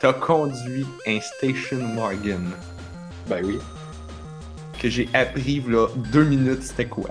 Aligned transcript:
t'as 0.00 0.12
conduit 0.12 0.86
un 1.06 1.20
station 1.20 1.94
wagon 1.96 2.40
Ben 3.28 3.44
oui. 3.44 3.58
que 4.80 4.88
j'ai 4.88 5.08
appris 5.14 5.62
là 5.66 5.88
deux 6.12 6.24
minutes 6.24 6.62
c'était 6.62 6.86
quoi? 6.86 7.10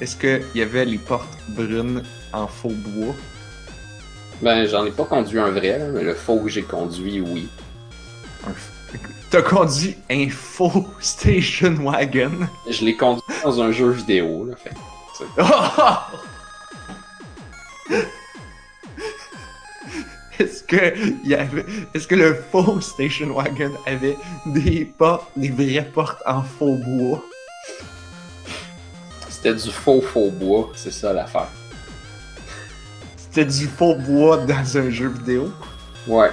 Est-ce 0.00 0.16
qu'il 0.16 0.44
y 0.54 0.62
avait 0.62 0.84
les 0.84 0.98
portes 0.98 1.28
brunes 1.50 2.02
en 2.32 2.46
faux 2.46 2.70
bois? 2.70 3.14
Ben, 4.42 4.66
j'en 4.66 4.84
ai 4.84 4.90
pas 4.90 5.04
conduit 5.04 5.38
un 5.38 5.50
vrai, 5.50 5.78
mais 5.92 6.02
le 6.02 6.14
faux 6.14 6.40
que 6.40 6.48
j'ai 6.48 6.62
conduit, 6.64 7.20
oui. 7.20 7.48
Un 8.46 8.50
f- 8.50 8.98
T'as 9.30 9.42
conduit 9.42 9.96
un 10.10 10.28
faux 10.28 10.88
station 11.00 11.74
wagon? 11.80 12.32
Je 12.68 12.84
l'ai 12.84 12.96
conduit 12.96 13.22
dans 13.44 13.62
un 13.62 13.70
jeu 13.70 13.90
vidéo, 13.90 14.44
là, 14.46 14.56
fait. 14.56 14.74
Est-ce 20.68 20.76
que 20.76 20.98
il 21.24 21.30
y 21.30 21.34
avait, 21.34 21.64
est-ce 21.92 22.06
que 22.06 22.14
le 22.14 22.34
faux 22.50 22.80
station 22.80 23.34
wagon 23.34 23.72
avait 23.86 24.16
des 24.46 24.84
portes, 24.84 25.30
des 25.36 25.50
vraies 25.50 25.90
portes 25.92 26.22
en 26.26 26.42
faux 26.42 26.76
bois? 26.76 27.22
C'était 29.28 29.54
du 29.54 29.70
faux 29.70 30.00
faux 30.00 30.30
bois, 30.30 30.70
c'est 30.74 30.90
ça 30.90 31.12
l'affaire. 31.12 31.48
C'était 33.16 33.44
du 33.44 33.66
faux 33.66 33.94
bois 33.94 34.38
dans 34.38 34.78
un 34.78 34.90
jeu 34.90 35.08
vidéo? 35.08 35.52
Ouais. 36.06 36.30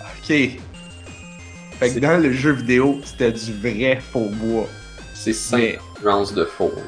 Ok. 0.00 0.26
Fait 0.26 1.94
que 1.94 1.98
dans 2.00 2.20
le 2.20 2.32
jeu 2.32 2.52
vidéo, 2.52 3.00
c'était 3.04 3.32
du 3.32 3.52
vrai 3.60 4.00
faux 4.12 4.28
bois. 4.28 4.66
C'est 5.14 5.32
5 5.32 5.56
Mais 5.56 5.78
nuances 6.02 6.34
de 6.34 6.44
faux, 6.44 6.72
là. 6.76 6.82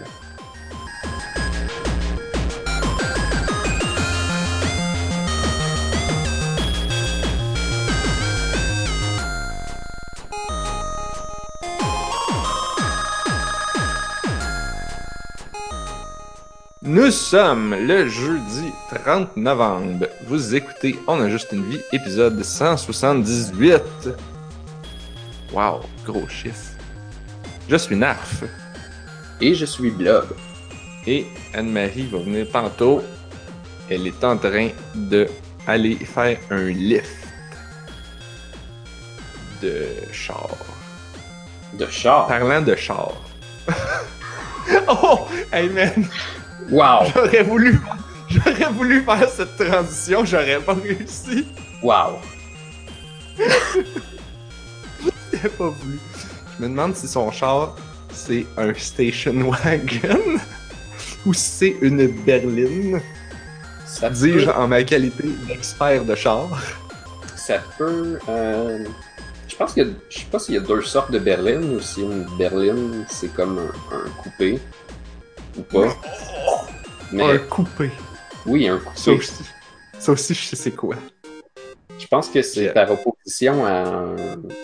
Nous 16.94 17.10
sommes 17.10 17.74
le 17.74 18.06
jeudi 18.06 18.70
30 19.02 19.36
novembre. 19.36 20.06
Vous 20.28 20.54
écoutez 20.54 20.96
On 21.08 21.20
a 21.20 21.28
juste 21.28 21.48
une 21.50 21.68
vie, 21.68 21.80
épisode 21.90 22.40
178. 22.40 23.82
Wow, 25.52 25.80
gros 26.06 26.28
chiffre. 26.28 26.78
Je 27.68 27.74
suis 27.74 27.96
Narf 27.96 28.44
Et 29.40 29.56
je 29.56 29.64
suis 29.64 29.90
Blob. 29.90 30.36
et 31.04 31.26
Anne-Marie 31.52 32.06
va 32.06 32.18
venir 32.18 32.46
tantôt. 32.52 33.02
Elle 33.90 34.06
est 34.06 34.22
en 34.22 34.36
train 34.36 34.68
de 34.94 35.26
aller 35.66 35.96
faire 35.96 36.38
un 36.50 36.68
lift 36.68 37.26
de 39.60 39.84
char. 40.12 40.48
De 41.72 41.86
char. 41.86 42.28
Parlant 42.28 42.62
de 42.62 42.76
char. 42.76 43.14
oh, 44.88 45.26
hey 45.52 45.68
man, 45.70 46.08
Wow! 46.70 47.04
j'aurais 47.14 47.42
voulu, 47.42 47.78
j'aurais 48.28 48.70
voulu 48.72 49.02
faire 49.02 49.28
cette 49.28 49.56
transition, 49.56 50.24
j'aurais 50.24 50.60
pas 50.60 50.74
réussi. 50.74 51.46
Wow! 51.82 52.18
J'ai 55.32 55.48
pas 55.48 55.68
voulu. 55.68 55.98
Je 56.58 56.62
me 56.64 56.68
demande 56.68 56.94
si 56.96 57.08
son 57.08 57.30
char, 57.30 57.74
c'est 58.12 58.46
un 58.56 58.72
station 58.74 59.50
wagon 59.50 60.38
ou 61.26 61.34
si 61.34 61.50
c'est 61.50 61.76
une 61.82 62.06
berline. 62.24 63.00
Ça 63.86 64.08
Dis-je 64.10 64.46
peut, 64.46 64.52
en 64.54 64.68
ma 64.68 64.82
qualité 64.84 65.24
d'expert 65.46 66.04
de 66.04 66.14
char. 66.14 66.48
ça 67.36 67.58
peut 67.78 68.18
euh, 68.28 68.84
je 69.48 69.56
pense 69.56 69.72
que 69.74 69.82
je 70.10 70.18
sais 70.18 70.24
pas 70.30 70.38
s'il 70.38 70.54
y 70.54 70.58
a 70.58 70.60
deux 70.60 70.82
sortes 70.82 71.10
de 71.12 71.18
berlines 71.18 71.76
ou 71.76 71.80
si 71.80 72.00
une 72.02 72.26
berline 72.38 73.04
c'est 73.08 73.32
comme 73.34 73.58
un, 73.58 73.96
un 73.96 74.10
coupé 74.22 74.58
ou 75.56 75.62
pas. 75.62 75.94
Mais 77.14 77.22
Un 77.34 77.38
coupé. 77.38 77.90
oui, 78.46 78.68
un 78.68 78.80
Ça 78.94 79.12
coupé. 79.12 79.18
aussi, 79.18 79.44
ça 79.98 80.12
aussi, 80.12 80.34
je 80.34 80.44
sais 80.44 80.56
c'est 80.56 80.72
quoi. 80.72 80.96
Je 81.98 82.06
pense 82.08 82.28
que 82.28 82.42
c'est 82.42 82.72
par 82.72 82.90
opposition 82.90 83.64
à 83.64 83.84
un, 83.88 84.16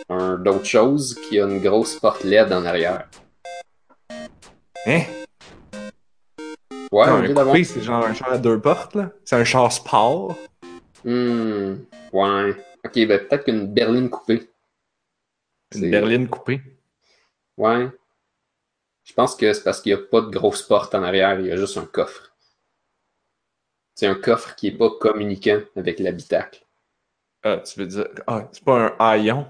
un 0.08 0.36
d'autres 0.36 0.64
choses 0.66 1.14
qui 1.28 1.38
a 1.40 1.44
une 1.46 1.60
grosse 1.60 1.98
porte 1.98 2.24
LED 2.24 2.52
en 2.52 2.64
arrière. 2.64 3.08
Hein? 4.86 5.02
Ouais, 6.92 7.06
Non, 7.06 7.16
un 7.22 7.34
coupé, 7.46 7.64
c'est 7.64 7.80
genre 7.82 8.04
un 8.04 8.14
char 8.14 8.32
à 8.32 8.38
deux 8.38 8.60
portes, 8.60 8.94
là. 8.96 9.12
C'est 9.24 9.36
un 9.36 9.44
char 9.44 9.70
sport. 9.72 10.36
Hmm, 11.04 11.74
ouais. 12.12 12.56
Ok, 12.84 12.94
ben 12.94 13.18
peut-être 13.26 13.44
qu'une 13.44 13.72
berline 13.72 14.10
coupée. 14.10 14.50
Une 15.74 15.90
berline 15.90 16.28
coupée. 16.28 16.60
Ouais. 17.56 17.88
Je 19.04 19.12
pense 19.14 19.36
que 19.36 19.52
c'est 19.52 19.62
parce 19.62 19.80
qu'il 19.80 19.94
n'y 19.94 20.00
a 20.00 20.04
pas 20.04 20.20
de 20.22 20.30
grosse 20.30 20.62
porte 20.62 20.94
en 20.94 21.02
arrière, 21.04 21.38
il 21.38 21.46
y 21.46 21.52
a 21.52 21.56
juste 21.56 21.76
un 21.78 21.84
coffre. 21.86 22.29
C'est 24.00 24.06
un 24.06 24.14
coffre 24.14 24.54
qui 24.54 24.70
n'est 24.72 24.78
pas 24.78 24.88
communiquant 24.98 25.60
avec 25.76 25.98
l'habitacle. 25.98 26.64
Ah, 27.42 27.58
tu 27.58 27.78
veux 27.78 27.86
dire. 27.86 28.08
Ah, 28.26 28.48
c'est 28.50 28.64
pas 28.64 28.78
un 28.78 28.96
haillon? 28.98 29.46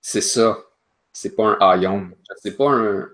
C'est 0.00 0.20
ça. 0.20 0.56
C'est 1.12 1.34
pas 1.34 1.46
un 1.46 1.58
haillon. 1.60 2.10
C'est 2.36 2.56
pas 2.56 2.70
un. 2.70 3.08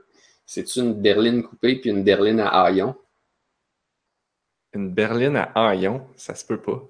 C'est-tu 0.45 0.81
une 0.81 0.93
berline 0.93 1.43
coupée 1.43 1.77
puis 1.77 1.89
une 1.89 2.05
berline 2.05 2.41
à 2.41 2.49
haillon? 2.49 2.95
Une 4.75 4.93
berline 4.93 5.37
à 5.37 5.51
haillon, 5.55 6.07
ça 6.17 6.35
se 6.35 6.45
peut 6.45 6.61
pas. 6.61 6.83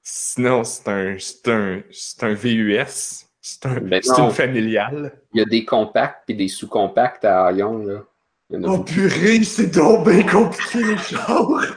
Sinon, 0.00 0.64
c'est 0.64 0.88
un, 0.88 1.16
c'est 1.18 1.48
un, 1.48 1.82
c'est 1.90 2.24
un 2.24 2.32
VUS. 2.32 3.26
C'est 3.42 3.66
un, 3.66 3.78
Ben 3.80 4.00
c'est 4.02 4.22
une 4.22 4.30
familiale. 4.30 5.20
Il 5.34 5.40
y 5.40 5.42
a 5.42 5.44
des 5.44 5.66
compacts 5.66 6.22
puis 6.24 6.34
des 6.34 6.48
sous-compacts 6.48 7.26
à 7.26 7.44
haillon, 7.44 7.84
là. 7.84 8.04
Il 8.48 8.56
y 8.56 8.58
en 8.58 8.62
a 8.62 8.68
Oh 8.68 8.76
beaucoup. 8.78 8.84
purée, 8.84 9.44
c'est 9.44 9.66
donc 9.66 10.08
bien 10.08 10.22
compliqué 10.26 10.82
les 10.82 10.96
chars! 10.96 11.76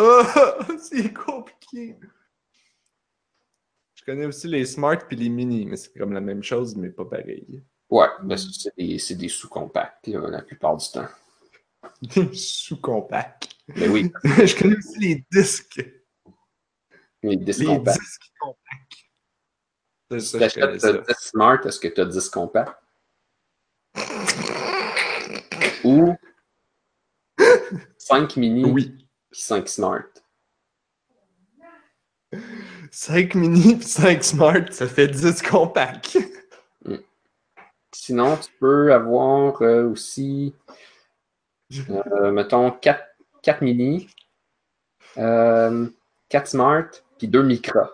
Oh, 0.00 0.62
c'est 0.78 1.12
compliqué! 1.12 1.96
Je 3.94 4.04
connais 4.04 4.26
aussi 4.26 4.48
les 4.48 4.64
smart 4.64 4.98
puis 5.06 5.16
les 5.16 5.28
mini, 5.28 5.66
mais 5.66 5.76
c'est 5.76 5.92
comme 5.96 6.12
la 6.12 6.20
même 6.20 6.42
chose, 6.42 6.74
mais 6.74 6.88
pas 6.90 7.04
pareil. 7.04 7.62
Ouais, 7.90 8.06
ça, 8.36 8.48
c'est 8.52 8.74
des, 8.76 9.14
des 9.16 9.28
sous-compacts, 9.28 10.06
la 10.06 10.42
plupart 10.42 10.76
du 10.76 10.86
temps. 10.90 11.08
Sous-compact. 12.32 13.48
Mais 13.68 13.88
oui, 13.88 14.10
Je 14.24 14.56
connais 14.56 14.76
aussi 14.76 14.98
les 15.00 15.26
disques. 15.30 15.84
les 17.22 17.36
disques 17.36 17.60
Les 17.60 17.66
compacts. 17.66 18.00
disques 18.00 18.30
compacts. 18.40 19.10
Ça, 20.10 20.18
je 20.18 20.54
connais 20.54 20.78
t'achètes 20.78 20.80
ça. 20.80 20.92
10 20.92 21.04
Smart, 21.18 21.66
est-ce 21.66 21.78
que 21.80 21.88
tu 21.88 22.00
as 22.00 22.04
10 22.06 22.28
compacts? 22.30 22.82
Ou 25.84 26.14
5 27.98 28.36
mini? 28.36 28.64
Oui. 28.64 28.99
Puis 29.30 29.40
5 29.40 29.68
Smart. 29.68 30.04
5 32.90 33.34
mini 33.34 33.76
puis 33.76 33.86
5 33.86 34.22
smart, 34.22 34.72
ça 34.72 34.86
fait 34.86 35.08
10 35.08 35.42
compacts. 35.42 36.18
Sinon, 37.92 38.36
tu 38.36 38.50
peux 38.60 38.92
avoir 38.92 39.60
euh, 39.62 39.88
aussi, 39.90 40.54
euh, 41.72 42.30
mettons, 42.30 42.70
4, 42.70 43.02
4 43.42 43.62
mini, 43.62 44.08
euh, 45.18 45.88
4 46.28 46.46
Smart, 46.46 46.88
puis 47.18 47.28
2 47.28 47.42
Micra. 47.42 47.90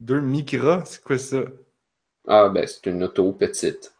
Deux 0.00 0.20
micras, 0.20 0.84
c'est 0.84 1.02
quoi 1.02 1.16
ça? 1.16 1.42
Ah, 2.26 2.48
ben, 2.48 2.66
c'est 2.66 2.86
une 2.86 3.04
auto 3.04 3.32
petite. 3.32 3.94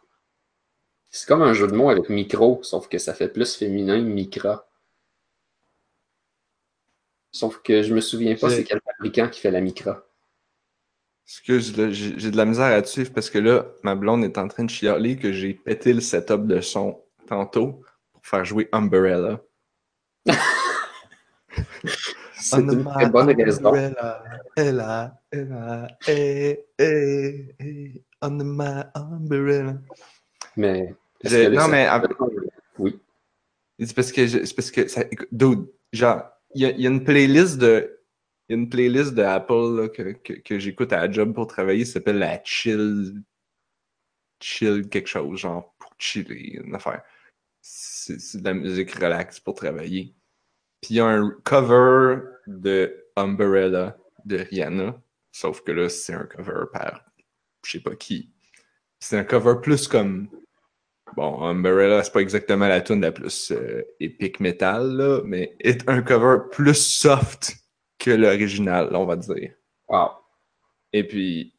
C'est 1.09 1.27
comme 1.27 1.41
un 1.41 1.53
jeu 1.53 1.67
de 1.67 1.75
mots 1.75 1.89
avec 1.89 2.09
micro, 2.09 2.61
sauf 2.63 2.87
que 2.89 2.97
ça 2.97 3.13
fait 3.13 3.29
plus 3.29 3.55
féminin, 3.55 4.01
Micra. 4.01 4.67
Sauf 7.33 7.61
que 7.63 7.81
je 7.81 7.93
me 7.93 7.99
souviens 7.99 8.35
pas 8.35 8.49
c'est 8.51 8.63
quel 8.63 8.79
fabricant 8.85 9.27
qui 9.27 9.41
fait 9.41 9.51
la 9.51 9.59
Micra. 9.59 10.05
Excuse, 11.25 11.73
j'ai 11.91 12.31
de 12.31 12.37
la 12.37 12.45
misère 12.45 12.65
à 12.77 12.81
te 12.81 12.87
suivre 12.87 13.11
parce 13.11 13.29
que 13.29 13.39
là, 13.39 13.65
ma 13.81 13.95
blonde 13.95 14.23
est 14.23 14.37
en 14.37 14.47
train 14.47 14.65
de 14.65 14.69
chialer 14.69 15.17
que 15.17 15.31
j'ai 15.31 15.55
pété 15.55 15.93
le 15.93 16.01
setup 16.01 16.45
de 16.45 16.61
son 16.61 17.01
tantôt 17.27 17.81
pour 18.11 18.25
faire 18.25 18.45
jouer 18.45 18.69
Umbrella. 18.71 19.41
C'est 22.35 22.59
une 22.59 22.83
très 22.85 23.09
bonne 23.09 23.33
raison. 23.35 23.65
Umbrella, 23.67 24.23
Ella, 24.55 25.21
Ella, 25.31 25.87
eh, 26.07 26.65
eh, 26.77 27.55
eh, 27.59 28.03
under 28.21 28.45
my 28.45 28.83
umbrella. 28.93 29.77
Mais. 30.55 30.93
non, 31.23 31.67
mais 31.67 31.89
Oui. 32.77 32.99
C'est 33.79 33.95
parce 33.95 34.11
que, 34.11 34.27
c'est 34.27 34.55
parce 34.55 34.71
que 34.71 34.87
ça, 34.87 35.01
écoute, 35.09 35.29
dude, 35.31 35.67
genre, 35.91 36.32
y 36.61 36.81
y 36.81 36.87
a 36.87 36.89
une 36.89 37.03
playlist 37.03 37.57
de, 37.57 37.99
il 38.47 38.53
y 38.53 38.55
a 38.55 38.61
une 38.61 38.69
playlist 38.69 39.13
de 39.13 39.23
Apple 39.23 39.89
que, 39.95 40.11
que, 40.39 40.59
j'écoute 40.59 40.93
à 40.93 41.07
la 41.07 41.11
job 41.11 41.33
pour 41.33 41.47
travailler, 41.47 41.85
ça 41.85 41.93
s'appelle 41.93 42.19
la 42.19 42.41
chill, 42.43 43.23
chill 44.39 44.87
quelque 44.89 45.07
chose, 45.07 45.39
genre 45.39 45.73
pour 45.79 45.93
chiller, 45.97 46.61
une 46.63 46.75
affaire. 46.75 47.03
C'est 47.61 48.41
de 48.41 48.43
la 48.43 48.53
musique 48.53 48.91
relax 48.91 49.39
pour 49.39 49.55
travailler. 49.55 50.13
Puis 50.81 50.95
il 50.95 50.97
y 50.97 50.99
a 50.99 51.05
un 51.05 51.29
cover 51.45 52.19
de 52.45 53.05
Umbrella 53.15 53.97
de 54.25 54.37
Rihanna. 54.37 55.01
Sauf 55.31 55.61
que 55.61 55.71
là, 55.71 55.87
c'est 55.89 56.13
un 56.13 56.25
cover 56.25 56.65
par 56.73 57.05
je 57.65 57.71
sais 57.71 57.79
pas 57.79 57.95
qui. 57.95 58.29
C'est 58.99 59.17
un 59.17 59.23
cover 59.23 59.55
plus 59.61 59.87
comme. 59.87 60.29
Bon, 61.15 61.43
Umbrella, 61.43 62.03
c'est 62.03 62.13
pas 62.13 62.21
exactement 62.21 62.67
la 62.67 62.81
tune 62.81 63.01
la 63.01 63.11
plus 63.11 63.51
euh, 63.51 63.83
épique 63.99 64.39
metal, 64.39 64.95
là, 64.95 65.21
mais 65.23 65.55
est 65.59 65.87
un 65.87 66.01
cover 66.01 66.37
plus 66.51 66.75
soft 66.75 67.55
que 67.99 68.11
l'original, 68.11 68.95
on 68.95 69.05
va 69.05 69.15
dire. 69.15 69.51
Wow. 69.87 70.09
Et 70.91 71.07
puis, 71.07 71.53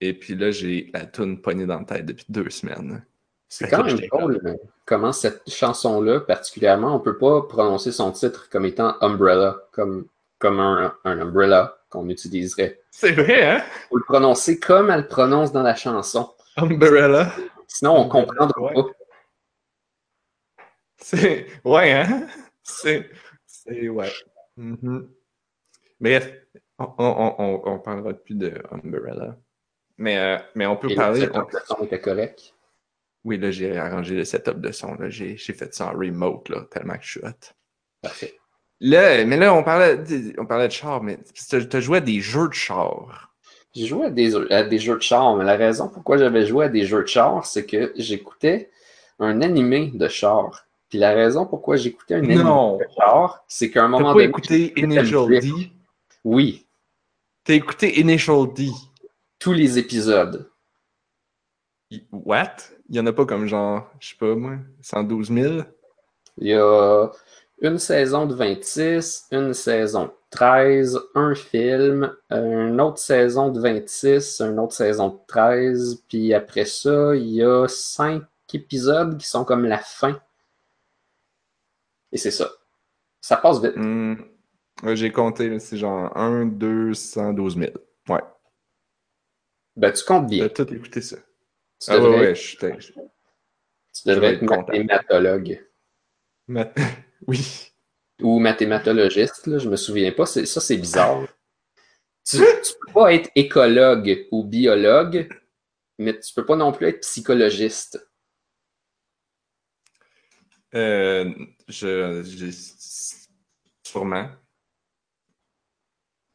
et 0.00 0.14
puis 0.14 0.34
là, 0.34 0.50
j'ai 0.50 0.90
la 0.92 1.06
tune 1.06 1.40
poignée 1.40 1.66
dans 1.66 1.78
la 1.78 1.84
tête 1.84 2.06
depuis 2.06 2.26
deux 2.28 2.50
semaines. 2.50 3.04
C'est 3.48 3.68
quand 3.68 3.84
même 3.84 3.98
drôle 4.10 4.40
euh, 4.44 4.54
comment 4.84 5.12
cette 5.12 5.48
chanson-là, 5.48 6.20
particulièrement, 6.20 6.96
on 6.96 7.00
peut 7.00 7.16
pas 7.16 7.42
prononcer 7.42 7.92
son 7.92 8.10
titre 8.10 8.48
comme 8.50 8.64
étant 8.64 8.96
Umbrella, 9.00 9.56
comme, 9.72 10.06
comme 10.38 10.58
un, 10.58 10.94
un 11.04 11.20
umbrella 11.20 11.78
qu'on 11.88 12.08
utiliserait. 12.08 12.80
C'est 12.90 13.12
vrai, 13.12 13.46
hein? 13.46 13.62
faut 13.88 13.98
le 13.98 14.04
prononcer 14.04 14.58
comme 14.58 14.90
elle 14.90 15.02
le 15.02 15.08
prononce 15.08 15.52
dans 15.52 15.62
la 15.62 15.76
chanson. 15.76 16.28
Umbrella. 16.56 17.30
Sinon, 17.68 17.96
on 17.96 18.08
comprendra 18.08 18.60
ouais. 18.60 18.74
pas. 18.74 18.84
C'est. 20.98 21.46
Ouais, 21.64 21.92
hein? 21.92 22.26
C'est. 22.62 23.10
C'est. 23.46 23.88
Ouais. 23.88 24.10
Bref, 26.00 26.32
on, 26.78 26.94
on, 26.98 27.34
on, 27.38 27.62
on 27.64 27.78
parlera 27.78 28.12
plus 28.14 28.34
de 28.34 28.52
Umbrella. 28.70 29.36
Mais, 29.98 30.18
euh, 30.18 30.38
mais 30.54 30.66
on 30.66 30.76
peut 30.76 30.90
Et 30.90 30.94
parler. 30.94 31.26
le 31.26 31.32
on- 31.36 31.46
son 31.66 31.84
était 31.84 32.00
correct? 32.00 32.54
Oui, 33.24 33.38
là, 33.38 33.50
j'ai 33.50 33.76
arrangé 33.76 34.14
le 34.14 34.24
setup 34.24 34.60
de 34.60 34.70
son. 34.72 34.96
j'ai 35.08 35.36
fait 35.36 35.74
ça 35.74 35.86
en 35.92 35.98
remote, 35.98 36.48
là, 36.48 36.66
tellement 36.70 36.94
que 36.94 37.02
je 37.02 37.10
suis 37.10 37.20
hot. 37.20 37.54
Parfait. 38.02 38.34
Là, 38.80 39.24
mais 39.24 39.36
là, 39.38 39.54
on 39.54 39.62
parlait, 39.64 39.96
de- 39.96 40.34
on 40.38 40.44
parlait 40.46 40.68
de 40.68 40.72
char, 40.72 41.02
mais 41.02 41.18
tu 41.48 41.56
as 41.76 41.80
joué 41.80 41.98
à 41.98 42.00
des 42.02 42.20
jeux 42.20 42.48
de 42.48 42.52
char. 42.54 43.34
J'ai 43.74 43.86
joué 43.86 44.06
à 44.06 44.10
des, 44.10 44.34
à 44.52 44.62
des 44.62 44.78
jeux 44.78 44.96
de 44.96 45.02
char, 45.02 45.34
mais 45.36 45.44
la 45.44 45.56
raison 45.56 45.88
pourquoi 45.88 46.18
j'avais 46.18 46.46
joué 46.46 46.66
à 46.66 46.68
des 46.68 46.84
jeux 46.84 47.02
de 47.02 47.08
char, 47.08 47.44
c'est 47.46 47.66
que 47.66 47.92
j'écoutais 47.96 48.70
un 49.18 49.40
animé 49.40 49.90
de 49.92 50.08
char. 50.08 50.65
Puis 50.88 50.98
la 50.98 51.12
raison 51.12 51.46
pourquoi 51.46 51.76
j'écoutais 51.76 52.14
un 52.14 52.18
animé 52.18 52.36
Non. 52.36 52.76
de 52.78 52.84
char, 52.96 53.44
c'est 53.48 53.70
qu'à 53.70 53.80
un 53.84 53.90
T'as 53.90 53.98
moment 53.98 54.12
donné. 54.12 54.24
écouté 54.26 54.72
j'écoutais 54.76 54.80
Initial 54.82 55.40
D? 55.40 55.70
Oui, 56.24 56.66
T'as 57.44 57.54
écouté 57.54 58.00
Initial 58.00 58.52
D? 58.54 58.68
tous 59.38 59.52
les 59.52 59.78
épisodes. 59.78 60.50
What? 62.12 62.56
Il 62.88 62.96
y 62.96 63.00
en 63.00 63.06
a 63.06 63.12
pas 63.12 63.26
comme 63.26 63.46
genre, 63.46 63.88
je 64.00 64.08
sais 64.10 64.16
pas 64.18 64.34
moi, 64.34 64.56
112 64.80 65.32
000? 65.32 65.54
Il 66.38 66.48
y 66.48 66.54
a 66.54 67.10
une 67.62 67.78
saison 67.78 68.26
de 68.26 68.34
26, 68.34 69.26
une 69.32 69.54
saison 69.54 70.04
de 70.06 70.10
13, 70.30 70.98
un 71.14 71.34
film, 71.34 72.12
une 72.30 72.80
autre 72.80 72.98
saison 72.98 73.50
de 73.50 73.60
26, 73.60 74.40
une 74.40 74.58
autre 74.58 74.74
saison 74.74 75.08
de 75.08 75.18
13, 75.28 76.02
puis 76.08 76.34
après 76.34 76.64
ça, 76.64 77.14
il 77.14 77.28
y 77.28 77.42
a 77.42 77.66
cinq 77.68 78.22
épisodes 78.52 79.16
qui 79.18 79.26
sont 79.28 79.44
comme 79.44 79.64
la 79.64 79.78
fin. 79.78 80.20
Et 82.12 82.18
c'est 82.18 82.30
ça. 82.30 82.50
Ça 83.20 83.36
passe 83.36 83.60
vite. 83.62 83.76
Hmm. 83.76 84.14
Ouais, 84.82 84.94
j'ai 84.96 85.10
compté, 85.10 85.58
c'est 85.58 85.78
genre 85.78 86.16
1, 86.16 86.46
2, 86.46 86.94
112 86.94 87.56
000. 87.56 87.70
Ouais. 88.08 88.20
Ben, 89.74 89.92
tu 89.92 90.04
comptes 90.04 90.26
bien. 90.28 90.48
T'as 90.48 90.64
tout 90.64 90.74
écouté 90.74 91.00
ça. 91.00 91.16
Tu 91.16 91.90
Ah 91.90 91.96
ouais, 91.98 92.02
devrais, 92.02 92.18
ouais, 92.28 92.34
je 92.34 92.56
tu 92.56 94.08
devrais 94.08 94.34
être 94.34 94.42
être 94.42 94.50
mathématologue 94.50 95.66
Ma- 96.48 96.72
Oui. 97.26 97.72
ou 98.20 98.38
mathématologiste, 98.38 99.46
là, 99.46 99.58
je 99.58 99.68
me 99.68 99.76
souviens 99.76 100.12
pas. 100.12 100.26
Ça, 100.26 100.44
c'est 100.44 100.76
bizarre. 100.76 101.26
Tu, 102.24 102.38
tu 102.38 102.72
peux 102.86 102.92
pas 102.92 103.14
être 103.14 103.30
écologue 103.34 104.26
ou 104.30 104.44
biologue, 104.44 105.28
mais 105.98 106.18
tu 106.18 106.34
peux 106.34 106.44
pas 106.44 106.56
non 106.56 106.72
plus 106.72 106.88
être 106.88 107.00
psychologiste. 107.00 108.06
Euh, 110.76 111.32
je, 111.68 112.22
je- 112.22 112.50
Sûrement. 113.84 114.28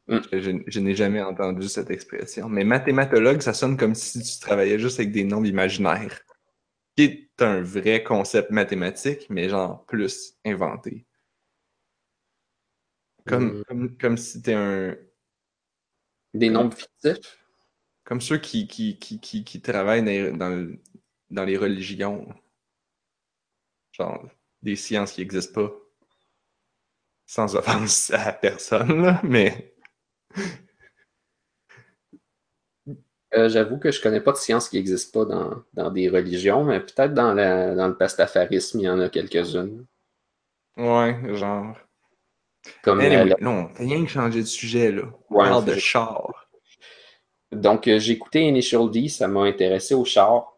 Hmm. 0.08 0.18
Je, 0.32 0.62
je- 0.66 0.80
n'ai 0.80 0.94
jamais 0.96 1.22
entendu 1.22 1.68
cette 1.68 1.90
expression. 1.90 2.48
Mais 2.48 2.64
mathématologue, 2.64 3.40
ça 3.40 3.54
sonne 3.54 3.76
comme 3.76 3.94
si 3.94 4.20
tu 4.22 4.40
travaillais 4.40 4.78
juste 4.78 4.98
avec 4.98 5.12
des 5.12 5.24
nombres 5.24 5.46
imaginaires. 5.46 6.20
Qui 6.96 7.04
est 7.04 7.42
un 7.42 7.62
vrai 7.62 8.02
concept 8.04 8.50
mathématique, 8.50 9.28
mais 9.30 9.48
genre 9.48 9.86
plus 9.86 10.34
inventé. 10.44 11.06
Comme, 13.26 13.58
Hmm. 13.60 13.62
comme, 13.68 13.96
comme 13.98 14.16
si 14.16 14.42
t'es 14.42 14.54
un. 14.54 14.96
Des 16.34 16.50
nombres 16.50 16.74
fictifs? 16.76 17.38
Comme 18.04 18.20
ceux 18.20 18.38
qui, 18.38 18.66
qui, 18.66 18.98
qui, 18.98 19.20
qui, 19.20 19.44
qui 19.44 19.60
travaillent 19.60 20.02
dans, 20.02 20.06
les- 20.10 20.32
dans, 20.32 20.76
dans 21.30 21.44
les 21.44 21.56
religions. 21.56 22.26
Genre, 24.02 24.24
des 24.62 24.74
sciences 24.74 25.12
qui 25.12 25.20
n'existent 25.20 25.62
pas. 25.68 25.72
Sans 27.24 27.54
offense 27.54 28.10
à 28.10 28.32
personne, 28.32 29.02
là, 29.02 29.20
mais. 29.22 29.74
Euh, 33.34 33.48
J'avoue 33.48 33.78
que 33.78 33.90
je 33.92 34.02
connais 34.02 34.20
pas 34.20 34.32
de 34.32 34.36
sciences 34.38 34.68
qui 34.68 34.76
n'existent 34.76 35.20
pas 35.24 35.34
dans, 35.34 35.62
dans 35.72 35.90
des 35.90 36.08
religions, 36.08 36.64
mais 36.64 36.80
peut-être 36.80 37.14
dans, 37.14 37.34
dans 37.34 37.88
le 37.88 37.96
pastafarisme, 37.96 38.80
il 38.80 38.82
y 38.82 38.88
en 38.88 39.00
a 39.00 39.08
quelques-unes. 39.08 39.86
Ouais, 40.76 41.34
genre. 41.36 41.76
Comme 42.82 42.98
la- 42.98 43.06
Anyway, 43.06 43.24
la- 43.24 43.36
là, 43.40 43.50
on 43.50 43.68
fait 43.74 43.84
rien 43.84 44.04
que 44.04 44.10
changer 44.10 44.40
de 44.40 44.46
sujet, 44.46 44.90
là. 44.92 45.04
On 45.30 45.36
Ouais, 45.36 45.48
parle 45.48 45.64
de 45.64 45.74
char. 45.76 46.48
Donc, 47.52 47.86
euh, 47.86 47.98
j'ai 47.98 48.14
écouté 48.14 48.40
Initial 48.42 48.90
D, 48.90 49.08
ça 49.08 49.28
m'a 49.28 49.42
intéressé 49.44 49.94
au 49.94 50.04
char. 50.04 50.56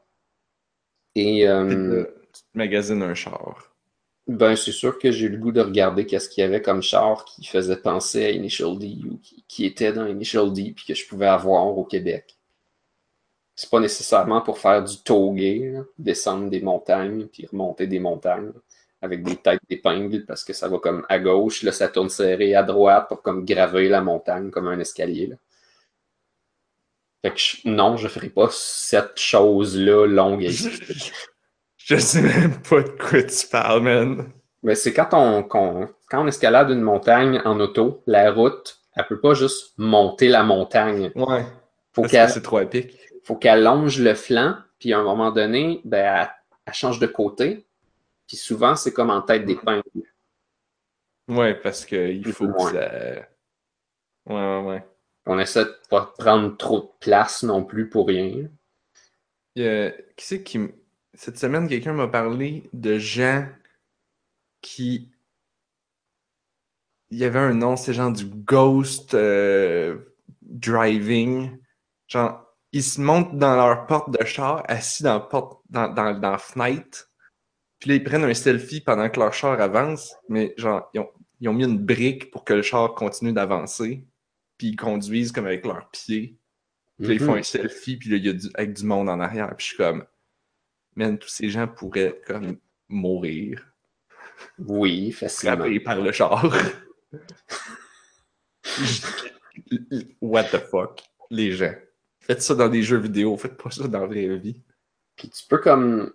Et 1.14 1.47
euh, 1.47 2.06
tu 2.35 2.43
te 2.43 2.59
magasines 2.59 3.03
un 3.03 3.15
char. 3.15 3.75
ben, 4.27 4.57
c'est 4.57 4.73
sûr 4.73 4.99
que 4.99 5.11
j'ai 5.13 5.27
eu 5.27 5.31
le 5.31 5.39
goût 5.39 5.53
de 5.53 5.61
regarder 5.63 6.07
qu'est-ce 6.07 6.29
qu'il 6.29 6.43
y 6.43 6.45
avait 6.47 6.63
comme 6.63 6.83
char 6.83 7.25
qui 7.25 7.45
faisait 7.47 7.77
penser 7.81 8.25
à 8.27 8.31
Initial 8.31 8.79
D 8.79 8.99
ou 9.11 9.19
qui, 9.19 9.45
qui 9.49 9.67
était 9.67 9.93
dans 9.93 10.07
Initial 10.07 10.53
D 10.53 10.73
puis 10.77 10.85
que 10.87 10.95
je 10.95 11.07
pouvais 11.09 11.27
avoir 11.27 11.67
au 11.79 11.85
Québec. 11.85 12.37
C'est 13.57 13.71
pas 13.71 13.81
nécessairement 13.81 14.41
pour 14.43 14.59
faire 14.59 14.83
du 14.85 14.97
togué, 15.03 15.71
là, 15.73 15.81
descendre 15.99 16.51
des 16.51 16.61
montagnes 16.61 17.27
puis 17.27 17.47
remonter 17.47 17.87
des 17.89 17.99
montagnes 18.01 18.53
avec 19.03 19.23
des 19.25 19.37
têtes 19.37 19.61
d'épingle 19.69 20.25
parce 20.27 20.45
que 20.45 20.53
ça 20.53 20.69
va 20.69 20.79
comme 20.79 21.05
à 21.09 21.19
gauche, 21.19 21.63
là 21.63 21.73
ça 21.73 21.89
tourne 21.89 22.09
serré 22.09 22.55
à 22.55 22.63
droite 22.63 23.09
pour 23.09 23.23
comme 23.23 23.45
graver 23.45 23.89
la 23.89 24.01
montagne 24.01 24.50
comme 24.50 24.69
un 24.69 24.79
escalier. 24.79 25.26
Là. 25.29 25.37
Fait 27.23 27.33
que 27.33 27.38
je- 27.41 27.69
non, 27.69 27.97
je 27.97 28.07
ferai 28.07 28.29
pas 28.31 28.49
cette 28.53 29.19
chose-là 29.19 30.07
longue 30.07 30.45
et 30.45 30.53
Je, 31.85 31.97
sais 31.97 32.23
même 32.23 32.61
pas 32.62 32.83
de 32.83 32.88
quoi 32.88 33.23
tu 33.23 33.47
parles, 33.49 33.83
man. 33.83 34.33
Mais 34.62 34.75
c'est 34.75 34.95
quand 34.95 35.09
on, 35.12 35.43
quand 35.43 35.88
on 36.12 36.26
escalade 36.26 36.71
une 36.71 36.81
montagne 36.81 37.43
en 37.45 37.61
auto, 37.61 38.03
la 38.07 38.33
route, 38.33 38.81
elle 38.97 39.07
peut 39.07 39.21
pas 39.21 39.35
juste 39.35 39.75
monter 39.76 40.29
la 40.29 40.43
montagne. 40.43 41.12
Ouais. 41.14 41.45
Faut 41.93 42.03
qu'elle 42.03 42.31
c'est 42.31 42.43
trop 42.43 42.61
épique. 42.61 42.99
faut 43.25 43.37
qu'elle 43.37 43.62
longe 43.62 44.00
le 44.00 44.14
flanc, 44.14 44.57
puis 44.79 44.93
à 44.93 44.99
un 44.99 45.03
moment 45.03 45.31
donné, 45.31 45.81
ben, 45.85 46.23
elle, 46.23 46.31
elle 46.67 46.75
change 46.75 46.99
de 46.99 47.07
côté. 47.07 47.67
Puis 48.26 48.37
souvent, 48.37 48.75
c'est 48.76 48.93
comme 48.93 49.11
en 49.11 49.21
tête 49.21 49.45
d'épingle. 49.45 49.83
Ouais, 51.29 51.55
parce 51.55 51.85
qu'il 51.85 52.33
faut 52.33 52.49
que 52.49 52.62
ça. 52.62 52.91
Ouais, 54.26 54.35
ouais, 54.35 54.62
ouais. 54.62 54.87
On 55.26 55.38
essaie 55.38 55.64
de 55.64 55.76
pas 55.88 56.12
prendre 56.19 56.57
trop 56.57 56.81
de 56.81 56.91
place 57.00 57.43
non 57.43 57.64
plus 57.64 57.88
pour 57.88 58.09
rien. 58.09 58.49
Qui 59.55 59.93
c'est 60.19 60.43
qui. 60.43 60.61
Cette 61.14 61.38
semaine, 61.38 61.68
quelqu'un 61.68 61.92
m'a 61.92 62.09
parlé 62.09 62.68
de 62.73 62.99
gens 62.99 63.47
qui. 64.61 65.11
Il 67.11 67.18
y 67.18 67.25
avait 67.25 67.38
un 67.38 67.54
nom, 67.54 67.76
c'est 67.76 67.94
genre 67.94 68.12
du 68.12 68.25
ghost 68.26 69.14
euh, 69.14 69.99
driving. 70.42 71.56
Genre, 72.09 72.44
ils 72.73 72.83
se 72.83 73.00
montent 73.00 73.38
dans 73.38 73.54
leur 73.54 73.87
porte 73.87 74.11
de 74.11 74.25
char, 74.25 74.64
assis 74.66 75.02
dans 75.04 75.14
la 75.14 75.21
porte, 75.21 75.62
dans, 75.71 75.88
dans, 75.88 76.18
dans 76.18 76.30
la 76.33 76.38
fenêtre. 76.38 77.11
Puis 77.78 77.90
là, 77.90 77.97
ils 77.97 78.04
prennent 78.04 78.25
un 78.25 78.35
selfie 78.35 78.80
pendant 78.80 79.09
que 79.09 79.21
leur 79.21 79.33
char 79.33 79.61
avance. 79.61 80.14
Mais 80.28 80.54
genre, 80.56 80.90
ils 80.94 81.00
ont, 81.00 81.11
ils 81.40 81.49
ont 81.49 81.52
mis 81.54 81.64
une 81.64 81.78
brique 81.78 82.30
pour 82.30 82.44
que 82.44 82.54
le 82.54 82.62
char 82.62 82.94
continue 82.94 83.33
d'avancer. 83.33 84.04
Puis 84.59 84.68
ils 84.68 84.76
conduisent 84.76 85.30
comme 85.33 85.47
avec 85.47 85.64
leurs 85.66 85.88
pieds. 85.90 86.37
Puis 86.99 87.09
là, 87.09 87.14
ils 87.14 87.21
font 87.21 87.33
Mhm. 87.33 87.38
un 87.38 87.42
selfie, 87.42 87.97
puis 87.97 88.11
là, 88.11 88.16
il 88.16 88.26
y 88.26 88.28
a 88.28 88.33
du, 88.33 88.49
avec 88.54 88.73
du 88.73 88.85
monde 88.85 89.09
en 89.09 89.21
arrière. 89.21 89.54
Puis 89.56 89.66
je 89.66 89.68
suis 89.68 89.76
comme, 89.76 90.04
man, 90.97 91.19
tous 91.19 91.29
ces 91.29 91.49
gens 91.49 91.67
pourraient 91.69 92.21
comme 92.27 92.59
mourir, 92.89 93.65
Oui, 94.59 95.13
facilement. 95.13 95.57
frappés 95.57 95.81
par 95.81 96.01
le 96.01 96.13
char. 96.13 96.45
What 100.21 100.45
the 100.45 100.59
fuck, 100.59 101.03
les 101.31 101.53
gens. 101.53 101.75
Faites 102.21 102.43
ça 102.43 102.55
dans 102.55 102.69
des 102.69 102.83
jeux 102.83 102.99
vidéo, 102.99 103.37
faites 103.37 103.57
pas 103.57 103.71
ça 103.71 103.87
dans 103.87 104.01
la 104.01 104.07
vraie 104.07 104.37
vie. 104.39 104.63
Puis 105.17 105.29
tu 105.31 105.47
peux 105.47 105.59
comme 105.59 106.13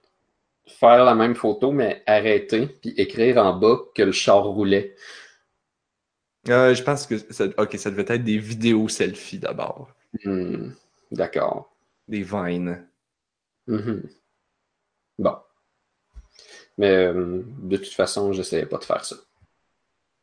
faire 0.67 1.03
la 1.05 1.15
même 1.15 1.35
photo, 1.35 1.71
mais 1.71 2.03
arrêter, 2.05 2.67
puis 2.67 2.91
écrire 2.97 3.37
en 3.37 3.57
bas 3.57 3.77
que 3.95 4.03
le 4.03 4.11
char 4.11 4.43
roulait. 4.43 4.95
Euh, 6.47 6.73
je 6.73 6.83
pense 6.83 7.05
que 7.05 7.17
ça, 7.17 7.45
ok, 7.57 7.77
ça 7.77 7.91
devait 7.91 8.05
être 8.07 8.23
des 8.23 8.37
vidéos 8.37 8.87
selfies 8.87 9.39
d'abord. 9.39 9.93
Hmm, 10.23 10.71
D'accord. 11.11 11.75
Des 12.07 12.23
vines. 12.23 12.87
Mhm. 13.67 14.09
Bon. 15.19 15.35
Mais 16.77 16.89
euh, 16.89 17.43
de 17.61 17.77
toute 17.77 17.93
façon, 17.93 18.31
j'essayais 18.33 18.65
pas 18.65 18.77
de 18.77 18.85
faire 18.85 19.03
ça. 19.05 19.17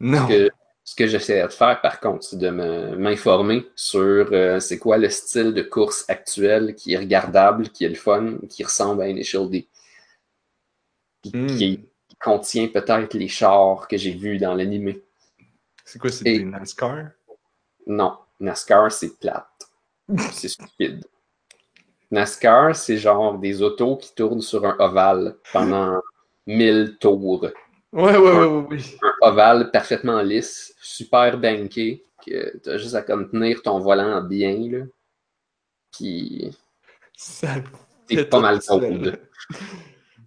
Non. 0.00 0.26
Ce 0.26 0.32
que, 0.32 0.50
ce 0.84 0.94
que 0.94 1.06
j'essayais 1.06 1.42
de 1.44 1.52
faire, 1.52 1.80
par 1.80 2.00
contre, 2.00 2.24
c'est 2.24 2.38
de 2.38 2.50
me- 2.50 2.96
m'informer 2.96 3.66
sur 3.76 4.00
euh, 4.32 4.58
c'est 4.60 4.78
quoi 4.78 4.98
le 4.98 5.08
style 5.10 5.52
de 5.52 5.62
course 5.62 6.04
actuel 6.08 6.74
qui 6.74 6.94
est 6.94 6.98
regardable, 6.98 7.68
qui 7.70 7.84
est 7.84 7.88
le 7.90 7.94
fun, 7.94 8.38
qui 8.48 8.64
ressemble 8.64 9.02
à 9.02 9.08
Initial 9.08 9.48
D. 9.50 9.68
Hmm. 11.32 11.46
Qui, 11.46 11.80
qui 12.08 12.16
contient 12.20 12.68
peut-être 12.68 13.14
les 13.14 13.28
chars 13.28 13.86
que 13.88 13.96
j'ai 13.96 14.12
vus 14.12 14.38
dans 14.38 14.54
l'animé. 14.54 15.02
C'est 15.84 15.98
quoi, 15.98 16.10
c'est 16.10 16.26
Et- 16.26 16.38
des 16.38 16.44
NASCAR? 16.44 17.10
Non, 17.86 18.16
NASCAR, 18.40 18.90
c'est 18.92 19.18
plate. 19.18 19.46
C'est 20.32 20.48
stupide. 20.48 21.04
NASCAR, 22.10 22.74
c'est 22.76 22.96
genre 22.98 23.38
des 23.38 23.62
autos 23.62 23.96
qui 23.96 24.14
tournent 24.14 24.40
sur 24.40 24.64
un 24.64 24.76
ovale 24.78 25.36
pendant 25.52 26.00
1000 26.46 26.96
tours. 27.00 27.46
Ouais, 27.92 28.16
ouais, 28.16 28.18
ouais, 28.18 28.44
ouais, 28.46 28.66
oui. 28.70 28.96
Un 29.02 29.28
ovale 29.30 29.70
parfaitement 29.70 30.20
lisse, 30.22 30.74
super 30.80 31.38
banké, 31.38 32.04
que 32.24 32.56
t'as 32.58 32.76
juste 32.78 32.94
à 32.94 33.02
comme 33.02 33.30
tenir 33.30 33.62
ton 33.62 33.78
volant 33.80 34.20
bien, 34.22 34.56
là. 34.70 34.84
Puis 35.92 36.50
Ça 37.16 37.54
fait 38.08 38.24
pas 38.26 38.40
mal 38.40 38.60
cold. 38.60 39.18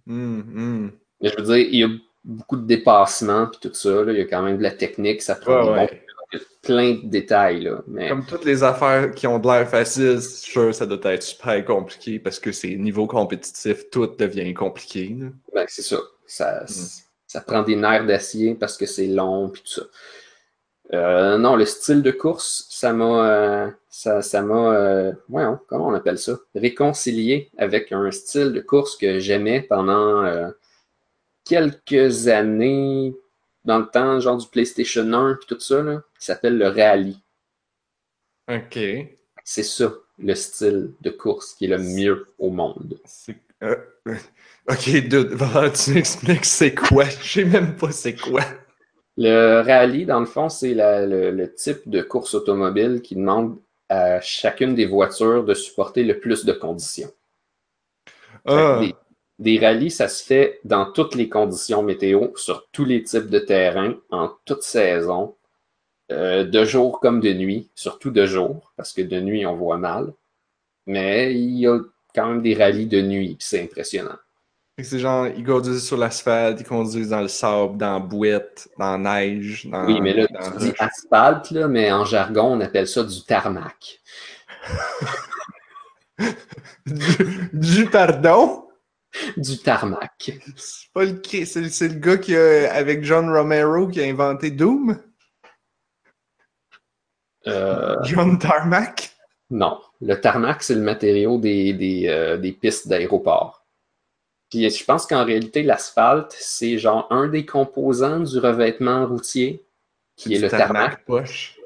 Hum, 0.06 0.40
hum. 0.56 0.92
Mais 1.20 1.28
je 1.28 1.36
veux 1.36 1.42
dire, 1.44 1.56
il 1.70 1.78
y 1.78 1.84
a 1.84 1.88
beaucoup 2.24 2.56
de 2.56 2.66
dépassements 2.66 3.46
puis 3.46 3.60
tout 3.60 3.74
ça, 3.74 4.02
là. 4.04 4.12
Il 4.12 4.18
y 4.18 4.22
a 4.22 4.26
quand 4.26 4.42
même 4.42 4.58
de 4.58 4.62
la 4.62 4.72
technique, 4.72 5.22
ça 5.22 5.36
prend 5.36 5.72
Ouais, 5.72 5.86
des 5.86 5.94
bons- 5.96 6.00
plein 6.62 6.94
de 6.94 7.06
détails, 7.08 7.62
là. 7.64 7.82
Mais 7.88 8.08
Comme 8.08 8.24
toutes 8.24 8.44
les 8.44 8.62
affaires 8.62 9.12
qui 9.12 9.26
ont 9.26 9.38
de 9.38 9.46
l'air 9.46 9.68
facile, 9.68 10.20
sûr, 10.20 10.74
ça 10.74 10.86
doit 10.86 11.12
être 11.12 11.22
super 11.22 11.64
compliqué 11.64 12.18
parce 12.18 12.38
que 12.38 12.52
c'est 12.52 12.76
niveau 12.76 13.06
compétitif, 13.06 13.90
tout 13.90 14.06
devient 14.18 14.54
compliqué. 14.54 15.16
là. 15.18 15.26
Ben, 15.54 15.64
c'est 15.68 15.82
ça. 15.82 15.98
Ça, 16.26 16.62
Mm. 16.62 16.74
ça 17.26 17.40
prend 17.40 17.62
des 17.62 17.76
nerfs 17.76 18.06
d'acier 18.06 18.54
parce 18.54 18.76
que 18.76 18.86
c'est 18.86 19.06
long 19.08 19.48
puis 19.50 19.62
tout 19.62 19.80
ça. 19.80 19.82
Euh, 20.92 21.38
non, 21.38 21.54
le 21.56 21.64
style 21.64 22.02
de 22.02 22.10
course, 22.10 22.66
ça 22.70 22.92
m'a, 22.92 23.28
euh, 23.28 23.70
ça, 23.88 24.22
ça 24.22 24.42
m'a, 24.42 24.74
euh, 24.74 25.12
comment 25.68 25.86
on 25.88 25.94
appelle 25.94 26.18
ça, 26.18 26.36
réconcilié 26.54 27.50
avec 27.58 27.92
un 27.92 28.10
style 28.10 28.52
de 28.52 28.60
course 28.60 28.96
que 28.96 29.20
j'aimais 29.20 29.62
pendant 29.62 30.50
quelques 31.44 32.28
années, 32.28 33.14
dans 33.64 33.78
le 33.78 33.86
temps, 33.86 34.20
genre 34.20 34.36
du 34.36 34.46
PlayStation 34.48 35.12
1 35.12 35.34
puis 35.34 35.46
tout 35.46 35.60
ça, 35.60 35.82
là, 35.82 36.02
qui 36.18 36.26
s'appelle 36.26 36.58
le 36.58 36.68
rallye. 36.68 37.18
Ok. 38.48 38.78
C'est 39.44 39.62
ça, 39.62 39.92
le 40.18 40.34
style 40.34 40.92
de 41.00 41.10
course 41.10 41.54
qui 41.54 41.66
est 41.66 41.68
le 41.68 41.78
mieux 41.78 42.26
au 42.38 42.50
monde. 42.50 42.98
Euh, 43.62 43.76
Ok, 44.68 44.88
dude, 45.08 45.36
tu 45.74 45.94
m'expliques 45.94 46.44
c'est 46.44 46.74
quoi? 46.74 47.04
Je 47.22 47.32
sais 47.40 47.44
même 47.44 47.76
pas 47.76 47.90
c'est 47.90 48.14
quoi. 48.14 48.42
Le 49.16 49.62
rallye, 49.62 50.06
dans 50.06 50.20
le 50.20 50.26
fond, 50.26 50.48
c'est 50.48 50.74
le, 50.74 51.30
le 51.30 51.54
type 51.54 51.88
de 51.88 52.02
course 52.02 52.34
automobile 52.34 53.00
qui 53.02 53.16
demande 53.16 53.58
à 53.88 54.20
chacune 54.20 54.74
des 54.74 54.86
voitures 54.86 55.44
de 55.44 55.54
supporter 55.54 56.04
le 56.04 56.20
plus 56.20 56.44
de 56.44 56.52
conditions. 56.52 57.10
Ah, 58.46 58.78
Des, 58.80 58.94
des 59.40 59.58
rallyes, 59.58 59.90
ça 59.90 60.06
se 60.06 60.22
fait 60.22 60.60
dans 60.64 60.92
toutes 60.92 61.14
les 61.14 61.30
conditions 61.30 61.82
météo, 61.82 62.28
sur 62.36 62.68
tous 62.72 62.84
les 62.84 63.02
types 63.02 63.30
de 63.30 63.38
terrain, 63.38 63.94
en 64.10 64.30
toute 64.44 64.62
saison, 64.62 65.34
euh, 66.12 66.44
de 66.44 66.64
jour 66.64 67.00
comme 67.00 67.20
de 67.20 67.32
nuit, 67.32 67.70
surtout 67.74 68.10
de 68.10 68.26
jour, 68.26 68.72
parce 68.76 68.92
que 68.92 69.00
de 69.00 69.18
nuit, 69.18 69.46
on 69.46 69.56
voit 69.56 69.78
mal. 69.78 70.12
Mais 70.86 71.34
il 71.34 71.58
y 71.58 71.66
a 71.66 71.78
quand 72.14 72.26
même 72.28 72.42
des 72.42 72.54
rallyes 72.54 72.86
de 72.86 73.00
nuit, 73.00 73.38
c'est 73.40 73.62
impressionnant. 73.62 74.16
C'est 74.78 74.98
genre, 74.98 75.26
ils 75.26 75.44
conduisent 75.44 75.86
sur 75.86 75.96
l'asphalte, 75.96 76.60
ils 76.60 76.66
conduisent 76.66 77.10
dans 77.10 77.20
le 77.20 77.28
sable, 77.28 77.76
dans 77.78 77.94
la 77.94 77.98
bouette, 77.98 78.68
dans 78.78 78.96
la 78.98 79.20
neige, 79.20 79.66
dans 79.66 79.86
Oui, 79.86 80.00
mais 80.00 80.12
là, 80.12 80.26
dans 80.26 80.52
tu 80.52 80.58
dis 80.58 80.72
asphalte, 80.78 81.50
là, 81.50 81.66
mais 81.66 81.90
en 81.92 82.04
jargon, 82.04 82.56
on 82.56 82.60
appelle 82.60 82.86
ça 82.86 83.02
du 83.02 83.22
tarmac. 83.24 84.00
Du, 86.86 87.84
du 87.84 87.86
pardon? 87.86 88.69
Du 89.36 89.58
tarmac. 89.58 90.32
C'est 90.56 90.92
pas 90.92 91.04
le 91.04 91.20
c'est 91.24 91.68
c'est 91.68 91.88
le 91.88 91.94
gars 91.94 92.18
qui 92.18 92.36
a, 92.36 92.72
avec 92.72 93.02
John 93.04 93.28
Romero 93.28 93.88
qui 93.88 94.00
a 94.00 94.04
inventé 94.04 94.50
Doom? 94.50 95.00
Euh, 97.46 97.96
John 98.04 98.38
Tarmac? 98.38 99.16
non. 99.50 99.80
Le 100.02 100.18
tarmac, 100.18 100.62
c'est 100.62 100.74
le 100.74 100.80
matériau 100.80 101.38
des, 101.38 101.74
des, 101.74 102.08
euh, 102.08 102.38
des 102.38 102.52
pistes 102.52 102.88
d'aéroport. 102.88 103.66
Puis 104.48 104.68
je 104.70 104.84
pense 104.84 105.06
qu'en 105.06 105.24
réalité, 105.24 105.62
l'asphalte, 105.62 106.34
c'est 106.38 106.78
genre 106.78 107.06
un 107.10 107.28
des 107.28 107.44
composants 107.44 108.20
du 108.20 108.38
revêtement 108.38 109.06
routier, 109.06 109.64
qui 110.16 110.34
est 110.34 110.38
le 110.38 110.48
tarmac. 110.48 111.04
poche. 111.04 111.58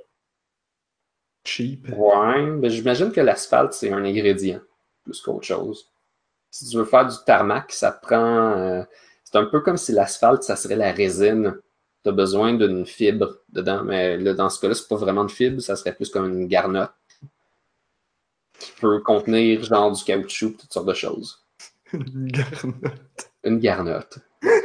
Cheap. 1.46 1.88
Ouais, 1.96 2.42
mais 2.46 2.70
j'imagine 2.70 3.12
que 3.12 3.20
l'asphalte, 3.20 3.72
c'est 3.74 3.92
un 3.92 4.04
ingrédient, 4.04 4.60
plus 5.04 5.20
qu'autre 5.20 5.46
chose. 5.46 5.90
Si 6.54 6.68
tu 6.70 6.76
veux 6.78 6.84
faire 6.84 7.06
du 7.06 7.16
tarmac, 7.26 7.72
ça 7.72 7.90
prend. 7.92 8.52
euh, 8.58 8.82
c'est 9.24 9.36
un 9.38 9.46
peu 9.46 9.60
comme 9.60 9.76
si 9.76 9.92
l'asphalte, 9.92 10.42
ça 10.44 10.56
serait 10.56 10.76
la 10.76 10.92
résine. 10.92 11.56
Tu 12.04 12.10
as 12.10 12.12
besoin 12.12 12.54
d'une 12.54 12.86
fibre 12.86 13.38
dedans, 13.48 13.82
mais 13.84 14.16
là, 14.18 14.34
dans 14.34 14.48
ce 14.50 14.60
cas-là, 14.60 14.74
c'est 14.74 14.88
pas 14.88 14.96
vraiment 14.96 15.24
de 15.24 15.30
fibre, 15.30 15.60
ça 15.60 15.76
serait 15.76 15.94
plus 15.94 16.10
comme 16.10 16.26
une 16.32 16.46
garnotte 16.48 16.92
qui 18.58 18.72
peut 18.80 19.00
contenir 19.00 19.62
genre 19.62 19.92
du 19.92 20.02
caoutchouc, 20.04 20.56
toutes 20.58 20.72
sortes 20.72 20.86
de 20.88 20.94
choses. 20.94 21.44
Une 21.92 22.26
garnotte. 22.28 23.00
Une 23.44 23.58
garnotte. 23.58 24.18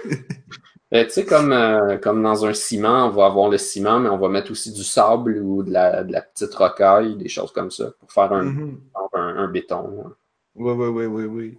Euh, 0.93 1.03
tu 1.03 1.11
sais, 1.11 1.25
comme, 1.25 1.51
euh, 1.53 1.97
comme 1.99 2.23
dans 2.23 2.45
un 2.47 2.53
ciment, 2.53 3.05
on 3.05 3.09
va 3.11 3.27
avoir 3.27 3.49
le 3.49 3.59
ciment, 3.59 3.99
mais 3.99 4.09
on 4.09 4.17
va 4.17 4.27
mettre 4.27 4.51
aussi 4.51 4.73
du 4.73 4.83
sable 4.83 5.37
ou 5.43 5.61
de 5.63 5.71
la, 5.71 6.03
de 6.03 6.11
la 6.11 6.21
petite 6.21 6.53
rocaille, 6.55 7.15
des 7.15 7.29
choses 7.29 7.51
comme 7.51 7.69
ça, 7.69 7.91
pour 7.99 8.11
faire 8.11 8.33
un, 8.33 8.43
Mhm. 8.43 8.79
un, 9.13 9.19
un 9.37 9.47
béton. 9.49 10.15
Ouais, 10.55 10.73
ouais, 10.73 10.87
ouais, 10.87 11.05
ouais, 11.05 11.25
ouais. 11.25 11.57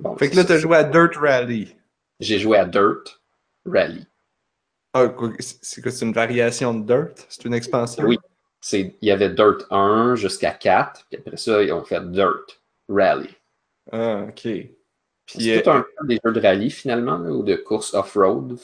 Bon, 0.00 0.16
Fait 0.16 0.30
que 0.30 0.36
là, 0.36 0.44
t'as 0.44 0.54
ça. 0.54 0.60
joué 0.60 0.76
à 0.76 0.84
Dirt 0.84 1.16
Rally. 1.16 1.76
J'ai 2.20 2.38
joué 2.38 2.58
à 2.58 2.64
Dirt 2.64 3.20
Rally. 3.64 4.06
Ah, 4.92 5.12
c'est 5.40 5.82
quoi, 5.82 5.90
c'est 5.90 6.04
une 6.04 6.12
variation 6.12 6.74
de 6.74 6.86
Dirt? 6.86 7.26
C'est 7.28 7.44
une 7.44 7.54
expansion? 7.54 8.04
Oui. 8.04 8.18
Il 8.72 8.94
y 9.02 9.10
avait 9.10 9.30
Dirt 9.30 9.66
1 9.70 10.14
jusqu'à 10.14 10.52
4, 10.52 11.06
puis 11.10 11.18
après 11.18 11.36
ça, 11.36 11.62
ils 11.62 11.72
ont 11.72 11.84
fait 11.84 12.00
Dirt 12.10 12.62
Rally. 12.88 13.34
Ah, 13.92 14.26
ok. 14.28 14.48
C'est 15.26 15.58
euh, 15.58 15.62
tout 15.62 15.70
un 15.70 15.84
peu 15.98 16.06
des 16.06 16.20
jeux 16.24 16.32
de 16.32 16.40
rallye 16.40 16.70
finalement, 16.70 17.18
là, 17.18 17.30
ou 17.30 17.42
de 17.42 17.56
course 17.56 17.94
off-road. 17.94 18.58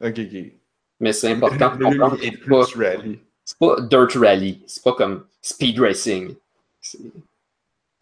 ok, 0.00 0.18
ok. 0.18 0.52
Mais 1.00 1.12
c'est 1.12 1.32
important 1.32 1.76
de 1.76 1.84
comprendre 1.84 2.16
que 2.16 2.22
c'est 2.22 3.58
pas, 3.58 3.76
pas 3.76 3.80
Dirt 3.82 4.12
Rally. 4.14 4.62
C'est 4.66 4.82
pas 4.82 4.94
comme 4.94 5.26
Speed 5.42 5.78
Racing. 5.80 6.34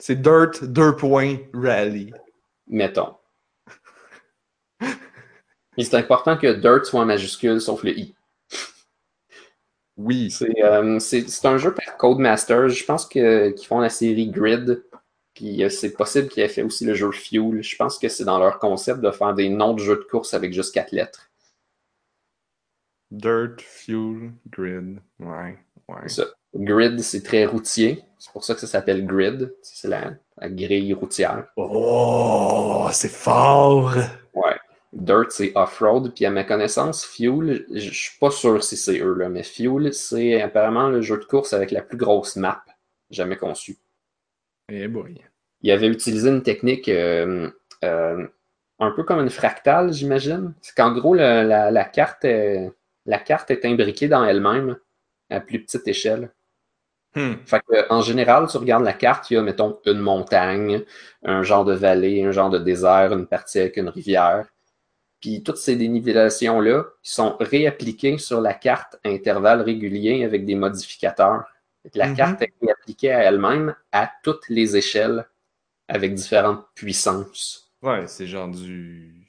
C'est- 0.02 0.16
Dirt 0.20 0.64
2. 0.64 0.96
Rally. 1.54 2.12
mettons. 2.66 3.14
Mais 4.80 5.84
c'est 5.84 5.94
important 5.94 6.36
que 6.36 6.52
Dirt 6.54 6.84
soit 6.86 7.02
en 7.02 7.04
majuscule 7.06 7.60
sauf 7.60 7.84
le 7.84 7.96
I. 7.96 8.12
Oui. 9.96 10.28
C'est 10.32 10.60
euh, 10.64 10.98
un 11.44 11.58
jeu 11.58 11.72
par 11.72 11.96
Codemasters. 11.98 12.70
Je 12.70 12.84
pense 12.84 13.06
qu'ils 13.06 13.54
font 13.64 13.78
la 13.78 13.90
série 13.90 14.28
Grid. 14.28 14.84
Puis 15.34 15.62
euh, 15.62 15.68
c'est 15.68 15.92
possible 15.92 16.28
qu'ils 16.28 16.42
aient 16.42 16.48
fait 16.48 16.62
aussi 16.62 16.84
le 16.84 16.94
jeu 16.94 17.12
Fuel. 17.12 17.62
Je 17.62 17.76
pense 17.76 17.96
que 17.96 18.08
c'est 18.08 18.24
dans 18.24 18.40
leur 18.40 18.58
concept 18.58 19.02
de 19.02 19.10
faire 19.12 19.34
des 19.34 19.50
noms 19.50 19.74
de 19.74 19.78
jeux 19.80 19.98
de 19.98 20.08
course 20.10 20.34
avec 20.34 20.52
juste 20.52 20.74
quatre 20.74 20.90
lettres. 20.90 21.30
Dirt, 23.12 23.60
Fuel, 23.60 24.32
Grid. 24.50 24.98
Ouais, 25.20 25.58
ouais. 25.88 26.08
C'est 26.08 26.24
ça. 26.24 26.26
Grid, 26.54 27.00
c'est 27.00 27.22
très 27.22 27.46
routier. 27.46 28.02
C'est 28.18 28.32
pour 28.32 28.44
ça 28.44 28.54
que 28.54 28.60
ça 28.60 28.66
s'appelle 28.66 29.06
Grid. 29.06 29.54
C'est 29.62 29.88
la, 29.88 30.12
la 30.38 30.48
grille 30.48 30.92
routière. 30.92 31.46
Oh, 31.56 32.88
c'est 32.92 33.10
fort! 33.10 33.94
Ouais. 34.34 34.56
Dirt, 34.92 35.30
c'est 35.30 35.52
off-road. 35.54 36.12
Puis 36.14 36.26
à 36.26 36.30
ma 36.30 36.44
connaissance, 36.44 37.04
Fuel, 37.04 37.64
je 37.72 37.90
suis 37.90 38.18
pas 38.18 38.30
sûr 38.30 38.62
si 38.62 38.76
c'est 38.76 39.00
eux, 39.00 39.14
là, 39.14 39.28
mais 39.28 39.42
Fuel, 39.42 39.92
c'est 39.94 40.40
apparemment 40.42 40.88
le 40.88 41.00
jeu 41.00 41.18
de 41.18 41.24
course 41.24 41.52
avec 41.52 41.70
la 41.70 41.82
plus 41.82 41.96
grosse 41.96 42.36
map 42.36 42.62
jamais 43.10 43.36
conçue. 43.36 43.78
Eh 44.68 44.88
boy. 44.88 45.20
Il 45.60 45.70
avait 45.70 45.86
utilisé 45.86 46.28
une 46.28 46.42
technique 46.42 46.88
euh, 46.88 47.50
euh, 47.84 48.26
un 48.78 48.90
peu 48.90 49.04
comme 49.04 49.20
une 49.20 49.30
fractale, 49.30 49.92
j'imagine. 49.92 50.54
C'est 50.60 50.74
qu'en 50.74 50.92
gros, 50.92 51.14
la, 51.14 51.70
la 51.70 51.84
carte 51.84 52.24
est, 52.24 52.70
la 53.06 53.18
carte 53.18 53.50
est 53.50 53.64
imbriquée 53.64 54.08
dans 54.08 54.24
elle-même 54.24 54.76
à 55.30 55.40
plus 55.40 55.62
petite 55.62 55.86
échelle. 55.86 56.32
Hmm. 57.14 57.34
Fait 57.44 57.60
que, 57.68 57.92
en 57.92 58.00
général, 58.00 58.46
tu 58.48 58.56
regardes 58.56 58.84
la 58.84 58.94
carte, 58.94 59.30
il 59.30 59.34
y 59.34 59.36
a, 59.36 59.42
mettons, 59.42 59.78
une 59.86 59.98
montagne, 59.98 60.82
un 61.22 61.42
genre 61.42 61.64
de 61.64 61.74
vallée, 61.74 62.24
un 62.24 62.32
genre 62.32 62.48
de 62.50 62.58
désert, 62.58 63.12
une 63.12 63.26
partie 63.26 63.58
avec 63.60 63.76
une 63.76 63.88
rivière. 63.90 64.46
Puis 65.20 65.42
toutes 65.42 65.58
ces 65.58 65.76
dénivellations-là 65.76 66.84
sont 67.02 67.36
réappliquées 67.38 68.18
sur 68.18 68.40
la 68.40 68.54
carte 68.54 68.98
à 69.04 69.08
intervalles 69.10 69.60
réguliers 69.62 70.24
avec 70.24 70.44
des 70.46 70.54
modificateurs. 70.54 71.44
La 71.94 72.08
Mhm. 72.08 72.16
carte 72.16 72.42
est 72.42 72.52
réappliquée 72.62 73.12
à 73.12 73.22
elle-même 73.24 73.74
à 73.92 74.10
toutes 74.22 74.48
les 74.48 74.76
échelles 74.76 75.26
avec 75.88 76.14
différentes 76.14 76.64
puissances. 76.74 77.72
Ouais, 77.82 78.06
c'est 78.06 78.26
genre 78.26 78.48
du 78.48 79.28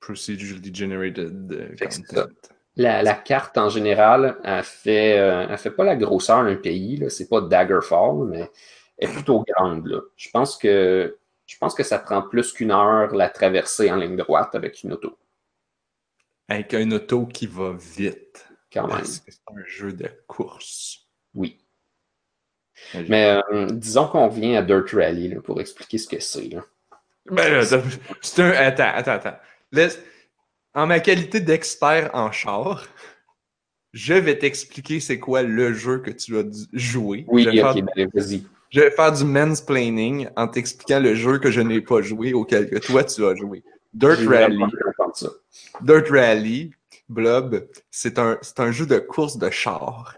procedurally 0.00 0.74
generated 0.74 1.52
euh, 1.52 1.76
content. 1.86 2.28
La, 2.76 3.02
la 3.02 3.14
carte 3.14 3.58
en 3.58 3.68
général, 3.68 4.38
elle 4.44 4.62
fait, 4.62 5.18
euh, 5.18 5.46
elle 5.50 5.58
fait 5.58 5.70
pas 5.70 5.84
la 5.84 5.94
grosseur 5.96 6.44
d'un 6.44 6.56
pays. 6.56 6.96
là. 6.96 7.10
C'est 7.10 7.28
pas 7.28 7.40
Daggerfall, 7.42 8.26
mais 8.28 8.50
elle 8.98 9.10
est 9.10 9.12
plutôt 9.12 9.44
grande. 9.46 9.86
Là. 9.86 10.00
Je 10.16 10.30
pense 10.30 10.56
que 10.56 11.18
je 11.46 11.58
pense 11.58 11.74
que 11.74 11.82
ça 11.82 11.98
prend 11.98 12.22
plus 12.22 12.52
qu'une 12.52 12.70
heure 12.70 13.14
la 13.14 13.28
traverser 13.28 13.90
en 13.90 13.96
ligne 13.96 14.16
droite 14.16 14.54
avec 14.54 14.82
une 14.84 14.92
auto, 14.94 15.18
Avec 16.48 16.72
un 16.72 16.90
auto 16.92 17.26
qui 17.26 17.46
va 17.46 17.74
vite. 17.78 18.46
quand 18.72 18.86
même. 18.86 18.96
Parce 18.98 19.18
que 19.18 19.30
c'est 19.32 19.40
un 19.54 19.64
jeu 19.66 19.92
de 19.92 20.08
course. 20.26 21.00
Oui. 21.34 21.58
Mais, 23.08 23.38
euh, 23.52 23.66
disons 23.66 24.08
qu'on 24.08 24.28
vient 24.28 24.58
à 24.58 24.62
Dirt 24.62 24.90
Rally 24.92 25.28
là, 25.28 25.40
pour 25.42 25.60
expliquer 25.60 25.98
ce 25.98 26.08
que 26.08 26.20
c'est. 26.20 26.48
là. 26.48 26.64
Ben 27.26 27.62
c'est 28.22 28.42
un. 28.42 28.50
Attends, 28.52 28.90
attends, 28.94 29.12
attends. 29.12 29.36
Laisse- 29.72 30.00
En 30.74 30.86
ma 30.86 31.00
qualité 31.00 31.40
d'expert 31.40 32.10
en 32.14 32.32
char, 32.32 32.86
je 33.92 34.14
vais 34.14 34.38
t'expliquer 34.38 35.00
c'est 35.00 35.18
quoi 35.18 35.42
le 35.42 35.74
jeu 35.74 35.98
que 35.98 36.10
tu 36.10 36.38
as 36.38 36.42
dû 36.44 36.60
jouer. 36.72 37.24
Oui, 37.28 37.44
je, 37.44 37.50
vais 37.50 37.62
ok, 37.62 37.74
faire, 37.74 37.84
ben, 37.94 38.10
vas-y. 38.14 38.42
je 38.70 38.80
vais 38.80 38.90
faire 38.90 39.12
du 39.12 39.24
mansplaining 39.24 40.28
en 40.36 40.48
t'expliquant 40.48 41.00
le 41.00 41.14
jeu 41.14 41.38
que 41.38 41.50
je 41.50 41.60
n'ai 41.60 41.82
pas 41.82 42.00
joué, 42.00 42.32
auquel 42.32 42.70
que 42.70 42.78
toi 42.78 43.04
tu 43.04 43.24
as 43.26 43.34
joué. 43.34 43.62
Dirt 43.92 44.26
Rally. 44.26 44.60
ça. 45.14 45.28
Dirt 45.82 46.08
Rally, 46.08 46.72
Blob, 47.10 47.68
c'est 47.90 48.18
un, 48.18 48.38
jeu 48.70 48.86
de 48.86 48.98
course 48.98 49.36
de 49.36 49.50
chars. 49.50 50.16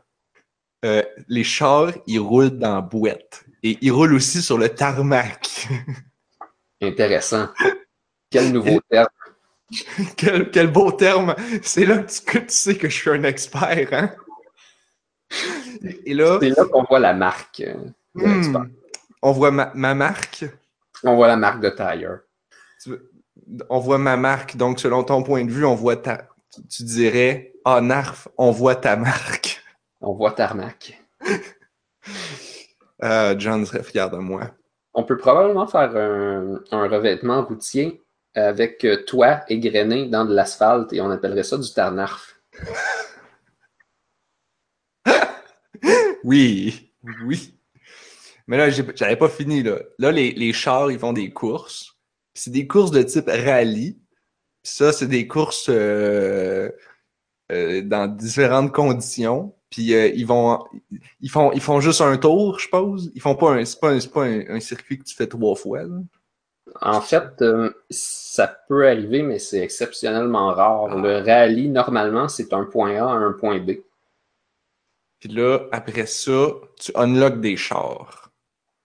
Euh, 0.84 1.02
les 1.28 1.42
chars, 1.44 1.92
ils 2.06 2.20
roulent 2.20 2.58
dans 2.58 2.76
la 2.76 2.80
boîte. 2.80 3.44
Et 3.64 3.78
ils 3.80 3.90
roulent 3.90 4.14
aussi 4.14 4.42
sur 4.42 4.58
le 4.58 4.68
tarmac. 4.68 5.66
Intéressant. 6.80 7.48
Quel 8.30 8.52
nouveau 8.52 8.80
terme. 8.88 9.08
quel, 10.16 10.50
quel 10.50 10.70
beau 10.70 10.92
terme! 10.92 11.34
C'est 11.62 11.86
là 11.86 11.98
que 11.98 12.38
tu, 12.38 12.44
sais 12.48 12.76
que 12.76 12.88
je 12.88 12.94
suis 12.94 13.10
un 13.10 13.24
expert, 13.24 13.88
hein? 13.92 14.10
Et 16.04 16.14
là, 16.14 16.38
C'est 16.40 16.50
là 16.50 16.64
qu'on 16.70 16.84
voit 16.84 17.00
la 17.00 17.14
marque. 17.14 17.60
euh, 17.60 17.74
hmm, 18.14 18.68
on 19.22 19.32
voit 19.32 19.50
ma, 19.50 19.72
ma 19.74 19.94
marque. 19.94 20.44
On 21.02 21.16
voit 21.16 21.28
la 21.28 21.36
marque 21.36 21.60
de 21.60 21.70
Tire. 21.70 22.20
On 23.68 23.78
voit 23.80 23.98
ma 23.98 24.16
marque. 24.16 24.56
Donc, 24.56 24.78
selon 24.78 25.02
ton 25.02 25.22
point 25.22 25.44
de 25.44 25.50
vue, 25.50 25.64
on 25.64 25.74
voit 25.74 25.96
ta. 25.96 26.28
Tu, 26.70 26.84
dirais, 26.84 27.52
ah, 27.64 27.80
Narf, 27.80 28.28
on 28.38 28.50
voit 28.52 28.76
ta 28.76 28.96
marque. 28.96 29.60
On 30.00 30.12
voit 30.12 30.32
Tarmac. 30.32 31.00
Euh, 33.02 33.34
John 33.38 33.66
serait 33.66 33.82
fier 33.82 34.08
de 34.10 34.18
moi. 34.18 34.50
On 34.92 35.02
peut 35.02 35.16
probablement 35.16 35.66
faire 35.66 35.96
un, 35.96 36.60
un 36.70 36.88
revêtement 36.88 37.42
routier 37.42 38.03
avec 38.34 38.84
euh, 38.84 39.04
toit 39.04 39.42
égrené 39.48 40.08
dans 40.08 40.24
de 40.24 40.34
l'asphalte 40.34 40.92
et 40.92 41.00
on 41.00 41.10
appellerait 41.10 41.42
ça 41.44 41.56
du 41.58 41.72
tarnarf. 41.72 42.36
Oui, 46.24 46.90
oui. 47.26 47.54
Mais 48.46 48.56
là, 48.56 48.70
j'avais 48.70 49.16
pas 49.16 49.28
fini, 49.28 49.62
là. 49.62 49.78
Là, 49.98 50.10
les, 50.10 50.32
les 50.32 50.52
chars, 50.52 50.90
ils 50.90 50.98
font 50.98 51.12
des 51.12 51.32
courses. 51.32 51.96
C'est 52.34 52.50
des 52.50 52.66
courses 52.66 52.90
de 52.90 53.02
type 53.02 53.28
rallye. 53.28 53.98
Ça, 54.62 54.92
c'est 54.92 55.06
des 55.06 55.26
courses 55.26 55.68
euh, 55.68 56.70
euh, 57.52 57.82
dans 57.82 58.06
différentes 58.06 58.72
conditions. 58.72 59.54
Puis 59.70 59.92
ils 59.92 60.24
vont 60.24 60.64
ils 61.20 61.28
font 61.28 61.50
ils 61.52 61.60
font 61.60 61.80
juste 61.80 62.00
un 62.00 62.16
tour, 62.16 62.58
je 62.58 62.64
suppose. 62.64 63.10
Ils 63.14 63.20
font 63.20 63.34
pas 63.34 63.54
un 63.54 63.64
c'est 63.64 63.80
pas 63.80 63.90
un, 63.90 64.00
c'est 64.00 64.12
pas 64.12 64.24
un, 64.24 64.48
un 64.48 64.60
circuit 64.60 64.98
que 64.98 65.04
tu 65.04 65.16
fais 65.16 65.26
trois 65.26 65.56
fois. 65.56 65.82
là. 65.82 65.98
En 66.80 67.00
fait, 67.00 67.40
euh, 67.42 67.70
ça 67.90 68.48
peut 68.68 68.86
arriver, 68.86 69.22
mais 69.22 69.38
c'est 69.38 69.60
exceptionnellement 69.60 70.52
rare. 70.52 70.96
Le 70.98 71.18
rallye, 71.18 71.68
normalement, 71.68 72.28
c'est 72.28 72.52
un 72.52 72.64
point 72.64 72.96
A 72.96 73.10
à 73.10 73.14
un 73.14 73.32
point 73.32 73.58
B. 73.60 73.72
Puis 75.20 75.28
là, 75.28 75.60
après 75.72 76.06
ça, 76.06 76.48
tu 76.78 76.92
unlocks 76.96 77.40
des 77.40 77.56
chars. 77.56 78.30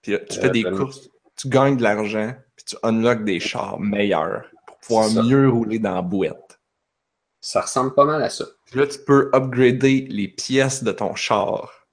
Puis 0.02 0.12
là, 0.12 0.18
tu 0.20 0.38
fais 0.40 0.50
des 0.50 0.62
ben- 0.62 0.76
courses, 0.76 1.10
tu 1.36 1.48
gagnes 1.48 1.76
de 1.76 1.82
l'argent, 1.82 2.32
puis 2.56 2.64
tu 2.64 2.76
unlocks 2.82 3.24
des 3.24 3.40
chars 3.40 3.78
meilleurs 3.80 4.48
pour 4.66 4.78
pouvoir 4.78 5.24
mieux 5.24 5.48
rouler 5.50 5.78
dans 5.78 5.94
la 5.94 6.02
boîte. 6.02 6.58
Ça 7.40 7.62
ressemble 7.62 7.94
pas 7.94 8.04
mal 8.04 8.22
à 8.22 8.30
ça. 8.30 8.44
Puis 8.66 8.78
là, 8.78 8.86
tu 8.86 8.98
peux 8.98 9.30
upgrader 9.34 10.06
les 10.10 10.28
pièces 10.28 10.84
de 10.84 10.92
ton 10.92 11.14
char. 11.14 11.86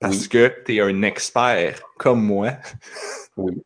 Parce 0.00 0.22
Oui. 0.22 0.28
que 0.28 0.52
tu 0.66 0.76
es 0.76 0.80
un 0.80 1.02
expert 1.02 1.80
comme 1.98 2.22
moi. 2.24 2.52
Oui. 3.36 3.62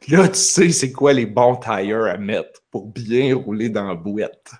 Puis 0.00 0.12
là, 0.12 0.28
tu 0.28 0.38
sais 0.38 0.70
c'est 0.70 0.92
quoi 0.92 1.12
les 1.12 1.26
bons 1.26 1.56
tires 1.56 2.04
à 2.04 2.16
mettre 2.16 2.60
pour 2.70 2.86
bien 2.86 3.34
rouler 3.34 3.68
dans 3.68 3.88
la 3.88 3.94
boîte? 3.94 4.52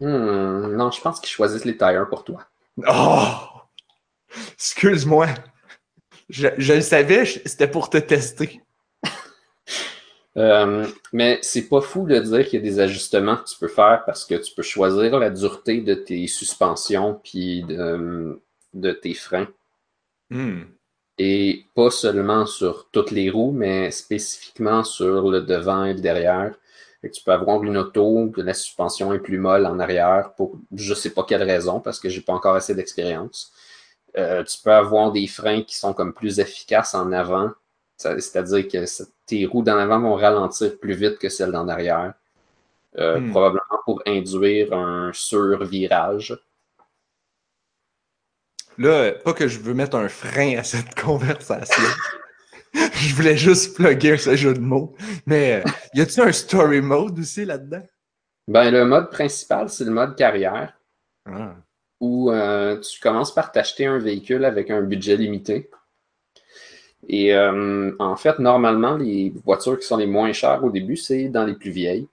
Hmm, 0.00 0.76
non, 0.76 0.90
je 0.90 1.00
pense 1.00 1.20
qu'ils 1.20 1.30
choisissent 1.30 1.64
les 1.64 1.76
tires 1.76 2.06
pour 2.08 2.24
toi. 2.24 2.44
Oh! 2.86 3.58
Excuse-moi. 4.54 5.28
Je, 6.28 6.48
je 6.58 6.74
le 6.74 6.80
savais, 6.80 7.24
c'était 7.24 7.68
pour 7.68 7.90
te 7.90 7.98
tester. 7.98 8.60
Euh, 10.36 10.86
mais 11.12 11.40
c'est 11.42 11.68
pas 11.68 11.80
fou 11.80 12.06
de 12.06 12.16
dire 12.20 12.46
qu'il 12.46 12.60
y 12.60 12.62
a 12.62 12.70
des 12.70 12.78
ajustements 12.78 13.38
que 13.38 13.48
tu 13.48 13.58
peux 13.58 13.66
faire 13.66 14.04
parce 14.06 14.24
que 14.24 14.36
tu 14.36 14.54
peux 14.54 14.62
choisir 14.62 15.18
la 15.18 15.30
dureté 15.30 15.80
de 15.80 15.94
tes 15.94 16.28
suspensions 16.28 17.20
puis 17.24 17.64
de, 17.64 18.40
de 18.72 18.92
tes 18.92 19.14
freins. 19.14 19.48
Hmm. 20.30 20.62
Et 21.18 21.66
pas 21.74 21.90
seulement 21.90 22.46
sur 22.46 22.88
toutes 22.92 23.10
les 23.10 23.30
roues, 23.30 23.52
mais 23.52 23.90
spécifiquement 23.90 24.84
sur 24.84 25.30
le 25.30 25.40
devant 25.42 25.84
et 25.84 25.94
le 25.94 26.00
derrière. 26.00 26.54
Tu 27.02 27.22
peux 27.24 27.32
avoir 27.32 27.62
une 27.64 27.76
auto, 27.76 28.30
que 28.30 28.40
la 28.40 28.54
suspension 28.54 29.12
est 29.12 29.20
plus 29.20 29.38
molle 29.38 29.66
en 29.66 29.78
arrière 29.78 30.32
pour 30.36 30.58
je 30.74 30.94
sais 30.94 31.10
pas 31.10 31.24
quelle 31.24 31.42
raison, 31.44 31.80
parce 31.80 32.00
que 32.00 32.08
j'ai 32.08 32.20
pas 32.22 32.32
encore 32.34 32.56
assez 32.56 32.74
d'expérience. 32.74 33.52
Euh, 34.16 34.44
tu 34.44 34.58
peux 34.62 34.72
avoir 34.72 35.12
des 35.12 35.26
freins 35.26 35.62
qui 35.62 35.76
sont 35.76 35.92
comme 35.94 36.12
plus 36.14 36.40
efficaces 36.40 36.94
en 36.94 37.12
avant, 37.12 37.50
c'est-à-dire 37.96 38.68
que 38.68 38.84
tes 39.26 39.46
roues 39.46 39.62
d'en 39.62 39.78
avant 39.78 40.00
vont 40.00 40.14
ralentir 40.14 40.78
plus 40.78 40.94
vite 40.94 41.18
que 41.18 41.28
celles 41.28 41.52
d'en 41.52 41.68
arrière, 41.68 42.14
euh, 42.98 43.20
Hmm. 43.20 43.30
probablement 43.30 43.80
pour 43.84 44.02
induire 44.06 44.72
un 44.74 45.12
survirage. 45.14 46.38
Là, 48.78 49.12
pas 49.12 49.32
que 49.32 49.48
je 49.48 49.58
veux 49.58 49.74
mettre 49.74 49.96
un 49.96 50.08
frein 50.08 50.56
à 50.56 50.62
cette 50.62 50.94
conversation. 51.00 51.82
je 52.72 53.14
voulais 53.14 53.36
juste 53.36 53.76
plugger 53.76 54.16
ce 54.16 54.36
jeu 54.36 54.54
de 54.54 54.60
mots. 54.60 54.94
Mais 55.26 55.62
euh, 55.64 55.70
y 55.94 56.00
a-tu 56.00 56.20
un 56.20 56.32
story 56.32 56.80
mode 56.80 57.18
aussi 57.18 57.44
là-dedans? 57.44 57.82
Ben, 58.46 58.70
le 58.70 58.84
mode 58.86 59.10
principal, 59.10 59.68
c'est 59.68 59.84
le 59.84 59.90
mode 59.90 60.16
carrière. 60.16 60.74
Ah. 61.30 61.56
où 62.00 62.30
euh, 62.30 62.80
tu 62.80 63.00
commences 63.00 63.34
par 63.34 63.52
t'acheter 63.52 63.84
un 63.84 63.98
véhicule 63.98 64.44
avec 64.46 64.70
un 64.70 64.80
budget 64.80 65.16
limité. 65.16 65.68
Et 67.06 67.34
euh, 67.34 67.92
en 67.98 68.16
fait, 68.16 68.38
normalement, 68.38 68.96
les 68.96 69.30
voitures 69.44 69.78
qui 69.78 69.86
sont 69.86 69.96
les 69.96 70.06
moins 70.06 70.32
chères 70.32 70.64
au 70.64 70.70
début, 70.70 70.96
c'est 70.96 71.28
dans 71.28 71.44
les 71.44 71.54
plus 71.54 71.70
vieilles, 71.70 72.08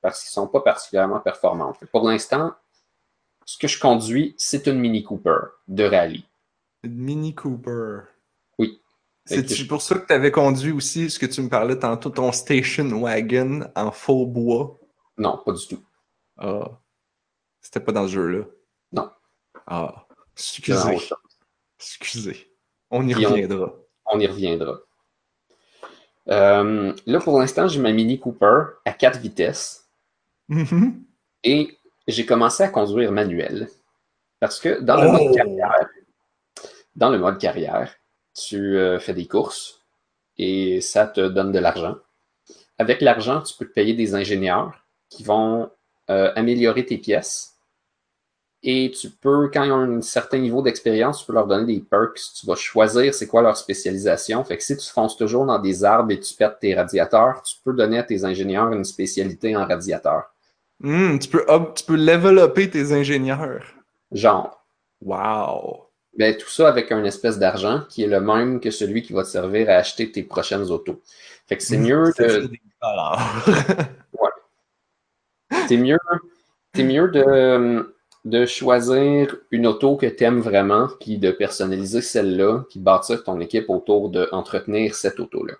parce 0.00 0.22
qu'ils 0.22 0.30
ne 0.30 0.44
sont 0.44 0.48
pas 0.48 0.60
particulièrement 0.60 1.20
performantes. 1.20 1.78
Pour 1.92 2.08
l'instant, 2.08 2.54
ce 3.50 3.58
que 3.58 3.66
je 3.66 3.80
conduis, 3.80 4.34
c'est 4.38 4.68
une 4.68 4.78
Mini 4.78 5.02
Cooper 5.02 5.38
de 5.66 5.82
rallye. 5.82 6.24
Une 6.84 6.94
Mini 6.94 7.34
Cooper. 7.34 8.02
Oui. 8.60 8.80
C'est 9.26 9.52
je- 9.52 9.66
pour 9.66 9.82
ça 9.82 9.96
que 9.96 10.06
tu 10.06 10.12
avais 10.12 10.30
conduit 10.30 10.70
aussi 10.70 11.10
ce 11.10 11.18
que 11.18 11.26
tu 11.26 11.42
me 11.42 11.48
parlais 11.48 11.76
tantôt, 11.76 12.10
ton 12.10 12.30
station 12.30 12.84
wagon 13.00 13.68
en 13.74 13.90
faux 13.90 14.24
bois. 14.26 14.78
Non, 15.18 15.42
pas 15.44 15.52
du 15.52 15.66
tout. 15.66 15.82
Ah. 16.38 16.78
C'était 17.60 17.80
pas 17.80 17.90
dans 17.90 18.06
ce 18.06 18.12
jeu-là. 18.12 18.44
Non. 18.92 19.10
Ah. 19.66 20.06
Excusez. 20.36 21.08
Excusez. 21.80 22.52
On 22.88 23.06
y 23.08 23.14
reviendra. 23.14 23.74
On 24.06 24.20
y 24.20 24.26
reviendra. 24.28 24.78
Euh, 26.28 26.94
là, 27.04 27.18
pour 27.18 27.40
l'instant, 27.40 27.66
j'ai 27.66 27.80
ma 27.80 27.90
Mini 27.92 28.20
Cooper 28.20 28.62
à 28.84 28.92
4 28.92 29.18
vitesses. 29.18 29.90
Mhm. 30.48 31.02
Et 31.42 31.79
j'ai 32.06 32.26
commencé 32.26 32.62
à 32.62 32.68
conduire 32.68 33.12
manuel. 33.12 33.68
Parce 34.40 34.58
que 34.58 34.80
dans 34.80 34.96
le 35.00 35.08
Oh! 35.08 35.12
mode 35.12 35.34
carrière, 35.34 35.88
dans 36.96 37.10
le 37.10 37.18
mode 37.18 37.38
carrière, 37.38 37.94
tu 38.34 38.78
euh, 38.78 38.98
fais 38.98 39.14
des 39.14 39.26
courses 39.26 39.82
et 40.38 40.80
ça 40.80 41.06
te 41.06 41.20
donne 41.20 41.52
de 41.52 41.58
l'argent. 41.58 41.96
Avec 42.78 43.02
l'argent, 43.02 43.42
tu 43.42 43.54
peux 43.58 43.66
te 43.66 43.72
payer 43.72 43.92
des 43.94 44.14
ingénieurs 44.14 44.86
qui 45.10 45.22
vont 45.22 45.70
euh, 46.08 46.32
améliorer 46.34 46.86
tes 46.86 46.96
pièces. 46.96 47.58
Et 48.62 48.90
tu 48.90 49.10
peux, 49.10 49.50
quand 49.52 49.64
ils 49.64 49.72
ont 49.72 49.98
un 49.98 50.00
certain 50.02 50.38
niveau 50.38 50.60
d'expérience, 50.62 51.20
tu 51.20 51.26
peux 51.26 51.32
leur 51.32 51.46
donner 51.46 51.74
des 51.74 51.80
perks. 51.80 52.20
Tu 52.34 52.46
vas 52.46 52.56
choisir 52.56 53.14
c'est 53.14 53.26
quoi 53.26 53.42
leur 53.42 53.56
spécialisation. 53.56 54.44
Fait 54.44 54.56
que 54.56 54.62
si 54.62 54.76
tu 54.76 54.90
fonces 54.90 55.16
toujours 55.16 55.46
dans 55.46 55.58
des 55.58 55.84
arbres 55.84 56.12
et 56.12 56.20
tu 56.20 56.34
pètes 56.34 56.58
tes 56.60 56.74
radiateurs, 56.74 57.42
tu 57.42 57.56
peux 57.64 57.72
donner 57.72 57.98
à 57.98 58.02
tes 58.02 58.24
ingénieurs 58.24 58.70
une 58.72 58.84
spécialité 58.84 59.56
en 59.56 59.66
radiateur. 59.66 60.24
Hmm, 60.80 61.18
tu, 61.18 61.28
peux 61.28 61.44
up- 61.48 61.74
tu 61.74 61.84
peux 61.84 61.96
level 61.96 62.52
tes 62.70 62.92
ingénieurs. 62.92 63.64
Genre. 64.12 64.56
Wow. 65.02 65.86
Ben, 66.16 66.36
tout 66.36 66.48
ça 66.48 66.68
avec 66.68 66.90
un 66.92 67.04
espèce 67.04 67.38
d'argent 67.38 67.82
qui 67.88 68.02
est 68.02 68.06
le 68.06 68.20
même 68.20 68.60
que 68.60 68.70
celui 68.70 69.02
qui 69.02 69.12
va 69.12 69.22
te 69.22 69.28
servir 69.28 69.68
à 69.70 69.74
acheter 69.74 70.10
tes 70.10 70.22
prochaines 70.22 70.70
autos. 70.70 71.00
Fait 71.46 71.56
que 71.56 71.62
c'est 71.62 71.78
mieux 71.78 72.12
Ça 72.16 72.26
de. 72.26 72.46
des. 72.46 72.60
C'est 75.68 75.76
mieux, 75.76 75.98
mieux 76.76 77.08
de, 77.08 77.94
de 78.24 78.46
choisir 78.46 79.36
une 79.50 79.66
auto 79.66 79.96
que 79.96 80.06
tu 80.06 80.24
aimes 80.24 80.40
vraiment, 80.40 80.88
puis 81.00 81.18
de 81.18 81.30
personnaliser 81.30 82.00
celle-là, 82.02 82.64
puis 82.70 82.80
bâtir 82.80 83.24
ton 83.24 83.40
équipe 83.40 83.68
autour 83.70 84.10
de 84.10 84.28
entretenir 84.32 84.94
cette 84.94 85.20
auto-là. 85.20 85.54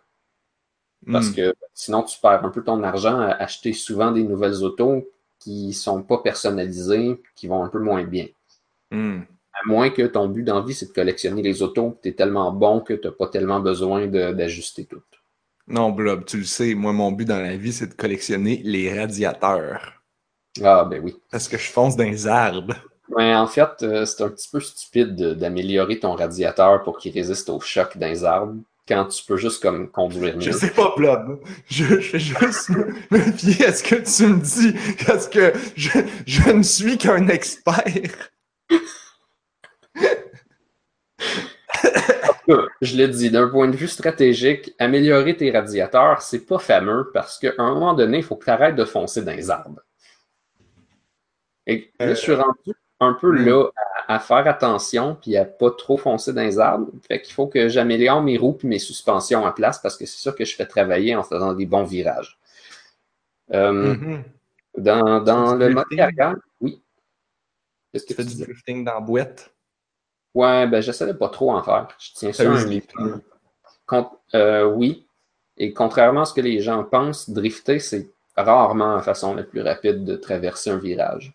Parce 1.10 1.30
Hmm. 1.30 1.34
que 1.34 1.54
sinon, 1.74 2.02
tu 2.02 2.18
perds 2.20 2.44
un 2.44 2.50
peu 2.50 2.62
ton 2.62 2.82
argent 2.82 3.18
à 3.20 3.28
acheter 3.32 3.72
souvent 3.72 4.12
des 4.12 4.24
nouvelles 4.24 4.62
autos 4.64 5.08
qui 5.38 5.72
sont 5.72 6.02
pas 6.02 6.18
personnalisées, 6.18 7.22
qui 7.36 7.48
vont 7.48 7.64
un 7.64 7.68
peu 7.68 7.80
moins 7.80 8.04
bien. 8.04 8.26
Hmm. 8.90 9.22
À 9.52 9.60
moins 9.64 9.90
que 9.90 10.02
ton 10.08 10.28
but 10.28 10.42
d'envie, 10.42 10.74
c'est 10.74 10.88
de 10.88 10.92
collectionner 10.92 11.40
les 11.40 11.62
autos, 11.62 11.96
tu 12.02 12.08
es 12.08 12.14
tellement 12.14 12.50
bon 12.50 12.80
que 12.80 12.94
tu 12.94 13.06
n'as 13.06 13.12
pas 13.12 13.28
tellement 13.28 13.60
besoin 13.60 14.08
d'ajuster 14.08 14.86
tout. 14.86 15.02
Non, 15.68 15.90
Blob, 15.90 16.26
tu 16.26 16.36
le 16.36 16.44
sais, 16.44 16.74
moi, 16.74 16.92
mon 16.92 17.12
but 17.12 17.24
dans 17.24 17.40
la 17.40 17.56
vie, 17.56 17.72
c'est 17.72 17.86
de 17.86 17.94
collectionner 17.94 18.60
les 18.62 18.92
radiateurs. 18.92 20.02
Ah, 20.62 20.84
ben 20.84 21.02
oui. 21.02 21.16
Parce 21.30 21.48
que 21.48 21.58
je 21.58 21.70
fonce 21.72 21.96
dans 21.96 22.04
les 22.04 22.28
arbres. 22.28 22.76
Ouais, 23.08 23.34
en 23.34 23.46
fait, 23.46 23.82
euh, 23.82 24.04
c'est 24.06 24.22
un 24.22 24.28
petit 24.30 24.48
peu 24.50 24.60
stupide 24.60 25.16
de- 25.16 25.34
d'améliorer 25.34 25.98
ton 25.98 26.14
radiateur 26.14 26.82
pour 26.84 26.98
qu'il 26.98 27.12
résiste 27.12 27.48
au 27.50 27.58
choc 27.60 27.96
dans 27.98 28.06
les 28.06 28.24
arbres 28.24 28.56
quand 28.88 29.06
tu 29.06 29.24
peux 29.24 29.36
juste 29.36 29.62
comme 29.62 29.90
conduire 29.90 30.36
mieux. 30.36 30.42
Je 30.42 30.50
sais 30.50 30.70
pas, 30.70 30.94
Blob. 30.96 31.40
Je, 31.68 31.84
je 31.84 32.00
fais 32.00 32.18
juste 32.18 32.70
me 33.10 33.18
fier 33.32 33.66
à 33.66 33.72
ce 33.72 33.82
que 33.82 33.96
tu 33.96 34.26
me 34.32 34.40
dis. 34.40 34.76
Parce 35.06 35.28
que 35.28 35.52
je, 35.76 35.90
je 36.26 36.50
ne 36.50 36.62
suis 36.62 36.98
qu'un 36.98 37.28
expert. 37.28 38.30
Euh, 42.48 42.66
Je 42.80 42.96
l'ai 42.96 43.08
dit, 43.08 43.30
d'un 43.30 43.48
point 43.48 43.68
de 43.68 43.76
vue 43.76 43.88
stratégique, 43.88 44.74
améliorer 44.78 45.36
tes 45.36 45.50
radiateurs, 45.50 46.22
c'est 46.22 46.46
pas 46.46 46.58
fameux 46.58 47.10
parce 47.12 47.38
qu'à 47.38 47.52
un 47.58 47.74
moment 47.74 47.94
donné, 47.94 48.18
il 48.18 48.24
faut 48.24 48.36
que 48.36 48.44
tu 48.44 48.50
arrêtes 48.50 48.76
de 48.76 48.84
foncer 48.84 49.22
dans 49.22 49.32
les 49.32 49.50
arbres. 49.50 49.80
Et 51.66 51.92
là, 52.00 52.08
je 52.08 52.14
suis 52.14 52.34
rendu 52.34 52.72
un 52.98 53.14
peu 53.14 53.30
là 53.30 53.70
à, 54.10 54.16
à 54.16 54.18
faire 54.18 54.46
attention 54.46 55.16
puis 55.20 55.36
à 55.36 55.44
pas 55.44 55.70
trop 55.70 55.96
foncer 55.96 56.32
dans 56.32 56.42
les 56.42 56.58
arbres. 56.58 56.88
Fait 57.06 57.20
qu'il 57.22 57.32
faut 57.34 57.46
que 57.46 57.68
j'améliore 57.68 58.22
mes 58.22 58.36
roues 58.38 58.54
puis 58.54 58.68
mes 58.68 58.78
suspensions 58.78 59.44
en 59.44 59.52
place 59.52 59.78
parce 59.78 59.96
que 59.96 60.06
c'est 60.06 60.22
ça 60.22 60.32
que 60.32 60.44
je 60.44 60.54
fais 60.56 60.66
travailler 60.66 61.14
en 61.16 61.22
faisant 61.22 61.52
des 61.54 61.66
bons 61.66 61.84
virages. 61.84 62.38
Euh, 63.52 63.94
Mhm. 63.94 64.24
Dans, 64.78 65.20
dans 65.20 65.54
le 65.56 65.70
mode 65.70 65.84
carrière, 65.96 66.36
oui. 66.60 66.80
Qu'est-ce 67.92 68.04
que 68.04 68.08
Tu 68.08 68.14
fais 68.14 68.24
du 68.24 68.36
drifting 68.44 68.84
dans 68.84 68.94
la 68.94 69.00
boîte? 69.00 69.52
Ouais, 70.32 70.68
ben 70.68 70.80
j'essaie 70.80 71.08
de 71.08 71.12
pas 71.12 71.28
trop 71.28 71.50
en 71.52 71.60
faire. 71.62 71.88
Je 71.98 72.10
tiens 72.14 72.32
ça 72.32 72.44
à 72.44 72.46
un. 72.54 73.20
Con- 73.86 74.10
euh, 74.34 74.64
oui. 74.64 75.08
Et 75.56 75.72
contrairement 75.72 76.20
à 76.20 76.24
ce 76.24 76.32
que 76.34 76.40
les 76.40 76.60
gens 76.60 76.84
pensent, 76.84 77.28
drifter, 77.30 77.80
c'est 77.80 78.08
rarement 78.36 78.94
la 78.94 79.02
façon 79.02 79.34
la 79.34 79.42
plus 79.42 79.60
rapide 79.60 80.04
de 80.04 80.14
traverser 80.14 80.70
un 80.70 80.78
virage. 80.78 81.34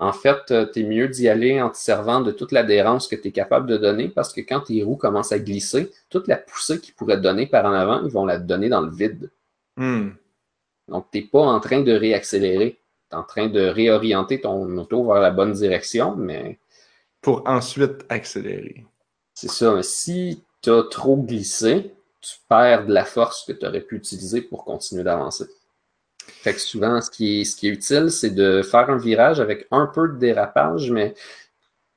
En 0.00 0.12
fait, 0.12 0.50
euh, 0.50 0.64
t'es 0.64 0.84
mieux 0.84 1.08
d'y 1.08 1.28
aller 1.28 1.60
en 1.60 1.70
te 1.70 1.76
servant 1.76 2.20
de 2.20 2.30
toute 2.30 2.52
l'adhérence 2.52 3.08
que 3.08 3.16
tu 3.16 3.28
es 3.28 3.32
capable 3.32 3.66
de 3.66 3.76
donner 3.76 4.08
parce 4.08 4.32
que 4.32 4.40
quand 4.40 4.60
tes 4.60 4.82
roues 4.84 4.96
commencent 4.96 5.32
à 5.32 5.40
glisser, 5.40 5.90
toute 6.08 6.28
la 6.28 6.36
poussée 6.36 6.80
qu'ils 6.80 6.94
pourraient 6.94 7.16
te 7.16 7.22
donner 7.22 7.46
par 7.46 7.64
en 7.64 7.72
avant, 7.72 8.04
ils 8.04 8.10
vont 8.12 8.24
la 8.24 8.38
donner 8.38 8.68
dans 8.68 8.80
le 8.80 8.90
vide. 8.90 9.30
Hmm. 9.76 10.10
Donc, 10.86 11.06
tu 11.10 11.18
n'es 11.18 11.24
pas 11.26 11.40
en 11.40 11.58
train 11.60 11.80
de 11.80 11.92
réaccélérer. 11.92 12.78
Tu 13.10 13.16
es 13.16 13.18
en 13.18 13.24
train 13.24 13.48
de 13.48 13.60
réorienter 13.60 14.40
ton 14.40 14.76
auto 14.78 15.04
vers 15.04 15.20
la 15.20 15.30
bonne 15.30 15.52
direction, 15.52 16.14
mais 16.16 16.58
Pour 17.20 17.42
ensuite 17.46 18.04
accélérer. 18.08 18.86
c'est 19.34 19.50
ça. 19.50 19.74
Mais 19.74 19.82
si 19.82 20.44
tu 20.62 20.70
as 20.70 20.84
trop 20.84 21.16
glissé, 21.16 21.92
tu 22.20 22.36
perds 22.48 22.86
de 22.86 22.92
la 22.92 23.04
force 23.04 23.44
que 23.44 23.52
tu 23.52 23.66
aurais 23.66 23.80
pu 23.80 23.96
utiliser 23.96 24.42
pour 24.42 24.64
continuer 24.64 25.02
d'avancer. 25.02 25.46
Fait 26.28 26.54
que 26.54 26.60
souvent, 26.60 27.00
ce 27.00 27.10
qui 27.10 27.40
est, 27.40 27.44
ce 27.44 27.56
qui 27.56 27.68
est 27.68 27.70
utile, 27.72 28.10
c'est 28.10 28.30
de 28.30 28.62
faire 28.62 28.88
un 28.90 28.96
virage 28.96 29.40
avec 29.40 29.66
un 29.70 29.86
peu 29.86 30.08
de 30.08 30.18
dérapage, 30.18 30.90
mais 30.90 31.14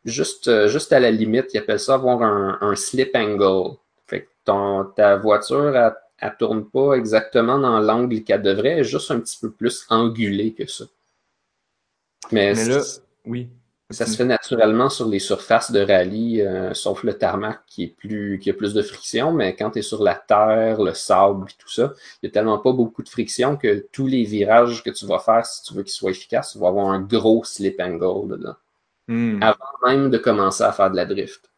juste, 0.05 0.47
euh, 0.47 0.67
juste 0.67 0.93
à 0.93 0.99
la 0.99 1.11
limite. 1.11 1.53
Ils 1.53 1.59
appellent 1.59 1.79
ça 1.79 1.95
avoir 1.95 2.21
un, 2.23 2.57
un 2.61 2.75
slip 2.75 3.15
angle. 3.15 3.77
Fait 4.07 4.23
que 4.23 4.29
ton, 4.45 4.85
ta 4.95 5.17
voiture, 5.17 5.75
elle, 5.75 5.93
elle 6.21 6.35
tourne 6.37 6.69
pas 6.69 6.93
exactement 6.93 7.57
dans 7.57 7.79
l'angle 7.79 8.23
qu'elle 8.23 8.43
devrait, 8.43 8.69
elle 8.69 8.79
est 8.79 8.83
juste 8.83 9.11
un 9.11 9.19
petit 9.19 9.37
peu 9.39 9.51
plus 9.51 9.85
angulée 9.89 10.53
que 10.53 10.67
ça. 10.67 10.85
Mais, 12.31 12.53
Mais 12.53 12.65
là, 12.65 12.81
oui. 13.25 13.49
Ça 13.91 14.05
se 14.05 14.15
fait 14.15 14.25
naturellement 14.25 14.89
sur 14.89 15.07
les 15.07 15.19
surfaces 15.19 15.71
de 15.71 15.79
rallye, 15.81 16.41
euh, 16.41 16.73
sauf 16.73 17.03
le 17.03 17.17
tarmac 17.17 17.61
qui 17.67 17.83
est 17.83 17.87
plus, 17.87 18.39
qui 18.39 18.49
a 18.49 18.53
plus 18.53 18.73
de 18.73 18.81
friction, 18.81 19.33
mais 19.33 19.55
quand 19.55 19.71
tu 19.71 19.79
es 19.79 19.81
sur 19.81 20.03
la 20.03 20.15
terre, 20.15 20.81
le 20.81 20.93
sable 20.93 21.47
et 21.49 21.53
tout 21.57 21.69
ça, 21.69 21.93
il 22.21 22.25
n'y 22.25 22.29
a 22.29 22.31
tellement 22.31 22.59
pas 22.59 22.73
beaucoup 22.73 23.03
de 23.03 23.09
friction 23.09 23.57
que 23.57 23.87
tous 23.91 24.07
les 24.07 24.23
virages 24.23 24.83
que 24.83 24.89
tu 24.89 25.05
vas 25.05 25.19
faire, 25.19 25.45
si 25.45 25.63
tu 25.63 25.73
veux 25.73 25.83
qu'ils 25.83 25.93
soient 25.93 26.11
efficaces, 26.11 26.53
tu 26.53 26.59
vas 26.59 26.69
avoir 26.69 26.87
un 26.87 27.01
gros 27.01 27.43
slip 27.43 27.79
angle 27.79 28.29
dedans, 28.29 28.55
Hmm. 29.07 29.41
avant 29.43 29.57
même 29.85 30.09
de 30.09 30.17
commencer 30.17 30.63
à 30.63 30.71
faire 30.71 30.91
de 30.91 30.95
la 30.95 31.05
drift. 31.05 31.51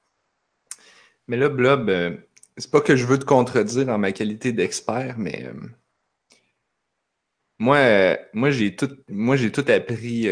Mais 1.27 1.37
là, 1.37 1.49
Blob, 1.49 1.89
euh, 1.89 2.17
c'est 2.57 2.71
pas 2.71 2.81
que 2.81 2.95
je 2.95 3.05
veux 3.05 3.19
te 3.19 3.25
contredire 3.25 3.89
en 3.89 3.97
ma 3.97 4.11
qualité 4.11 4.51
d'expert, 4.53 5.15
mais 5.17 5.45
euh, 5.45 5.53
moi, 7.59 8.17
moi 8.33 8.51
j'ai 8.51 8.75
tout, 8.75 8.89
moi, 9.09 9.37
tout 9.37 9.65
appris 9.67 10.27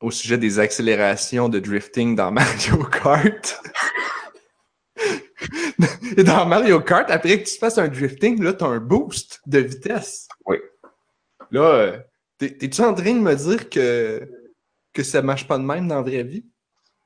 au 0.00 0.10
sujet 0.10 0.38
des 0.38 0.58
accélérations 0.58 1.48
de 1.48 1.58
drifting 1.58 2.14
dans 2.16 2.30
Mario 2.32 2.84
Kart. 2.84 3.60
Et 6.16 6.24
dans 6.24 6.46
Mario 6.46 6.80
Kart, 6.80 7.10
après 7.10 7.42
que 7.42 7.48
tu 7.48 7.58
fasses 7.58 7.78
un 7.78 7.88
drifting, 7.88 8.42
là, 8.42 8.52
tu 8.52 8.64
as 8.64 8.68
un 8.68 8.78
boost 8.80 9.40
de 9.46 9.60
vitesse. 9.60 10.28
Oui. 10.46 10.56
Là, 11.50 11.60
euh, 11.74 11.98
t'es- 12.38 12.56
t'es-tu 12.56 12.80
en 12.82 12.94
train 12.94 13.12
de 13.14 13.20
me 13.20 13.34
dire 13.34 13.68
que, 13.70 14.28
que 14.92 15.02
ça 15.02 15.22
marche 15.22 15.46
pas 15.46 15.58
de 15.58 15.62
même 15.64 15.86
dans 15.88 15.96
la 15.96 16.02
vraie 16.02 16.24
vie? 16.24 16.44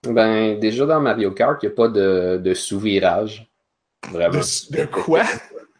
Ben, 0.05 0.59
déjà 0.59 0.87
dans 0.87 1.00
Mario 1.00 1.31
Kart, 1.33 1.62
il 1.62 1.66
n'y 1.66 1.72
a 1.72 1.76
pas 1.76 1.88
de, 1.88 2.40
de 2.42 2.55
sous-virage. 2.55 3.46
Vraiment. 4.11 4.40
De, 4.40 4.76
de 4.81 4.85
quoi? 4.87 5.22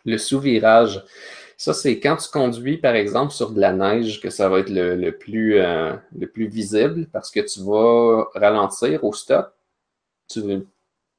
Le 0.05 0.19
sous-virage, 0.19 1.03
ça, 1.63 1.73
c'est 1.73 2.01
quand 2.01 2.17
tu 2.17 2.29
conduis, 2.29 2.77
par 2.77 2.97
exemple, 2.97 3.33
sur 3.33 3.53
de 3.53 3.61
la 3.61 3.73
neige, 3.73 4.21
que 4.21 4.31
ça 4.31 4.49
va 4.49 4.59
être 4.59 4.69
le, 4.69 5.15
euh, 5.37 5.97
plus 6.33 6.49
visible 6.49 7.07
parce 7.13 7.31
que 7.31 7.39
tu 7.39 7.61
vas 7.61 8.25
ralentir 8.35 9.05
au 9.05 9.13
stop. 9.13 9.55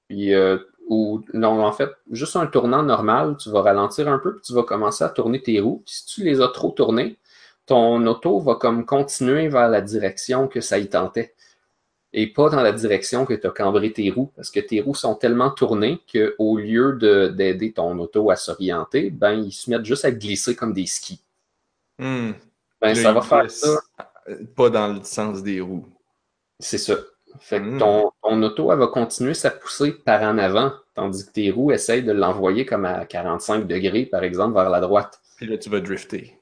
Puis, 0.10 0.34
euh, 0.34 0.58
ou, 0.89 1.23
non, 1.34 1.63
en 1.63 1.71
fait, 1.71 1.91
juste 2.12 2.36
un 2.36 2.47
tournant 2.47 2.84
normal, 2.84 3.38
tu 3.39 3.51
vas 3.51 3.62
ralentir 3.62 4.10
un 4.10 4.19
peu, 4.19 4.34
puis 4.34 4.41
tu 4.45 4.53
vas 4.53 4.63
commencer 4.63 5.06
à 5.06 5.10
tourner 5.10 5.41
tes 5.41 5.62
roues. 5.62 5.82
Si 5.86 6.06
tu 6.08 6.25
les 6.25 6.41
as 6.41 6.49
trop 6.49 6.71
tournées, 6.71 7.17
ton 7.65 8.06
auto 8.06 8.41
va 8.41 8.56
comme 8.56 8.86
continuer 8.86 9.47
vers 9.47 9.69
la 9.69 9.79
direction 9.79 10.49
que 10.49 10.60
ça 10.60 10.77
y 10.77 10.89
tentait 10.89 11.34
et 12.13 12.28
pas 12.28 12.49
dans 12.49 12.62
la 12.62 12.71
direction 12.71 13.26
que 13.26 13.34
tu 13.34 13.47
as 13.47 13.52
cambré 13.52 13.91
tes 13.91 14.10
roues, 14.12 14.32
parce 14.36 14.52
que 14.52 14.60
tes 14.60 14.82
roues 14.82 14.95
sont 14.95 15.15
tellement 15.15 15.49
tournées 15.52 15.99
qu'au 16.12 16.58
lieu 16.58 16.93
de- 16.93 17.28
d'aider 17.28 17.71
ton 17.73 17.97
auto 17.99 18.30
à 18.30 18.36
s'orienter, 18.36 19.10
ben 19.10 19.32
ils 19.34 19.52
se 19.52 19.69
mettent 19.69 19.86
juste 19.86 20.06
à 20.06 20.12
glisser 20.12 20.56
comme 20.56 20.73
des 20.73 20.86
skis. 20.86 21.21
Hmm. 21.99 22.32
Ben 22.82 22.95
ça 22.95 23.13
va 23.13 23.21
faire 23.21 23.49
ça, 23.49 23.80
euh, 24.30 24.36
Pas 24.56 24.69
dans 24.69 24.88
le 24.93 25.04
sens 25.04 25.41
des 25.43 25.60
roues. 25.62 25.86
c'est 26.60 26.78
ça. 26.78 26.95
Fait 27.39 27.60
que 27.60 27.65
Mm. 27.65 27.80
ton, 27.80 28.12
ton 28.21 28.43
auto, 28.43 28.71
elle 28.71 28.78
va 28.78 28.88
continuer 28.88 29.34
sa 29.34 29.49
poussée 29.49 29.91
par 29.91 30.21
en 30.21 30.38
avant, 30.38 30.71
tandis 30.93 31.26
que 31.26 31.32
tes 31.32 31.49
roues 31.49 31.71
essayent 31.71 32.04
de 32.04 32.12
l'envoyer 32.12 32.63
comme 32.63 32.86
à 32.86 33.06
45 33.06 33.65
degrés, 33.67 34.06
par 34.06 34.23
exemple, 34.23 34.54
vers 34.54 34.69
la 34.69 34.80
droite. 34.82 35.19
Puis 35.38 35.47
là, 35.47 35.58
tu 35.58 35.69
vas 35.71 35.80
drifter. 35.80 36.38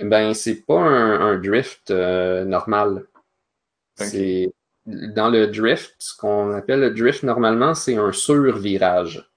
Ben, 0.00 0.34
c'est 0.34 0.62
pas 0.66 0.80
un, 0.80 1.20
un 1.20 1.38
drift 1.38 1.90
euh, 1.92 2.44
normal. 2.44 3.06
Ok. 4.00 4.16
Dans 4.86 5.30
le 5.30 5.48
drift, 5.48 5.96
ce 5.98 6.16
qu'on 6.16 6.52
appelle 6.52 6.80
le 6.80 6.90
drift 6.90 7.22
normalement, 7.24 7.74
c'est 7.74 7.96
un 7.96 8.12
survirage. 8.12 9.28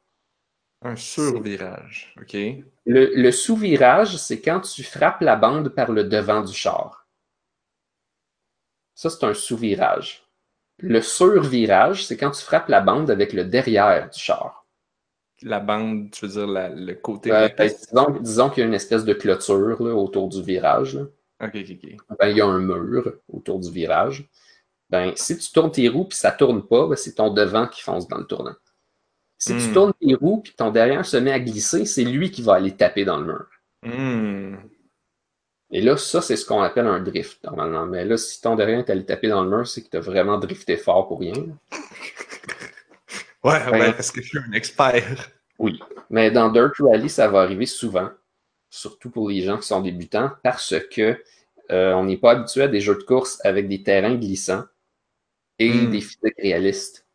Un 0.82 0.96
survirage. 0.96 2.14
OK. 2.22 2.34
Le, 2.86 3.12
le 3.16 3.32
sous-virage, 3.32 4.18
c'est 4.18 4.40
quand 4.42 4.62
tu 4.62 4.84
frappes 4.84 5.22
la 5.22 5.36
bande 5.36 5.70
par 5.70 5.92
le 5.92 6.04
devant 6.04 6.42
du 6.42 6.54
char. 6.54 7.08
Ça, 8.96 9.10
c'est 9.10 9.26
un 9.26 9.34
sous-virage. 9.34 10.24
Le 10.78 11.02
survirage, 11.02 12.06
c'est 12.06 12.16
quand 12.18 12.32
tu 12.32 12.44
frappes 12.44 12.70
la 12.70 12.82
bande 12.82 13.10
avec 13.12 13.34
le 13.34 13.44
derrière 13.44 14.10
du 14.10 14.20
char. 14.20 14.66
La 15.42 15.60
bande, 15.60 16.12
tu 16.12 16.26
veux 16.26 16.32
dire 16.32 16.48
la- 16.48 16.70
le 16.70 16.96
côté. 16.96 17.32
Euh, 17.32 17.48
disons 17.58 18.20
disons 18.20 18.50
qu'il 18.50 18.62
y 18.62 18.64
a 18.64 18.68
une 18.68 18.74
espèce 18.74 19.06
de 19.06 19.14
clôture 19.14 19.82
là, 19.82 19.94
autour 19.94 20.28
du 20.30 20.42
virage. 20.44 20.96
là. 20.96 21.04
Ok, 21.42 21.56
ok, 21.56 21.78
ok. 21.84 22.18
Ben, 22.20 22.28
il 22.30 22.38
y 22.38 22.42
a 22.42 22.46
un 22.46 22.60
mur 22.60 23.14
autour 23.30 23.60
du 23.60 23.72
virage. 23.72 24.30
Ben, 24.90 25.14
si 25.16 25.38
tu 25.38 25.52
tournes 25.52 25.72
tes 25.72 25.88
roues 25.88 26.06
puis 26.06 26.18
ça 26.18 26.32
tourne 26.32 26.68
pas, 26.68 26.88
ben, 26.88 26.96
c'est 26.96 27.14
ton 27.14 27.32
devant 27.32 27.68
qui 27.68 27.82
fonce 27.82 28.08
dans 28.08 28.18
le 28.18 28.26
tournant. 28.26 28.56
Si 29.38 29.56
tu 29.56 29.70
Hmm. 29.70 29.74
tournes 29.74 29.94
tes 30.02 30.16
roues 30.16 30.42
puis 30.42 30.54
ton 30.58 30.72
derrière 30.72 31.06
se 31.06 31.18
met 31.18 31.32
à 31.32 31.40
glisser, 31.40 31.86
c'est 31.86 32.04
lui 32.04 32.32
qui 32.32 32.42
va 32.42 32.56
aller 32.56 32.76
taper 32.76 33.06
dans 33.06 33.20
le 33.20 33.26
mur. 33.26 33.46
Hmm. 33.84 34.56
Et 35.72 35.82
là, 35.82 35.96
ça, 35.98 36.22
c'est 36.22 36.36
ce 36.36 36.46
qu'on 36.46 36.62
appelle 36.62 36.88
un 36.88 37.00
drift, 37.00 37.44
normalement. 37.44 37.86
Mais 37.86 38.04
là, 38.04 38.18
si 38.18 38.42
ton 38.42 38.56
derrière 38.56 38.80
est 38.80 38.90
allé 38.90 39.06
taper 39.06 39.28
dans 39.30 39.44
le 39.44 39.50
mur, 39.50 39.68
c'est 39.68 39.84
que 39.84 39.90
tu 39.90 39.98
as 39.98 40.02
vraiment 40.02 40.40
drifté 40.40 40.78
fort 40.78 41.08
pour 41.08 41.20
rien. 41.20 41.34
ouais, 43.44 43.54
ben, 43.72 43.72
ouais, 43.72 43.94
parce 43.94 44.12
que 44.12 44.22
je 44.22 44.30
suis 44.30 44.40
un 44.40 44.52
expert. 44.54 45.30
Oui. 45.60 45.80
Mais 46.10 46.32
dans 46.32 46.50
Dirt 46.52 46.74
Rally, 46.80 47.10
ça 47.10 47.28
va 47.28 47.42
arriver 47.42 47.68
souvent. 47.68 48.10
Surtout 48.72 49.12
pour 49.12 49.30
les 49.30 49.42
gens 49.42 49.58
qui 49.58 49.68
sont 49.68 49.82
débutants, 49.82 50.32
parce 50.44 50.74
que 50.92 51.22
euh, 51.72 51.94
on 51.94 52.06
n'est 52.06 52.18
pas 52.18 52.32
habitué 52.32 52.64
à 52.64 52.68
des 52.68 52.82
jeux 52.82 52.96
de 52.96 53.04
course 53.04 53.40
avec 53.46 53.68
des 53.68 53.84
terrains 53.84 54.16
glissants 54.16 54.64
et 55.60 55.88
Hmm. 55.88 55.90
des 55.90 56.02
physiques 56.02 56.36
réalistes. 56.40 57.06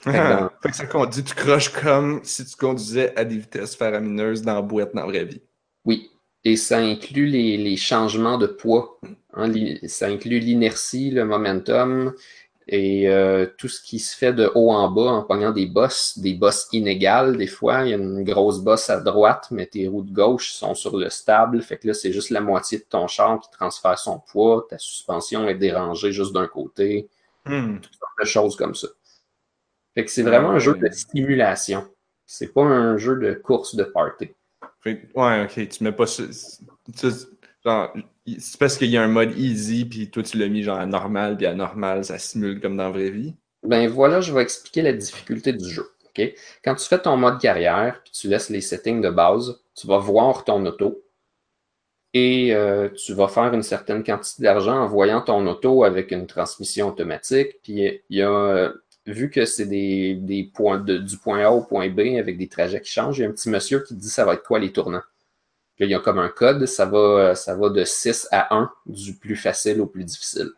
Fait 0.00 0.20
que 0.20 0.26
dans- 0.26 0.50
fait 0.62 0.70
que 0.70 0.76
ça 0.76 0.86
conduit, 0.86 1.22
tu 1.22 1.34
croches 1.34 1.68
comme 1.68 2.20
si 2.24 2.46
tu 2.46 2.56
conduisais 2.56 3.14
à 3.14 3.24
des 3.26 3.36
vitesses 3.38 3.76
faramineuses 3.76 4.40
dans 4.42 4.54
la 4.54 4.62
boîte 4.62 4.94
dans 4.94 5.02
la 5.02 5.06
vraie 5.08 5.24
vie. 5.26 5.42
Oui, 5.84 6.10
et 6.44 6.56
ça 6.56 6.78
inclut 6.78 7.26
les, 7.26 7.56
les 7.56 7.76
changements 7.76 8.38
de 8.38 8.46
poids. 8.46 8.98
hein, 9.34 9.52
ça 9.86 10.06
inclut 10.08 10.38
l'inertie, 10.40 11.10
le 11.10 11.24
momentum 11.24 12.12
et 12.68 13.08
euh, 13.08 13.46
tout 13.58 13.68
ce 13.68 13.80
qui 13.82 13.98
se 14.00 14.16
fait 14.16 14.32
de 14.34 14.50
haut 14.54 14.72
en 14.72 14.90
bas 14.90 15.12
en 15.12 15.22
pognant 15.24 15.52
des 15.52 15.66
bosses, 15.66 16.18
des 16.18 16.34
bosses 16.34 16.68
inégales. 16.72 17.36
Des 17.38 17.46
fois, 17.46 17.84
il 17.84 17.90
y 17.90 17.94
a 17.94 17.96
une 17.96 18.24
grosse 18.24 18.60
bosse 18.60 18.90
à 18.90 19.00
droite, 19.00 19.48
mais 19.52 19.66
tes 19.66 19.88
roues 19.88 20.02
de 20.02 20.12
gauche 20.12 20.52
sont 20.52 20.74
sur 20.74 20.96
le 20.98 21.10
stable. 21.10 21.62
Fait 21.62 21.78
que 21.78 21.88
là, 21.88 21.94
c'est 21.94 22.12
juste 22.12 22.30
la 22.30 22.40
moitié 22.42 22.78
de 22.78 22.84
ton 22.84 23.06
char 23.08 23.40
qui 23.40 23.50
transfère 23.50 23.98
son 23.98 24.20
poids. 24.20 24.66
Ta 24.70 24.78
suspension 24.78 25.48
est 25.48 25.54
dérangée 25.56 26.12
juste 26.12 26.32
d'un 26.34 26.48
côté. 26.48 27.08
Hmm. 27.46 27.78
de 28.20 28.24
choses 28.24 28.56
comme 28.56 28.74
ça. 28.74 28.88
Fait 29.94 30.04
que 30.04 30.10
c'est 30.10 30.22
vraiment 30.22 30.50
un 30.50 30.58
jeu 30.58 30.74
de 30.74 30.82
Ouais. 30.84 30.92
stimulation. 30.92 31.86
C'est 32.26 32.52
pas 32.52 32.62
un 32.62 32.96
jeu 32.98 33.16
de 33.16 33.34
course 33.34 33.74
de 33.76 33.84
party. 33.84 34.30
Ouais, 34.84 35.44
ok, 35.44 35.68
tu 35.68 35.84
mets 35.84 35.92
pas 35.92 36.06
ça. 36.06 36.22
tu- 36.96 37.06
genre, 37.64 37.92
c'est 38.38 38.58
parce 38.58 38.76
qu'il 38.78 38.90
y 38.90 38.96
a 38.96 39.02
un 39.02 39.08
mode 39.08 39.36
easy, 39.38 39.84
puis 39.84 40.10
toi 40.10 40.22
tu 40.22 40.36
l'as 40.38 40.48
mis 40.48 40.62
genre 40.62 40.78
à 40.78 40.86
normal, 40.86 41.36
puis 41.36 41.46
à 41.46 41.54
normal, 41.54 42.04
ça 42.04 42.18
simule 42.18 42.60
comme 42.60 42.76
dans 42.76 42.84
la 42.84 42.90
vraie 42.90 43.10
vie. 43.10 43.34
Ben 43.62 43.88
voilà, 43.88 44.20
je 44.20 44.32
vais 44.32 44.42
expliquer 44.42 44.82
la 44.82 44.92
difficulté 44.92 45.52
du 45.52 45.68
jeu. 45.68 45.88
ok? 46.06 46.32
Quand 46.64 46.74
tu 46.76 46.86
fais 46.86 46.98
ton 47.00 47.16
mode 47.16 47.40
carrière, 47.40 48.00
puis 48.04 48.12
tu 48.12 48.28
laisses 48.28 48.48
les 48.50 48.60
settings 48.60 49.00
de 49.00 49.10
base, 49.10 49.60
tu 49.74 49.86
vas 49.88 49.98
voir 49.98 50.44
ton 50.44 50.64
auto 50.66 51.02
et 52.16 52.54
euh, 52.54 52.88
tu 52.90 53.12
vas 53.14 53.28
faire 53.28 53.52
une 53.54 53.62
certaine 53.62 54.02
quantité 54.04 54.42
d'argent 54.44 54.78
en 54.82 54.86
voyant 54.88 55.20
ton 55.22 55.46
auto 55.46 55.84
avec 55.84 56.10
une 56.12 56.26
transmission 56.26 56.88
automatique. 56.88 57.58
Puis 57.62 58.02
il 58.10 58.16
y 58.18 58.22
a, 58.22 58.30
euh, 58.30 58.72
vu 59.06 59.30
que 59.30 59.44
c'est 59.44 59.66
des, 59.66 60.14
des 60.14 60.44
points 60.54 60.78
de- 60.78 60.98
du 60.98 61.16
point 61.18 61.40
A 61.44 61.50
au 61.50 61.62
point 61.64 61.88
B 61.90 62.00
avec 62.18 62.38
des 62.38 62.48
trajets 62.48 62.80
qui 62.80 62.90
changent, 62.92 63.18
il 63.18 63.22
y 63.22 63.24
a 63.26 63.28
un 63.28 63.32
petit 63.32 63.50
monsieur 63.50 63.80
qui 63.82 63.94
dit 63.94 64.08
ça 64.10 64.24
va 64.24 64.34
être 64.34 64.44
quoi 64.44 64.58
les 64.58 64.72
tournants? 64.72 65.02
Puis 65.76 65.84
là, 65.84 65.88
il 65.88 65.92
y 65.92 65.94
a 65.94 66.00
comme 66.00 66.18
un 66.18 66.28
code, 66.28 66.66
ça 66.66 66.86
va, 66.86 67.34
ça 67.34 67.54
va 67.56 67.70
de 67.70 67.84
6 67.84 68.28
à 68.32 68.54
1, 68.56 68.70
du 68.86 69.14
plus 69.16 69.36
facile 69.36 69.80
au 69.80 69.86
plus 69.86 70.04
difficile. 70.04 70.50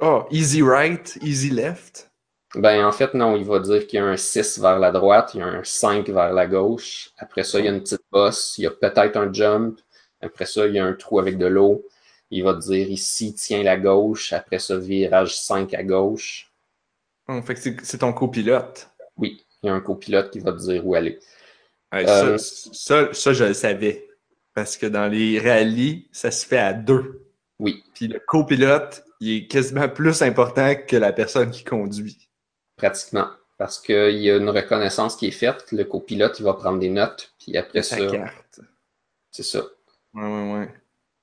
Oh, 0.00 0.26
easy 0.30 0.62
right, 0.62 1.16
easy 1.22 1.50
left? 1.50 2.08
Ben, 2.54 2.84
en 2.86 2.92
fait, 2.92 3.12
non, 3.14 3.36
il 3.36 3.44
va 3.44 3.58
dire 3.60 3.86
qu'il 3.86 3.98
y 3.98 4.02
a 4.02 4.06
un 4.06 4.16
6 4.16 4.58
vers 4.58 4.78
la 4.78 4.90
droite, 4.90 5.32
il 5.34 5.40
y 5.40 5.42
a 5.42 5.46
un 5.46 5.64
5 5.64 6.08
vers 6.08 6.32
la 6.32 6.46
gauche. 6.46 7.10
Après 7.18 7.42
ça, 7.44 7.58
il 7.58 7.66
y 7.66 7.68
a 7.68 7.72
une 7.72 7.82
petite 7.82 8.02
bosse, 8.10 8.56
il 8.58 8.62
y 8.62 8.66
a 8.66 8.70
peut-être 8.70 9.16
un 9.16 9.32
jump. 9.32 9.78
Après 10.26 10.46
ça, 10.46 10.66
il 10.66 10.74
y 10.74 10.78
a 10.78 10.84
un 10.84 10.92
trou 10.94 11.18
avec 11.18 11.38
de 11.38 11.46
l'eau. 11.46 11.86
Il 12.30 12.42
va 12.44 12.54
te 12.54 12.60
dire 12.60 12.90
ici, 12.90 13.34
tiens 13.34 13.62
la 13.62 13.76
gauche. 13.76 14.32
Après 14.32 14.58
ça, 14.58 14.76
virage 14.76 15.36
5 15.38 15.72
à 15.74 15.82
gauche. 15.82 16.50
Oh, 17.28 17.40
fait 17.42 17.54
que 17.54 17.60
c'est- 17.84 17.98
ton 17.98 18.12
copilote. 18.12 18.88
Oui, 19.16 19.44
il 19.62 19.66
y 19.66 19.70
a 19.70 19.74
un 19.74 19.80
copilote 19.80 20.30
qui 20.30 20.40
va 20.40 20.52
te 20.52 20.58
dire 20.58 20.86
où 20.86 20.94
aller. 20.94 21.18
Ouais, 21.92 22.08
Euh, 22.08 22.36
ça, 22.38 22.70
ça, 22.72 23.08
ça, 23.14 23.32
je 23.32 23.44
le 23.44 23.54
savais. 23.54 24.08
Parce 24.54 24.76
que 24.76 24.86
dans 24.86 25.06
les 25.08 25.38
rallyes, 25.38 26.08
ça 26.12 26.30
se 26.30 26.46
fait 26.46 26.58
à 26.58 26.72
deux. 26.72 27.22
Oui, 27.58 27.82
Puis 27.94 28.08
le 28.08 28.18
copilote, 28.20 29.04
il 29.20 29.36
est 29.36 29.46
quasiment 29.46 29.88
plus 29.88 30.22
important 30.22 30.74
que 30.86 30.96
la 30.96 31.12
personne 31.12 31.50
qui 31.50 31.64
conduit. 31.64 32.28
pratiquement. 32.76 33.28
Parce 33.58 33.78
qu'il 33.80 34.18
y 34.18 34.30
a 34.30 34.36
une 34.36 34.50
reconnaissance 34.50 35.16
qui 35.16 35.28
est 35.28 35.30
faite. 35.30 35.72
Le 35.72 35.84
copilote, 35.84 36.38
il 36.40 36.42
va 36.44 36.52
prendre 36.52 36.78
des 36.78 36.90
notes. 36.90 37.32
Puis 37.38 37.56
après 37.56 37.82
ça, 37.82 37.96
carte. 38.06 38.60
c'est 39.30 39.42
ça. 39.42 39.64
Ouais, 40.16 40.22
ouais, 40.22 40.52
ouais. 40.54 40.68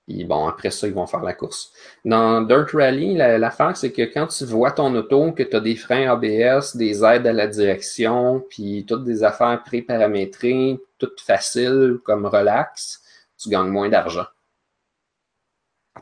Puis 0.07 0.25
bon, 0.25 0.47
après 0.47 0.71
ça, 0.71 0.87
ils 0.87 0.93
vont 0.93 1.07
faire 1.07 1.23
la 1.23 1.33
course. 1.33 1.73
Dans 2.05 2.41
Dirt 2.41 2.71
Rally, 2.73 3.15
la- 3.15 3.37
l'affaire, 3.37 3.77
c'est 3.77 3.91
que 3.93 4.01
quand 4.03 4.27
tu 4.27 4.45
vois 4.45 4.71
ton 4.71 4.93
auto, 4.95 5.31
que 5.33 5.43
tu 5.43 5.55
as 5.55 5.61
des 5.61 5.75
freins 5.77 6.11
ABS, 6.11 6.75
des 6.77 7.03
aides 7.05 7.27
à 7.27 7.33
la 7.33 7.47
direction, 7.47 8.45
puis 8.49 8.85
toutes 8.87 9.05
des 9.05 9.23
affaires 9.23 9.63
pré-paramétrées, 9.63 10.79
toutes 10.99 11.21
faciles, 11.21 11.99
comme 12.03 12.25
relax, 12.27 13.01
tu 13.37 13.49
gagnes 13.49 13.69
moins 13.69 13.89
d'argent. 13.89 14.25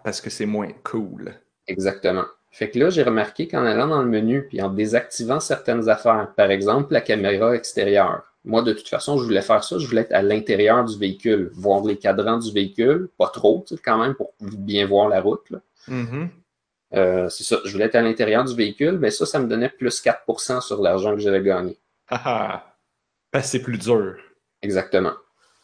Parce 0.04 0.22
que 0.22 0.30
c'est 0.30 0.46
moins 0.46 0.72
cool. 0.84 1.34
Exactement. 1.68 2.26
Fait 2.52 2.70
que 2.70 2.78
là, 2.80 2.90
j'ai 2.90 3.04
remarqué 3.04 3.48
qu'en 3.48 3.66
allant 3.66 3.88
dans 3.88 4.02
le 4.02 4.10
menu, 4.10 4.46
puis 4.48 4.62
en 4.62 4.70
désactivant 4.70 5.40
certaines 5.40 5.88
affaires, 5.90 6.34
par 6.36 6.52
exemple 6.52 6.92
la 6.94 7.02
caméra 7.02 7.56
extérieure, 7.56 8.31
moi, 8.44 8.64
de 8.64 8.74
toute 8.74 8.88
façon, 8.88 9.18
je 9.18 9.24
voulais 9.24 9.42
faire 9.42 9.64
ça, 9.64 9.78
je 9.78 9.88
voulais 9.88 10.02
être 10.02 10.14
à 10.14 10.22
l'intérieur 10.22 10.84
du 10.84 10.98
véhicule, 10.98 11.52
voir 11.54 11.84
les 11.84 11.98
cadrans 11.98 12.40
du 12.40 12.52
véhicule, 12.52 13.10
pas 13.18 13.28
trop, 13.28 13.64
tu 13.68 13.76
sais, 13.76 13.82
quand 13.84 13.98
même, 13.98 14.16
pour 14.16 14.34
bien 14.40 14.88
voir 14.88 15.10
la 15.10 15.22
route. 15.22 15.52
Mhm. 15.88 16.30
Euh, 16.94 17.30
c'est 17.30 17.44
ça, 17.44 17.60
je 17.64 17.72
voulais 17.72 17.86
être 17.86 17.96
à 17.96 18.02
l'intérieur 18.02 18.44
du 18.44 18.56
véhicule, 18.56 18.98
mais 19.00 19.12
ça, 19.12 19.26
ça 19.26 19.40
me 19.40 19.48
donnait 19.48 19.70
plus 19.70 20.02
4% 20.02 20.62
sur 20.62 20.82
l'argent 20.82 21.14
que 21.14 21.22
j'avais 21.22 21.42
gagné. 21.42 21.78
Haha. 22.10 22.66
Parce 23.32 23.46
que 23.46 23.52
c'est 23.52 23.62
plus 23.62 23.78
dur. 23.78 24.18
Exactement. 24.62 25.14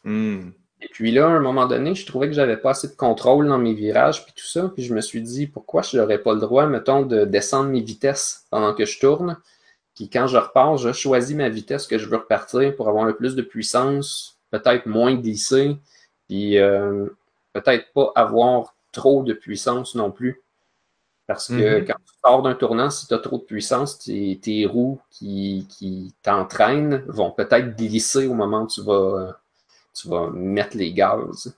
Hmm. 0.03 0.51
Et 0.79 0.87
puis 0.89 1.11
là, 1.11 1.27
à 1.27 1.31
un 1.31 1.39
moment 1.39 1.65
donné, 1.65 1.95
je 1.95 2.05
trouvais 2.05 2.27
que 2.27 2.33
j'avais 2.33 2.57
pas 2.57 2.69
assez 2.69 2.87
de 2.87 2.95
contrôle 2.95 3.47
dans 3.47 3.57
mes 3.57 3.73
virages, 3.73 4.23
puis 4.23 4.33
tout 4.35 4.45
ça, 4.45 4.71
puis 4.73 4.83
je 4.83 4.93
me 4.93 5.01
suis 5.01 5.21
dit, 5.21 5.47
pourquoi 5.47 5.81
je 5.81 5.97
n'aurais 5.97 6.19
pas 6.19 6.33
le 6.33 6.39
droit, 6.39 6.67
mettons, 6.67 7.01
de 7.01 7.25
descendre 7.25 7.71
mes 7.71 7.81
vitesses 7.81 8.45
pendant 8.51 8.73
que 8.73 8.85
je 8.85 8.99
tourne, 8.99 9.37
puis 9.97 10.09
quand 10.09 10.27
je 10.27 10.37
repars, 10.37 10.77
je 10.77 10.93
choisis 10.93 11.35
ma 11.35 11.49
vitesse 11.49 11.87
que 11.87 11.97
je 11.97 12.07
veux 12.07 12.17
repartir 12.17 12.75
pour 12.75 12.87
avoir 12.87 13.03
le 13.03 13.15
plus 13.15 13.35
de 13.35 13.41
puissance, 13.41 14.37
peut-être 14.51 14.85
moins 14.85 15.15
glisser, 15.15 15.75
puis 16.27 16.59
euh, 16.59 17.07
peut-être 17.51 17.91
pas 17.93 18.11
avoir 18.15 18.75
trop 18.91 19.23
de 19.23 19.33
puissance 19.33 19.95
non 19.95 20.11
plus. 20.11 20.39
Parce 21.25 21.47
que 21.47 21.79
Mhm. 21.79 21.85
quand 21.87 21.95
tu 22.05 22.13
sors 22.23 22.41
d'un 22.43 22.53
tournant, 22.53 22.91
si 22.91 23.07
tu 23.07 23.13
as 23.15 23.17
trop 23.17 23.39
de 23.39 23.43
puissance, 23.43 23.97
tes, 23.97 24.39
tes 24.39 24.67
roues 24.67 25.01
qui, 25.09 25.65
qui 25.67 26.13
t'entraînent 26.21 27.03
vont 27.07 27.31
peut-être 27.31 27.75
glisser 27.75 28.27
au 28.27 28.35
moment 28.35 28.61
où 28.61 28.67
tu 28.67 28.83
vas, 28.83 29.39
tu 29.95 30.07
vas 30.09 30.29
mettre 30.29 30.77
les 30.77 30.93
gaz. 30.93 31.57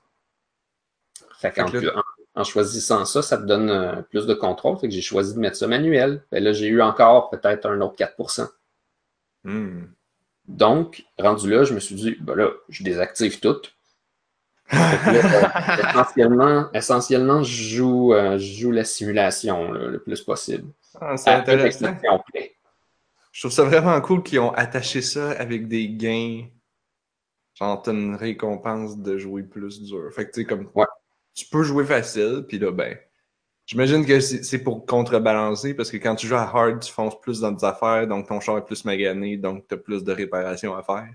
Fait 1.39 1.51
là- 1.87 2.03
en, 2.35 2.43
choisissant 2.43 3.05
ça, 3.05 3.21
ça 3.21 3.37
te 3.37 3.43
donne 3.43 3.69
euh, 3.69 4.01
plus 4.01 4.25
de 4.25 4.33
contrôle. 4.33 4.77
Fait 4.77 4.87
que 4.87 4.93
j'ai 4.93 5.01
choisi 5.01 5.33
de 5.33 5.39
mettre 5.39 5.57
ça 5.57 5.67
manuel. 5.67 6.23
Ben 6.31 6.43
là, 6.43 6.53
j'ai 6.53 6.67
eu 6.67 6.81
encore 6.81 7.29
peut-être 7.29 7.65
un 7.65 7.81
autre 7.81 7.95
4%. 7.95 8.47
Hmm. 9.43 9.85
Donc, 10.47 11.05
rendu 11.17 11.49
là, 11.49 11.63
je 11.63 11.73
me 11.73 11.79
suis 11.79 11.95
dit, 11.95 12.17
ben 12.19 12.35
là, 12.35 12.49
je 12.69 12.83
désactive 12.83 13.39
tout. 13.39 13.61
Là, 14.71 14.93
euh, 15.07 15.89
essentiellement, 15.89 16.69
essentiellement, 16.73 17.43
je 17.43 17.63
joue, 17.63 18.13
euh, 18.13 18.37
je 18.37 18.61
joue 18.61 18.71
la 18.71 18.83
simulation 18.83 19.71
là, 19.71 19.87
le 19.87 19.99
plus 19.99 20.21
possible. 20.21 20.71
Ah, 20.99 21.17
c'est 21.17 21.31
intéressant. 21.31 21.95
Je 23.31 23.41
trouve 23.41 23.51
ça 23.51 23.63
vraiment 23.63 23.99
cool 24.01 24.23
qu'ils 24.23 24.39
ont 24.39 24.51
attaché 24.53 25.01
ça 25.01 25.31
avec 25.31 25.67
des 25.67 25.89
gains. 25.89 26.47
Genre, 27.55 27.81
t'as 27.81 27.91
une 27.91 28.15
récompense 28.15 28.97
de 28.97 29.17
jouer 29.17 29.43
plus 29.43 29.81
dur. 29.81 30.11
Fait 30.13 30.25
que, 30.25 30.31
tu 30.31 30.41
sais, 30.41 30.45
comme. 30.45 30.69
Ouais. 30.73 30.85
Tu 31.33 31.45
peux 31.45 31.63
jouer 31.63 31.85
facile, 31.85 32.45
puis 32.47 32.59
là, 32.59 32.71
ben. 32.71 32.97
J'imagine 33.65 34.03
que 34.03 34.19
c'est 34.19 34.63
pour 34.63 34.87
contrebalancer, 34.87 35.75
parce 35.75 35.91
que 35.91 35.97
quand 35.97 36.15
tu 36.15 36.25
joues 36.25 36.35
à 36.35 36.41
hard, 36.41 36.79
tu 36.79 36.91
fonces 36.91 37.19
plus 37.21 37.39
dans 37.39 37.51
des 37.51 37.63
affaires, 37.63 38.07
donc 38.07 38.27
ton 38.27 38.39
char 38.39 38.57
est 38.57 38.65
plus 38.65 38.83
magané, 38.83 39.37
donc 39.37 39.67
t'as 39.67 39.77
plus 39.77 40.03
de 40.03 40.11
réparations 40.11 40.75
à 40.75 40.81
faire. 40.81 41.13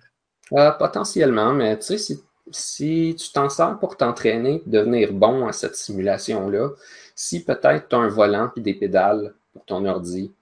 Euh, 0.53 0.70
potentiellement, 0.70 1.53
mais 1.53 1.77
tu 1.79 1.87
sais, 1.87 1.98
si, 1.98 2.20
si 2.53 3.16
tu 3.18 3.33
t'en 3.33 3.48
sers 3.48 3.77
pour 3.81 3.96
t'entraîner, 3.96 4.62
devenir 4.66 5.12
bon 5.12 5.48
à 5.48 5.53
cette 5.53 5.74
simulation-là, 5.74 6.70
si 7.16 7.44
peut-être 7.44 7.88
tu 7.88 7.96
as 7.96 7.98
un 7.98 8.09
volant 8.09 8.53
et 8.57 8.61
des 8.61 8.74
pédales 8.74 9.35
pour 9.53 9.64
ton 9.64 9.85
ordi, 9.85 10.33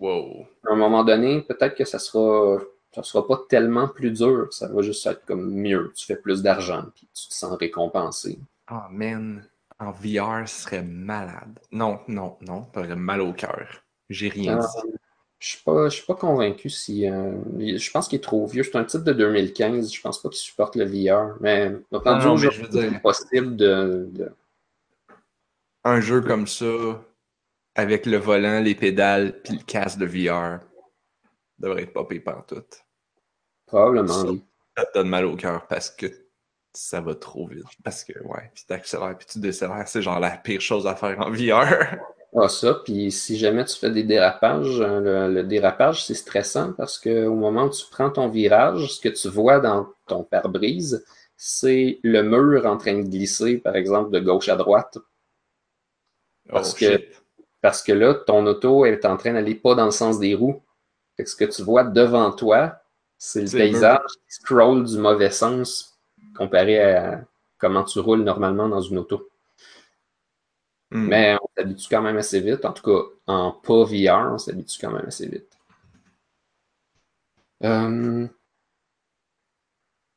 Wow. 0.00 0.46
à 0.66 0.72
un 0.72 0.76
moment 0.76 1.04
donné, 1.04 1.42
peut-être 1.42 1.76
que 1.76 1.84
ça 1.84 1.98
sera, 1.98 2.58
ça 2.94 3.02
sera 3.02 3.26
pas 3.26 3.44
tellement 3.50 3.86
plus 3.86 4.10
dur, 4.10 4.48
ça 4.50 4.66
va 4.68 4.80
juste 4.80 5.06
être 5.06 5.24
comme 5.26 5.50
mieux. 5.52 5.92
Tu 5.94 6.06
fais 6.06 6.16
plus 6.16 6.42
d'argent 6.42 6.84
puis 6.94 7.06
tu 7.14 7.28
te 7.28 7.34
sens 7.34 7.54
récompensé. 7.58 8.38
Oh 8.70 8.82
man, 8.90 9.48
en 9.78 9.90
VR, 9.92 10.46
ce 10.48 10.62
serait 10.62 10.82
malade. 10.82 11.58
Non, 11.72 12.00
non, 12.08 12.36
non, 12.42 12.62
t'aurais 12.72 12.94
mal 12.96 13.20
au 13.20 13.32
cœur. 13.32 13.82
J'ai 14.08 14.28
rien 14.28 14.58
Euh, 14.58 14.60
dit. 14.82 14.92
je 15.38 15.48
suis 15.48 15.62
pas, 15.64 15.88
je 15.88 15.94
suis 15.96 16.06
pas 16.06 16.14
convaincu 16.14 16.68
si. 16.70 17.08
euh, 17.08 17.32
je 17.58 17.90
pense 17.90 18.08
qu'il 18.08 18.18
est 18.18 18.22
trop 18.22 18.46
vieux. 18.46 18.62
C'est 18.62 18.76
un 18.76 18.84
titre 18.84 19.04
de 19.04 19.12
2015. 19.12 19.92
Je 19.92 20.00
pense 20.00 20.20
pas 20.22 20.28
qu'il 20.28 20.38
supporte 20.38 20.76
le 20.76 20.84
VR. 20.84 21.36
Mais 21.40 21.72
rendu 21.92 22.26
non, 22.26 22.34
mais 22.36 22.50
je 22.50 22.62
veux 22.62 22.68
dire- 22.68 22.90
c'est 22.92 23.00
possible 23.02 23.56
de, 23.56 24.08
de- 24.12 24.32
Un 25.84 26.00
jeu 26.00 26.20
comme 26.20 26.46
ça, 26.46 26.66
avec 27.74 28.04
le 28.06 28.18
volant, 28.18 28.60
les 28.60 28.74
pédales, 28.74 29.40
puis 29.42 29.56
le 29.56 29.64
casque 29.64 29.98
de 29.98 30.06
VR, 30.06 30.60
devrait 31.58 31.82
être 31.84 31.92
pas 31.92 32.04
payé 32.04 32.22
tout. 32.46 32.62
probablement. 33.66 34.08
Ça. 34.08 34.30
oui. 34.30 34.44
Ça 34.76 34.84
te 34.86 34.94
donne 34.98 35.08
mal 35.08 35.24
au 35.24 35.36
cœur 35.36 35.66
parce 35.66 35.90
que 35.90 36.06
ça 36.72 37.00
va 37.00 37.14
trop 37.14 37.46
vite. 37.46 37.64
Parce 37.84 38.04
que, 38.04 38.12
ouais, 38.24 38.50
puis 38.54 38.64
t'accélères, 38.66 39.16
puis 39.18 39.26
tu 39.30 39.38
décélères, 39.40 39.88
c'est 39.88 40.02
genre 40.02 40.20
la 40.20 40.36
pire 40.36 40.60
chose 40.60 40.86
à 40.86 40.94
faire 40.96 41.18
en 41.20 41.30
VR. 41.32 41.96
Ah, 42.36 42.48
ça, 42.48 42.74
puis 42.84 43.10
si 43.10 43.36
jamais 43.36 43.64
tu 43.64 43.76
fais 43.76 43.90
des 43.90 44.04
dérapages, 44.04 44.80
hein, 44.80 45.00
le, 45.00 45.32
le 45.32 45.42
dérapage, 45.42 46.04
c'est 46.06 46.14
stressant 46.14 46.72
parce 46.74 46.96
que 46.98 47.26
au 47.26 47.34
moment 47.34 47.64
où 47.64 47.70
tu 47.70 47.84
prends 47.90 48.10
ton 48.10 48.28
virage, 48.28 48.86
ce 48.94 49.00
que 49.00 49.08
tu 49.08 49.28
vois 49.28 49.58
dans 49.58 49.88
ton 50.06 50.22
pare-brise, 50.22 51.04
c'est 51.36 51.98
le 52.04 52.22
mur 52.22 52.66
en 52.66 52.76
train 52.76 52.94
de 52.98 53.08
glisser, 53.08 53.58
par 53.58 53.74
exemple, 53.76 54.10
de 54.12 54.20
gauche 54.20 54.48
à 54.48 54.56
droite. 54.56 54.98
Parce, 56.48 56.74
Oh, 56.74 56.76
que, 56.78 56.86
shit. 56.98 57.22
parce 57.60 57.82
que 57.82 57.92
là, 57.92 58.14
ton 58.14 58.46
auto 58.46 58.84
elle 58.84 58.94
est 58.94 59.06
en 59.06 59.16
train 59.16 59.32
d'aller 59.34 59.54
pas 59.54 59.74
dans 59.74 59.86
le 59.86 59.90
sens 59.90 60.18
des 60.18 60.34
roues. 60.34 60.62
Fait 61.16 61.24
que 61.24 61.30
ce 61.30 61.36
que 61.36 61.44
tu 61.44 61.62
vois 61.62 61.84
devant 61.84 62.32
toi, 62.32 62.80
c'est 63.18 63.42
le 63.42 63.50
paysage 63.50 64.00
qui 64.26 64.34
scroll 64.34 64.84
du 64.84 64.98
mauvais 64.98 65.30
sens 65.30 65.89
comparé 66.36 66.80
à 66.80 67.24
comment 67.58 67.84
tu 67.84 68.00
roules 68.00 68.22
normalement 68.24 68.68
dans 68.68 68.80
une 68.80 68.98
auto. 68.98 69.28
Hmm. 70.92 71.06
Mais 71.08 71.36
on 71.42 71.48
s'habitue 71.56 71.88
quand 71.90 72.02
même 72.02 72.16
assez 72.16 72.40
vite. 72.40 72.64
En 72.64 72.72
tout 72.72 72.82
cas, 72.82 73.08
en 73.26 73.52
pas 73.52 73.84
VR, 73.84 74.32
on 74.34 74.38
s'habitue 74.38 74.78
quand 74.80 74.90
même 74.92 75.06
assez 75.06 75.26
vite. 75.28 75.56
Euh, 77.62 78.28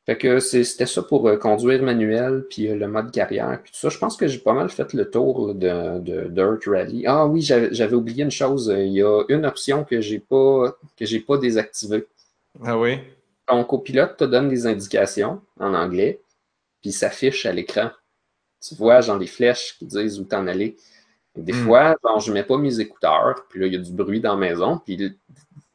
Fait 0.06 0.18
que 0.18 0.38
c'était 0.38 0.84
ça 0.86 1.02
pour 1.02 1.26
euh, 1.28 1.36
conduire 1.38 1.82
manuel, 1.82 2.44
puis 2.50 2.68
euh, 2.68 2.76
le 2.76 2.88
mode 2.88 3.10
carrière, 3.10 3.58
puis 3.62 3.72
tout 3.72 3.78
ça. 3.78 3.88
Je 3.88 3.96
pense 3.98 4.16
que 4.18 4.26
j'ai 4.28 4.38
pas 4.38 4.52
mal 4.52 4.68
fait 4.68 4.92
le 4.92 5.10
tour 5.10 5.54
de, 5.54 5.98
de 6.00 6.28
Dirt 6.28 6.66
Rally. 6.66 7.04
Ah 7.06 7.26
oui, 7.26 7.40
j'avais 7.40 7.72
j'avais 7.72 7.94
oublié 7.94 8.22
une 8.24 8.30
chose. 8.30 8.72
Il 8.76 8.92
y 8.92 9.02
a 9.02 9.22
une 9.30 9.46
option 9.46 9.84
que 9.84 10.00
j'ai 10.02 10.18
pas 10.20 10.76
que 10.98 11.06
j'ai 11.06 11.20
pas 11.20 11.38
désactivée. 11.38 12.06
Ah 12.64 12.78
oui? 12.78 12.98
Ton 13.46 13.64
copilote 13.64 14.16
te 14.16 14.24
donne 14.24 14.48
des 14.48 14.66
indications 14.66 15.42
en 15.60 15.74
anglais, 15.74 16.20
puis 16.80 16.90
il 16.90 16.92
s'affiche 16.94 17.46
à 17.46 17.52
l'écran. 17.52 17.90
Tu 18.66 18.74
vois, 18.76 19.00
genre 19.02 19.18
des 19.18 19.26
flèches 19.26 19.76
qui 19.78 19.86
disent 19.86 20.20
où 20.20 20.24
t'en 20.24 20.46
aller. 20.46 20.76
Des 21.36 21.52
Hmm. 21.52 21.64
fois, 21.66 21.96
genre, 22.04 22.20
je 22.20 22.32
mets 22.32 22.44
pas 22.44 22.58
mes 22.58 22.80
écouteurs, 22.80 23.46
puis 23.48 23.60
là, 23.60 23.66
il 23.66 23.74
y 23.74 23.76
a 23.76 23.80
du 23.80 23.92
bruit 23.92 24.20
dans 24.20 24.34
la 24.34 24.40
maison, 24.40 24.78
puis 24.84 24.96
le 24.96 25.12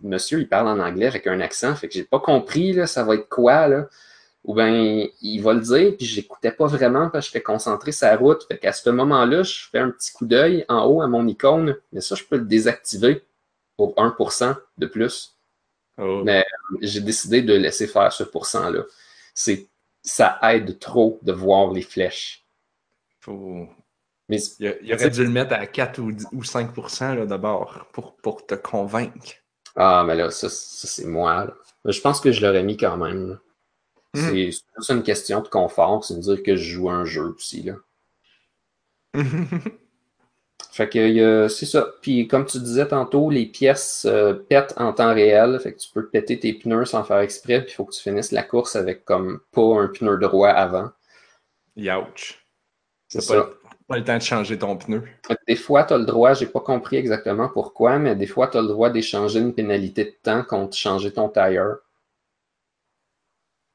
monsieur, 0.01 0.39
il 0.39 0.49
parle 0.49 0.67
en 0.69 0.79
anglais 0.79 1.07
avec 1.07 1.27
un 1.27 1.39
accent, 1.41 1.75
fait 1.75 1.87
que 1.87 1.93
j'ai 1.95 2.03
pas 2.05 2.19
compris, 2.19 2.73
là, 2.73 2.87
ça 2.87 3.03
va 3.03 3.15
être 3.15 3.29
quoi, 3.29 3.67
là. 3.67 3.87
Ou 4.45 4.55
bien, 4.55 5.05
il 5.21 5.39
va 5.41 5.53
le 5.53 5.59
dire, 5.61 5.95
puis 5.97 6.05
j'écoutais 6.07 6.51
pas 6.51 6.67
vraiment 6.67 7.09
parce 7.09 7.27
que 7.27 7.33
j'étais 7.33 7.43
concentré 7.43 7.91
sur 7.91 8.07
la 8.07 8.15
route. 8.17 8.45
Fait 8.47 8.57
qu'à 8.57 8.71
ce 8.73 8.89
moment-là, 8.89 9.43
je 9.43 9.67
fais 9.69 9.79
un 9.79 9.91
petit 9.91 10.11
coup 10.13 10.25
d'œil 10.25 10.65
en 10.69 10.85
haut 10.85 11.01
à 11.01 11.07
mon 11.07 11.27
icône, 11.27 11.75
mais 11.91 12.01
ça, 12.01 12.15
je 12.15 12.23
peux 12.25 12.37
le 12.37 12.45
désactiver 12.45 13.23
pour 13.77 13.93
1% 13.97 14.55
de 14.77 14.87
plus 14.87 15.37
Oh. 15.99 16.23
Mais- 16.23 16.45
j'ai 16.81 17.01
décidé 17.01 17.41
de 17.41 17.53
laisser 17.53 17.87
faire 17.87 18.11
ce 18.13 18.23
pourcent-là. 18.23 18.83
C'est, 19.33 19.67
ça 20.03 20.39
aide 20.43 20.79
trop 20.79 21.19
de 21.23 21.31
voir 21.31 21.71
les 21.71 21.81
flèches. 21.81 22.45
Faut... 23.21 23.67
Mais 24.29 24.39
Il, 24.59 24.77
il 24.83 24.93
aurait 24.93 25.09
dû 25.09 25.23
le 25.23 25.29
mettre 25.31 25.53
à 25.53 25.65
4 25.65 25.99
ou, 25.99 26.11
10 26.11 26.27
ou 26.33 26.43
5% 26.43 27.15
là, 27.15 27.25
d'abord 27.25 27.87
pour, 27.93 28.15
pour 28.17 28.45
te 28.45 28.53
convaincre. 28.55 29.33
ah, 29.75 30.03
mais 30.05 30.15
là, 30.15 30.29
ça, 30.31 30.49
ça, 30.49 30.87
c'est 30.87 31.05
moi. 31.07 31.45
là. 31.45 31.53
Je 31.85 31.99
pense 32.01 32.21
que 32.21 32.31
je 32.31 32.45
l'aurais 32.45 32.63
mis 32.63 32.77
quand 32.77 32.97
même. 32.97 33.29
là. 33.29 33.35
Mhm. 34.15 34.21
C'est 34.21 34.51
c'est 34.51 34.63
juste 34.77 34.89
une 34.91 35.03
question 35.03 35.41
de 35.41 35.47
confort, 35.47 36.03
c'est 36.05 36.15
de 36.15 36.19
dire 36.21 36.43
que 36.43 36.55
je 36.55 36.63
joue 36.75 36.89
à 36.89 36.93
un 36.93 37.05
jeu 37.05 37.23
aussi. 37.35 37.63
Là. 37.63 37.75
Fait 40.71 40.87
que 40.87 41.47
c'est 41.47 41.65
ça. 41.65 41.87
Puis 42.01 42.27
comme 42.27 42.45
tu 42.45 42.59
disais 42.59 42.87
tantôt, 42.87 43.29
les 43.29 43.45
pièces 43.47 44.05
euh, 44.05 44.33
pètent 44.33 44.73
en 44.77 44.93
temps 44.93 45.13
réel. 45.13 45.59
Fait 45.59 45.73
que 45.73 45.79
tu 45.79 45.89
peux 45.91 46.07
péter 46.07 46.39
tes 46.39 46.53
pneus 46.53 46.85
sans 46.85 47.03
faire 47.03 47.19
exprès. 47.19 47.61
Puis 47.61 47.71
il 47.71 47.75
faut 47.75 47.85
que 47.85 47.93
tu 47.93 48.01
finisses 48.01 48.31
la 48.31 48.43
course 48.43 48.75
avec 48.75 49.03
comme 49.03 49.39
pas 49.51 49.81
un 49.81 49.87
pneu 49.87 50.17
droit 50.17 50.49
avant. 50.49 50.91
Youch. 51.75 52.45
C'est 53.07 53.21
ça. 53.21 53.41
pas, 53.41 53.49
pas 53.87 53.97
le 53.97 54.03
temps 54.03 54.17
de 54.17 54.21
changer 54.21 54.57
ton 54.59 54.77
pneu. 54.77 55.03
Des 55.47 55.55
fois, 55.55 55.83
tu 55.83 55.93
as 55.93 55.97
le 55.97 56.05
droit, 56.05 56.35
j'ai 56.35 56.45
pas 56.45 56.59
compris 56.59 56.97
exactement 56.97 57.49
pourquoi, 57.49 57.97
mais 57.97 58.15
des 58.15 58.27
fois, 58.27 58.47
tu 58.47 58.57
as 58.57 58.61
le 58.61 58.67
droit 58.67 58.91
d'échanger 58.91 59.39
une 59.39 59.55
pénalité 59.55 60.05
de 60.05 60.15
temps 60.21 60.43
contre 60.43 60.77
changer 60.77 61.11
ton 61.11 61.29
tire. 61.29 61.77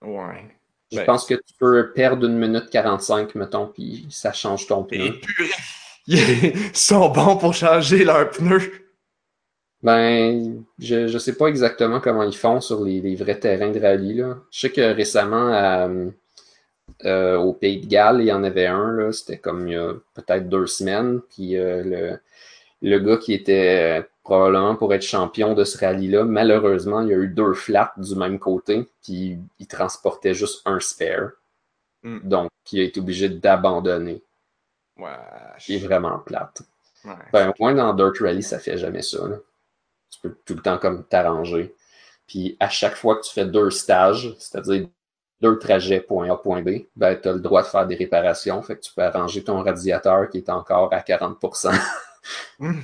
Ouais. 0.02 0.56
Je 0.92 0.98
Ben. 0.98 1.06
pense 1.06 1.24
que 1.26 1.34
tu 1.34 1.54
peux 1.58 1.92
perdre 1.92 2.26
une 2.26 2.38
minute 2.38 2.70
45, 2.70 3.34
mettons, 3.34 3.66
puis 3.66 4.06
ça 4.10 4.32
change 4.32 4.66
ton 4.68 4.86
Et 4.92 5.10
pneu. 5.10 5.20
Ils 6.06 6.52
sont 6.74 7.08
bons 7.10 7.36
pour 7.36 7.54
changer 7.54 8.04
leurs 8.04 8.30
pneus. 8.30 8.72
Ben, 9.82 10.64
je, 10.78 11.08
je 11.08 11.18
sais 11.18 11.36
pas 11.36 11.46
exactement 11.46 12.00
comment 12.00 12.22
ils 12.22 12.36
font 12.36 12.60
sur 12.60 12.82
les, 12.84 13.00
les 13.00 13.16
vrais 13.16 13.38
terrains 13.38 13.70
de 13.70 13.80
rallye, 13.80 14.14
là. 14.14 14.38
Je 14.50 14.60
sais 14.60 14.70
que 14.70 14.94
récemment, 14.94 15.52
à, 15.52 15.88
euh, 17.04 17.36
au 17.36 17.52
Pays 17.52 17.80
de 17.80 17.86
Galles, 17.86 18.20
il 18.20 18.26
y 18.26 18.32
en 18.32 18.44
avait 18.44 18.66
un. 18.66 19.12
C'était 19.12 19.38
comme 19.38 19.68
il 19.68 19.74
y 19.74 19.76
a 19.76 19.92
peut-être 20.14 20.48
deux 20.48 20.66
semaines, 20.66 21.20
puis 21.30 21.56
euh, 21.56 21.82
le, 21.82 22.18
le 22.82 22.98
gars 22.98 23.18
qui 23.18 23.34
était 23.34 24.00
euh, 24.00 24.02
probablement 24.22 24.74
pour 24.74 24.94
être 24.94 25.02
champion 25.02 25.54
de 25.54 25.64
ce 25.64 25.76
rallye-là, 25.78 26.24
malheureusement, 26.24 27.02
il 27.02 27.08
y 27.08 27.12
a 27.14 27.18
eu 27.18 27.28
deux 27.28 27.52
flats 27.52 27.92
du 27.98 28.14
même 28.16 28.38
côté, 28.38 28.88
puis 29.02 29.38
il 29.58 29.66
transportait 29.66 30.34
juste 30.34 30.62
un 30.66 30.80
spare. 30.80 31.32
Hmm. 32.02 32.20
Donc, 32.24 32.50
il 32.72 32.80
a 32.80 32.84
été 32.84 33.00
obligé 33.00 33.28
d'abandonner. 33.28 34.22
Ouais. 34.96 35.10
Il 35.68 35.76
est 35.76 35.86
vraiment 35.86 36.18
plate. 36.18 36.62
Ouais. 37.04 37.12
Ben, 37.32 37.50
au 37.50 37.54
moins 37.58 37.74
dans 37.74 37.92
Dirt 37.94 38.18
Rally, 38.20 38.42
ça 38.42 38.58
fait 38.58 38.78
jamais 38.78 39.02
ça. 39.02 39.26
là. 39.26 39.36
Tu 40.10 40.20
peux 40.20 40.36
tout 40.44 40.54
le 40.54 40.62
temps 40.62 40.78
comme 40.78 41.04
t'arranger. 41.04 41.74
Puis 42.26 42.56
à 42.60 42.68
chaque 42.68 42.94
fois 42.94 43.16
que 43.16 43.22
tu 43.22 43.32
fais 43.32 43.44
deux 43.44 43.70
stages, 43.70 44.34
c'est-à-dire 44.38 44.88
deux 45.40 45.58
trajets 45.58 46.00
point 46.00 46.30
A, 46.30 46.36
point 46.36 46.62
B, 46.62 46.86
ben, 46.96 47.20
tu 47.20 47.28
as 47.28 47.32
le 47.32 47.40
droit 47.40 47.62
de 47.62 47.66
faire 47.66 47.86
des 47.86 47.96
réparations. 47.96 48.62
Fait 48.62 48.76
que 48.76 48.80
tu 48.80 48.92
peux 48.94 49.02
arranger 49.02 49.44
ton 49.44 49.62
radiateur 49.62 50.30
qui 50.30 50.38
est 50.38 50.50
encore 50.50 50.92
à 50.92 51.00
40%. 51.00 51.74
Hmm. 52.58 52.80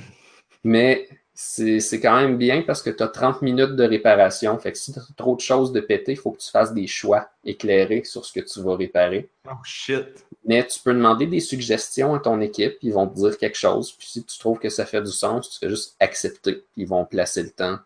Mais 0.63 1.09
c'est 1.33 1.99
quand 2.01 2.15
même 2.19 2.37
bien 2.37 2.61
parce 2.61 2.81
que 2.83 2.89
tu 2.89 3.01
as 3.01 3.07
30 3.07 3.41
minutes 3.41 3.75
de 3.75 3.83
réparation. 3.83 4.57
Fait 4.59 4.71
que 4.71 4.77
si 4.77 4.93
tu 4.93 4.99
as 4.99 5.03
trop 5.15 5.35
de 5.35 5.41
choses 5.41 5.71
de 5.71 5.79
péter, 5.79 6.11
il 6.13 6.17
faut 6.17 6.31
que 6.31 6.39
tu 6.39 6.49
fasses 6.51 6.73
des 6.73 6.87
choix 6.87 7.29
éclairés 7.43 8.03
sur 8.03 8.25
ce 8.25 8.33
que 8.33 8.41
tu 8.45 8.61
vas 8.61 8.75
réparer. 8.75 9.29
Oh 9.47 9.51
shit. 9.63 10.25
Mais 10.45 10.65
tu 10.67 10.79
peux 10.79 10.93
demander 10.93 11.27
des 11.27 11.39
suggestions 11.39 12.13
à 12.15 12.19
ton 12.19 12.41
équipe, 12.41 12.77
ils 12.81 12.93
vont 12.93 13.07
te 13.07 13.15
dire 13.15 13.37
quelque 13.37 13.57
chose, 13.57 13.91
puis 13.93 14.07
si 14.07 14.23
tu 14.23 14.37
trouves 14.39 14.59
que 14.59 14.69
ça 14.69 14.85
fait 14.85 15.01
du 15.01 15.11
sens, 15.11 15.49
tu 15.51 15.59
fais 15.59 15.69
juste 15.69 15.95
accepter, 15.99 16.63
ils 16.75 16.87
vont 16.87 17.05
placer 17.05 17.43
le 17.43 17.51
temps 17.51 17.77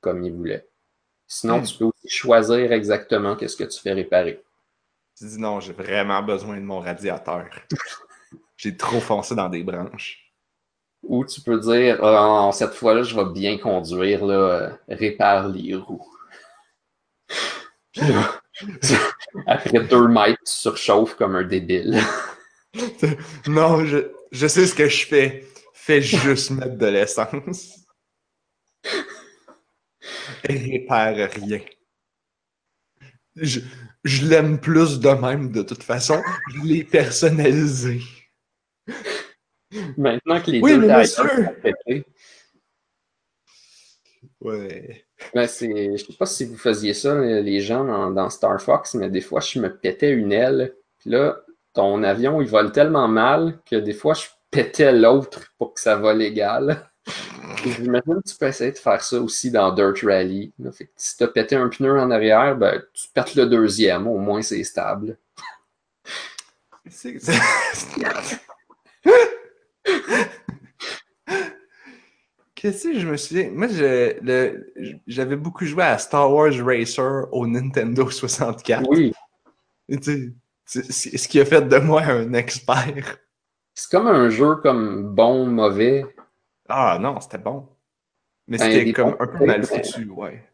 comme 0.00 0.22
ils 0.24 0.32
voulaient. 0.32 0.66
Sinon, 1.26 1.60
Hmm. 1.60 1.64
tu 1.64 1.78
peux 1.78 1.84
aussi 1.86 2.08
choisir 2.08 2.70
exactement 2.72 3.34
qu'est-ce 3.36 3.56
que 3.56 3.64
tu 3.64 3.80
fais 3.80 3.92
réparer. 3.94 4.42
Tu 5.18 5.24
dis 5.26 5.38
non, 5.38 5.60
j'ai 5.60 5.72
vraiment 5.72 6.22
besoin 6.22 6.56
de 6.56 6.62
mon 6.62 6.80
radiateur. 6.80 7.48
j'ai 8.56 8.76
trop 8.76 9.00
foncé 9.00 9.34
dans 9.34 9.48
des 9.48 9.62
branches. 9.62 10.21
Ou 11.04 11.24
tu 11.24 11.40
peux 11.42 11.60
dire, 11.60 12.02
Ah, 12.02 12.50
cette 12.52 12.74
fois-là, 12.74 13.04
je 13.04 13.14
vais 13.14 13.26
bien 13.32 13.56
conduire, 13.58 14.24
là, 14.26 14.34
euh, 14.34 14.70
répare 14.88 15.48
les 15.48 15.76
roues. 15.76 16.04
Puis 17.92 18.02
là, 18.08 18.40
tu- 18.82 18.94
après 19.46 19.80
deux 19.84 20.08
mètres, 20.08 20.38
tu 20.46 20.52
surchauffes 20.52 21.14
comme 21.16 21.36
un 21.36 21.44
débile. 21.44 22.00
Non, 23.46 23.84
je, 23.84 23.98
je 24.32 24.46
sais 24.46 24.66
ce 24.66 24.74
que 24.74 24.88
je 24.88 25.06
fais. 25.06 25.44
Fais 25.74 26.00
juste 26.00 26.50
mettre 26.50 26.76
de 26.76 26.86
l'essence. 26.86 27.76
Et 30.48 30.56
répare 30.56 31.14
rien. 31.34 31.60
Je, 33.36 33.60
je 34.04 34.26
l'aime 34.26 34.58
plus 34.58 34.98
de 35.00 35.08
même 35.10 35.52
de 35.52 35.62
toute 35.62 35.82
façon. 35.82 36.22
Je 36.54 36.60
l'ai 36.62 36.84
personnalisé. 36.84 38.00
Maintenant 39.96 40.40
que 40.40 40.50
les 40.50 40.60
Oui, 40.60 40.72
deux 40.78 40.86
mais 40.86 41.04
sont 41.06 41.24
pétés, 41.62 42.04
Ouais. 44.40 45.04
Ben, 45.34 45.46
c'est, 45.46 45.96
je 45.96 46.04
sais 46.04 46.12
pas 46.18 46.26
si 46.26 46.44
vous 46.44 46.56
faisiez 46.56 46.94
ça, 46.94 47.14
les 47.20 47.60
gens 47.60 47.84
dans, 47.84 48.10
dans 48.10 48.28
Star 48.28 48.60
Fox, 48.60 48.94
mais 48.94 49.08
des 49.08 49.20
fois, 49.20 49.40
je 49.40 49.60
me 49.60 49.72
pétais 49.76 50.10
une 50.10 50.32
aile. 50.32 50.74
Puis 50.98 51.10
là, 51.10 51.38
ton 51.72 52.02
avion, 52.02 52.40
il 52.42 52.48
vole 52.48 52.72
tellement 52.72 53.06
mal 53.08 53.58
que 53.64 53.76
des 53.76 53.92
fois, 53.94 54.14
je 54.14 54.26
pétais 54.50 54.92
l'autre 54.92 55.40
pour 55.58 55.74
que 55.74 55.80
ça 55.80 55.94
vole 55.96 56.22
égal. 56.22 56.90
J'imagine 57.64 58.20
que 58.22 58.28
tu 58.28 58.36
peux 58.36 58.46
essayer 58.48 58.72
de 58.72 58.78
faire 58.78 59.02
ça 59.02 59.20
aussi 59.20 59.50
dans 59.52 59.72
Dirt 59.72 59.98
Rally. 60.02 60.52
là. 60.58 60.72
Fait 60.72 60.86
que 60.86 60.90
si 60.96 61.16
tu 61.16 61.22
as 61.24 61.28
pété 61.28 61.54
un 61.54 61.68
pneu 61.68 61.98
en 62.00 62.10
arrière, 62.10 62.56
ben, 62.56 62.82
tu 62.92 63.08
pètes 63.14 63.36
le 63.36 63.46
deuxième. 63.46 64.08
Au 64.08 64.18
moins, 64.18 64.42
c'est 64.42 64.62
stable. 64.64 65.16
C'est- 66.90 67.18
c'est- 67.22 68.40
Qu'est-ce 72.54 72.88
que 72.88 72.98
je 72.98 73.08
me 73.08 73.16
souviens? 73.16 73.50
Moi, 73.50 73.66
j'avais 75.06 75.36
beaucoup 75.36 75.64
joué 75.64 75.82
à 75.82 75.98
Star 75.98 76.32
Wars 76.32 76.52
Racer 76.64 77.26
au 77.32 77.46
Nintendo 77.46 78.08
64. 78.08 78.88
Oui, 78.88 79.12
Tu 79.90 80.34
sais, 80.64 81.18
ce 81.18 81.28
qui 81.28 81.40
a 81.40 81.44
fait 81.44 81.62
de 81.62 81.78
moi 81.78 82.02
un 82.02 82.32
expert. 82.34 83.18
c'est 83.74 83.90
comme 83.90 84.06
un 84.06 84.30
jeu 84.30 84.56
comme 84.56 85.12
bon, 85.12 85.46
mauvais. 85.46 86.04
Ah 86.68 86.98
non, 87.00 87.20
c'était 87.20 87.38
bon. 87.38 87.68
Mais 88.46 88.58
Ben, 88.58 88.72
c'était 88.72 88.92
comme 88.92 89.16
un 89.18 89.26
peu 89.26 89.44
mal 89.44 89.64
foutu, 89.64 90.08
ouais. 90.10 90.48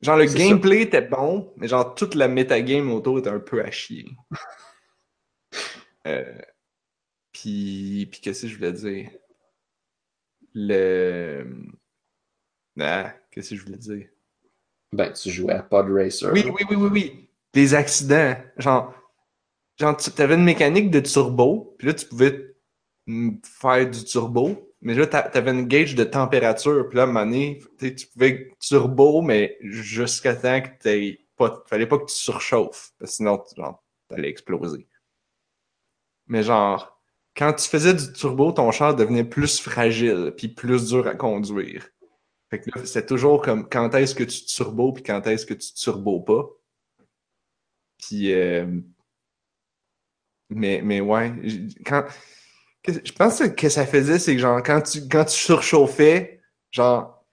Genre, 0.00 0.16
le 0.16 0.24
gameplay 0.24 0.82
était 0.82 1.02
bon, 1.02 1.52
mais 1.56 1.68
genre, 1.68 1.94
toute 1.94 2.16
la 2.16 2.26
metagame 2.26 2.92
autour 2.92 3.20
était 3.20 3.30
un 3.30 3.38
peu 3.38 3.64
à 3.64 3.70
chier. 3.70 4.06
Euh, 6.04 6.24
puis, 7.32 8.06
puis 8.10 8.20
qu'est-ce 8.20 8.42
que 8.42 8.48
je 8.48 8.56
voulais 8.56 8.72
dire? 8.72 9.10
Le... 10.54 11.46
Ah, 12.78 13.14
qu'est-ce 13.30 13.50
que 13.50 13.56
je 13.56 13.64
voulais 13.64 13.78
dire? 13.78 14.08
Ben, 14.92 15.12
tu 15.12 15.30
jouais 15.30 15.54
à 15.54 15.62
Pod 15.62 15.86
Racer. 15.90 16.30
Oui, 16.32 16.44
oui, 16.46 16.64
oui, 16.70 16.76
oui, 16.76 16.88
oui. 16.92 17.30
Les 17.54 17.74
accidents. 17.74 18.36
Genre, 18.58 18.94
genre 19.78 19.96
tu 19.96 20.22
avais 20.22 20.34
une 20.34 20.44
mécanique 20.44 20.90
de 20.90 21.00
turbo, 21.00 21.74
puis 21.78 21.88
là, 21.88 21.94
tu 21.94 22.06
pouvais 22.06 22.54
faire 23.44 23.90
du 23.90 24.04
turbo, 24.04 24.74
mais 24.80 24.94
là, 24.94 25.06
t'a- 25.06 25.22
t'avais 25.22 25.50
une 25.52 25.66
gauge 25.68 25.94
de 25.94 26.04
température, 26.04 26.88
puis 26.88 26.96
là, 26.96 27.02
à 27.02 27.06
un 27.06 27.08
moment 27.08 27.24
donné, 27.24 27.60
tu 27.78 27.94
tu 27.94 28.06
pouvais 28.08 28.50
turbo, 28.60 29.22
mais 29.22 29.56
jusqu'à 29.60 30.34
temps 30.36 30.60
que 30.60 30.68
t'aies 30.78 31.26
pas... 31.36 31.62
Fallait 31.66 31.86
pas 31.86 31.98
que 31.98 32.06
tu 32.06 32.14
surchauffes, 32.14 32.92
parce 32.98 33.12
que 33.12 33.16
sinon, 33.16 33.38
tu- 33.38 33.56
genre, 33.56 33.82
t'allais 34.08 34.28
exploser. 34.28 34.86
Mais 36.26 36.42
genre, 36.42 37.01
quand 37.36 37.52
tu 37.54 37.68
faisais 37.68 37.94
du 37.94 38.12
turbo, 38.12 38.52
ton 38.52 38.70
char 38.70 38.94
devenait 38.94 39.24
plus 39.24 39.60
fragile, 39.60 40.32
puis 40.36 40.48
plus 40.48 40.88
dur 40.88 41.06
à 41.06 41.14
conduire. 41.14 41.88
Fait 42.50 42.60
que 42.60 42.70
là, 42.74 42.84
c'est 42.84 43.06
toujours 43.06 43.40
comme 43.40 43.68
quand 43.68 43.94
est-ce 43.94 44.14
que 44.14 44.24
tu 44.24 44.44
turbo, 44.44 44.92
puis 44.92 45.02
quand 45.02 45.26
est-ce 45.26 45.46
que 45.46 45.54
tu 45.54 45.72
turbo 45.72 46.20
pas? 46.20 46.46
Puis, 47.98 48.32
euh, 48.34 48.66
mais, 50.50 50.82
mais 50.82 51.00
ouais, 51.00 51.32
quand, 51.86 52.04
je 52.86 53.12
pense 53.12 53.38
que 53.38 53.46
que 53.46 53.68
ça 53.68 53.86
faisait, 53.86 54.18
c'est 54.18 54.34
que 54.34 54.40
genre, 54.40 54.62
quand 54.62 54.82
tu, 54.82 55.08
quand 55.08 55.24
tu 55.24 55.38
surchauffais, 55.38 56.40
genre, 56.70 57.24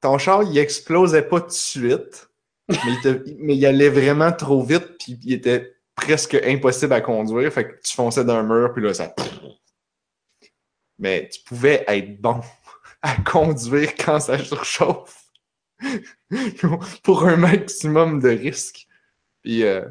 ton 0.00 0.16
char, 0.16 0.42
il 0.44 0.56
explosait 0.56 1.22
pas 1.28 1.40
tout 1.40 1.48
de 1.48 1.52
suite, 1.52 2.30
mais 2.68 2.76
il, 3.04 3.36
mais 3.40 3.56
il 3.56 3.66
allait 3.66 3.90
vraiment 3.90 4.32
trop 4.32 4.62
vite, 4.62 4.96
puis 4.98 5.18
il 5.22 5.34
était 5.34 5.76
presque 5.94 6.34
impossible 6.34 6.92
à 6.92 7.00
conduire, 7.00 7.52
fait 7.52 7.68
que 7.68 7.80
tu 7.82 7.94
fonçais 7.94 8.24
dans 8.24 8.36
un 8.36 8.42
mur, 8.42 8.72
puis 8.72 8.82
là, 8.82 8.94
ça... 8.94 9.14
Mais 10.98 11.28
tu 11.28 11.40
pouvais 11.42 11.84
être 11.88 12.20
bon 12.20 12.40
à 13.02 13.16
conduire 13.16 13.94
quand 13.96 14.20
ça 14.20 14.38
surchauffe 14.38 15.26
pour 17.02 17.26
un 17.26 17.36
maximum 17.36 18.20
de 18.20 18.28
risques. 18.28 18.86
Puis, 19.42 19.64
euh, 19.64 19.84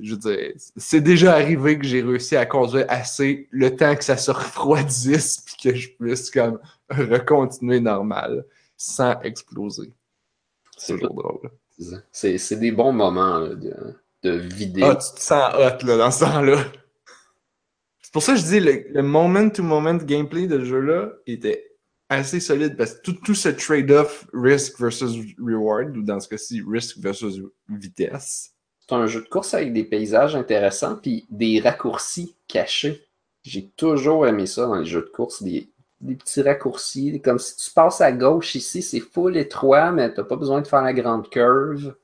je 0.00 0.14
veux 0.14 0.18
dire, 0.18 0.52
c'est 0.76 1.00
déjà 1.00 1.34
arrivé 1.34 1.78
que 1.78 1.86
j'ai 1.86 2.02
réussi 2.02 2.36
à 2.36 2.46
conduire 2.46 2.86
assez 2.88 3.48
le 3.50 3.74
temps 3.74 3.94
que 3.96 4.04
ça 4.04 4.16
se 4.16 4.30
refroidisse 4.30 5.40
puis 5.40 5.56
que 5.62 5.76
je 5.76 5.88
puisse 5.90 6.30
comme 6.30 6.60
recontinuer 6.88 7.80
normal 7.80 8.44
sans 8.76 9.20
exploser. 9.20 9.92
C'est 10.76 10.98
toujours 10.98 11.14
drôle. 11.14 11.50
C'est 12.12 12.56
des 12.56 12.72
bons 12.72 12.92
moments 12.92 13.38
là, 13.38 13.54
de 14.22 14.30
vider. 14.32 14.82
Ah, 14.82 14.96
tu 14.96 15.14
te 15.14 15.20
sens 15.20 15.54
hot 15.54 15.86
là, 15.86 15.96
dans 15.96 16.10
ce 16.10 16.24
temps-là. 16.24 16.64
C'est 18.02 18.12
pour 18.12 18.22
ça 18.22 18.34
que 18.34 18.40
je 18.40 18.44
dis 18.44 18.60
le, 18.60 18.84
le 18.92 19.02
moment-to-moment 19.02 19.94
gameplay 19.94 20.46
de 20.46 20.58
ce 20.58 20.64
jeu-là 20.64 21.12
était 21.26 21.70
assez 22.08 22.40
solide 22.40 22.76
parce 22.76 22.94
que 22.94 23.02
tout, 23.02 23.12
tout 23.24 23.34
ce 23.34 23.48
trade-off 23.48 24.26
risk 24.34 24.80
versus 24.80 25.16
reward, 25.38 25.96
ou 25.96 26.02
dans 26.02 26.18
ce 26.18 26.28
cas-ci, 26.28 26.62
risk 26.68 26.98
versus 26.98 27.40
vitesse, 27.68 28.52
C'est 28.80 28.94
un 28.94 29.06
jeu 29.06 29.22
de 29.22 29.28
course 29.28 29.54
avec 29.54 29.72
des 29.72 29.84
paysages 29.84 30.34
intéressants 30.34 30.96
puis 30.96 31.26
des 31.30 31.60
raccourcis 31.60 32.34
cachés. 32.48 33.06
J'ai 33.44 33.70
toujours 33.76 34.26
aimé 34.26 34.46
ça 34.46 34.66
dans 34.66 34.74
les 34.74 34.86
jeux 34.86 35.02
de 35.02 35.16
course, 35.16 35.42
des, 35.42 35.70
des 36.00 36.16
petits 36.16 36.42
raccourcis. 36.42 37.22
Comme 37.22 37.38
si 37.38 37.56
tu 37.56 37.70
passes 37.70 38.00
à 38.00 38.10
gauche 38.10 38.56
ici, 38.56 38.82
c'est 38.82 39.00
full 39.00 39.36
étroit, 39.36 39.92
mais 39.92 40.12
t'as 40.12 40.24
pas 40.24 40.36
besoin 40.36 40.60
de 40.60 40.66
faire 40.66 40.82
la 40.82 40.92
grande 40.92 41.30
curve. 41.30 41.94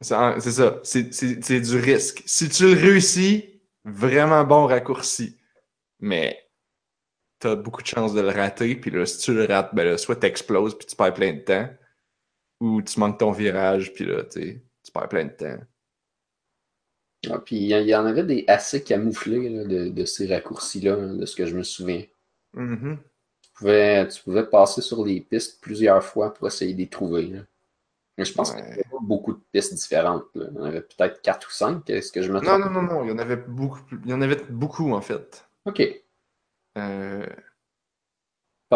C'est 0.00 0.52
ça, 0.52 0.80
c'est 0.82 1.60
du 1.60 1.76
risque. 1.78 2.22
Si 2.26 2.48
tu 2.48 2.64
le 2.64 2.80
réussis, 2.80 3.56
vraiment 3.84 4.44
bon 4.44 4.66
raccourci. 4.66 5.36
Mais 6.00 6.38
t'as 7.38 7.54
beaucoup 7.54 7.82
de 7.82 7.86
chances 7.86 8.12
de 8.12 8.20
le 8.20 8.28
rater, 8.28 8.74
puis 8.76 8.90
là, 8.90 9.06
si 9.06 9.18
tu 9.18 9.32
le 9.32 9.44
rates, 9.44 9.74
ben 9.74 9.84
là, 9.84 9.98
soit 9.98 10.16
t'exploses 10.16 10.76
puis 10.76 10.86
tu 10.86 10.96
perds 10.96 11.14
plein 11.14 11.32
de 11.32 11.40
temps, 11.40 11.68
ou 12.60 12.82
tu 12.82 12.98
manques 13.00 13.18
ton 13.18 13.30
virage, 13.30 13.92
puis 13.94 14.04
là, 14.04 14.24
tu 14.24 14.60
perds 14.92 15.08
plein 15.08 15.24
de 15.24 15.30
temps. 15.30 15.58
Ah, 17.30 17.38
puis 17.38 17.56
il 17.56 17.68
y, 17.68 17.94
en 17.94 18.06
avait 18.06 18.24
des 18.24 18.44
assez 18.46 18.84
camouflés 18.84 19.48
là, 19.48 19.64
de, 19.64 19.88
de 19.88 20.04
ces 20.04 20.26
raccourcis-là, 20.32 20.94
hein, 20.94 21.14
de 21.14 21.26
ce 21.26 21.34
que 21.34 21.46
je 21.46 21.56
me 21.56 21.62
souviens. 21.62 22.04
Mhm. 22.52 22.98
Tu 23.42 23.50
pouvais, 23.54 24.06
tu 24.08 24.22
pouvais 24.22 24.46
passer 24.46 24.80
sur 24.82 25.04
les 25.04 25.20
pistes 25.20 25.60
plusieurs 25.60 26.04
fois 26.04 26.32
pour 26.32 26.46
essayer 26.46 26.72
de 26.74 26.78
les 26.78 26.88
trouver. 26.88 27.26
là. 27.26 27.40
Mais 28.18 28.24
je 28.24 28.32
pense 28.32 28.50
Ouais. 28.50 28.56
qu'il 28.56 28.68
y 28.68 28.72
avait 28.72 28.82
pas 28.84 28.98
beaucoup 29.02 29.32
de 29.34 29.40
pistes 29.52 29.74
différentes. 29.74 30.24
là. 30.34 30.46
Il 30.50 30.56
y 30.56 30.60
en 30.60 30.64
avait 30.64 30.80
peut-être 30.82 31.20
quatre 31.22 31.48
ou 31.48 31.52
cinq. 31.52 31.88
Est-ce 31.90 32.12
que 32.12 32.22
je 32.22 32.32
me 32.32 32.40
Non, 32.40 32.58
trompe? 32.58 32.60
non, 32.60 32.70
non, 32.70 32.82
non, 32.82 33.04
il 33.04 33.08
y 33.08 33.12
en 33.12 33.18
avait 33.18 33.36
beaucoup, 33.36 33.80
il 34.04 34.10
y 34.10 34.14
en 34.14 34.22
avait 34.22 34.42
beaucoup, 34.50 34.92
en 34.92 35.00
fait. 35.02 35.46
Ok. 35.66 35.82
Euh, 36.78 37.26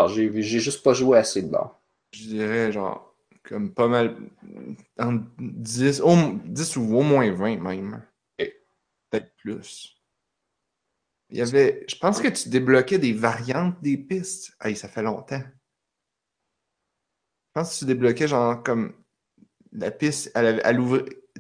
j'ai 0.09 0.43
j'ai 0.43 0.61
juste 0.61 0.83
pas 0.83 0.93
joué 0.95 1.19
assez 1.19 1.43
de 1.43 1.49
bord. 1.51 1.81
je 2.13 2.23
dirais, 2.25 2.73
genre, 2.73 3.15
comme 3.45 3.73
pas 3.73 3.89
mal, 3.89 4.17
entre 4.99 5.25
10, 5.39 6.01
au, 6.01 6.15
10 6.45 6.77
ou 6.77 6.97
au 6.97 7.03
moins 7.03 7.31
20 7.33 7.57
même. 7.61 8.03
Peut-être 8.39 9.35
plus. 9.37 9.97
Il 11.31 11.39
y 11.39 11.43
avait, 11.43 11.85
je 11.89 11.97
pense 11.97 12.21
que 12.21 12.29
tu 12.29 12.49
débloquais 12.49 12.99
des 12.99 13.13
variantes 13.13 13.81
des 13.83 13.97
pistes. 13.97 14.53
Hey, 14.61 14.77
ça 14.77 14.89
fait 14.89 15.03
longtemps. 15.03 15.43
Je 17.49 17.53
pense 17.55 17.75
que 17.75 17.79
tu 17.81 17.85
débloquais, 17.87 18.29
genre, 18.29 18.63
comme 18.63 18.95
la 19.73 19.91
piste, 19.91 20.31
elle, 20.35 20.61
elle 20.65 20.79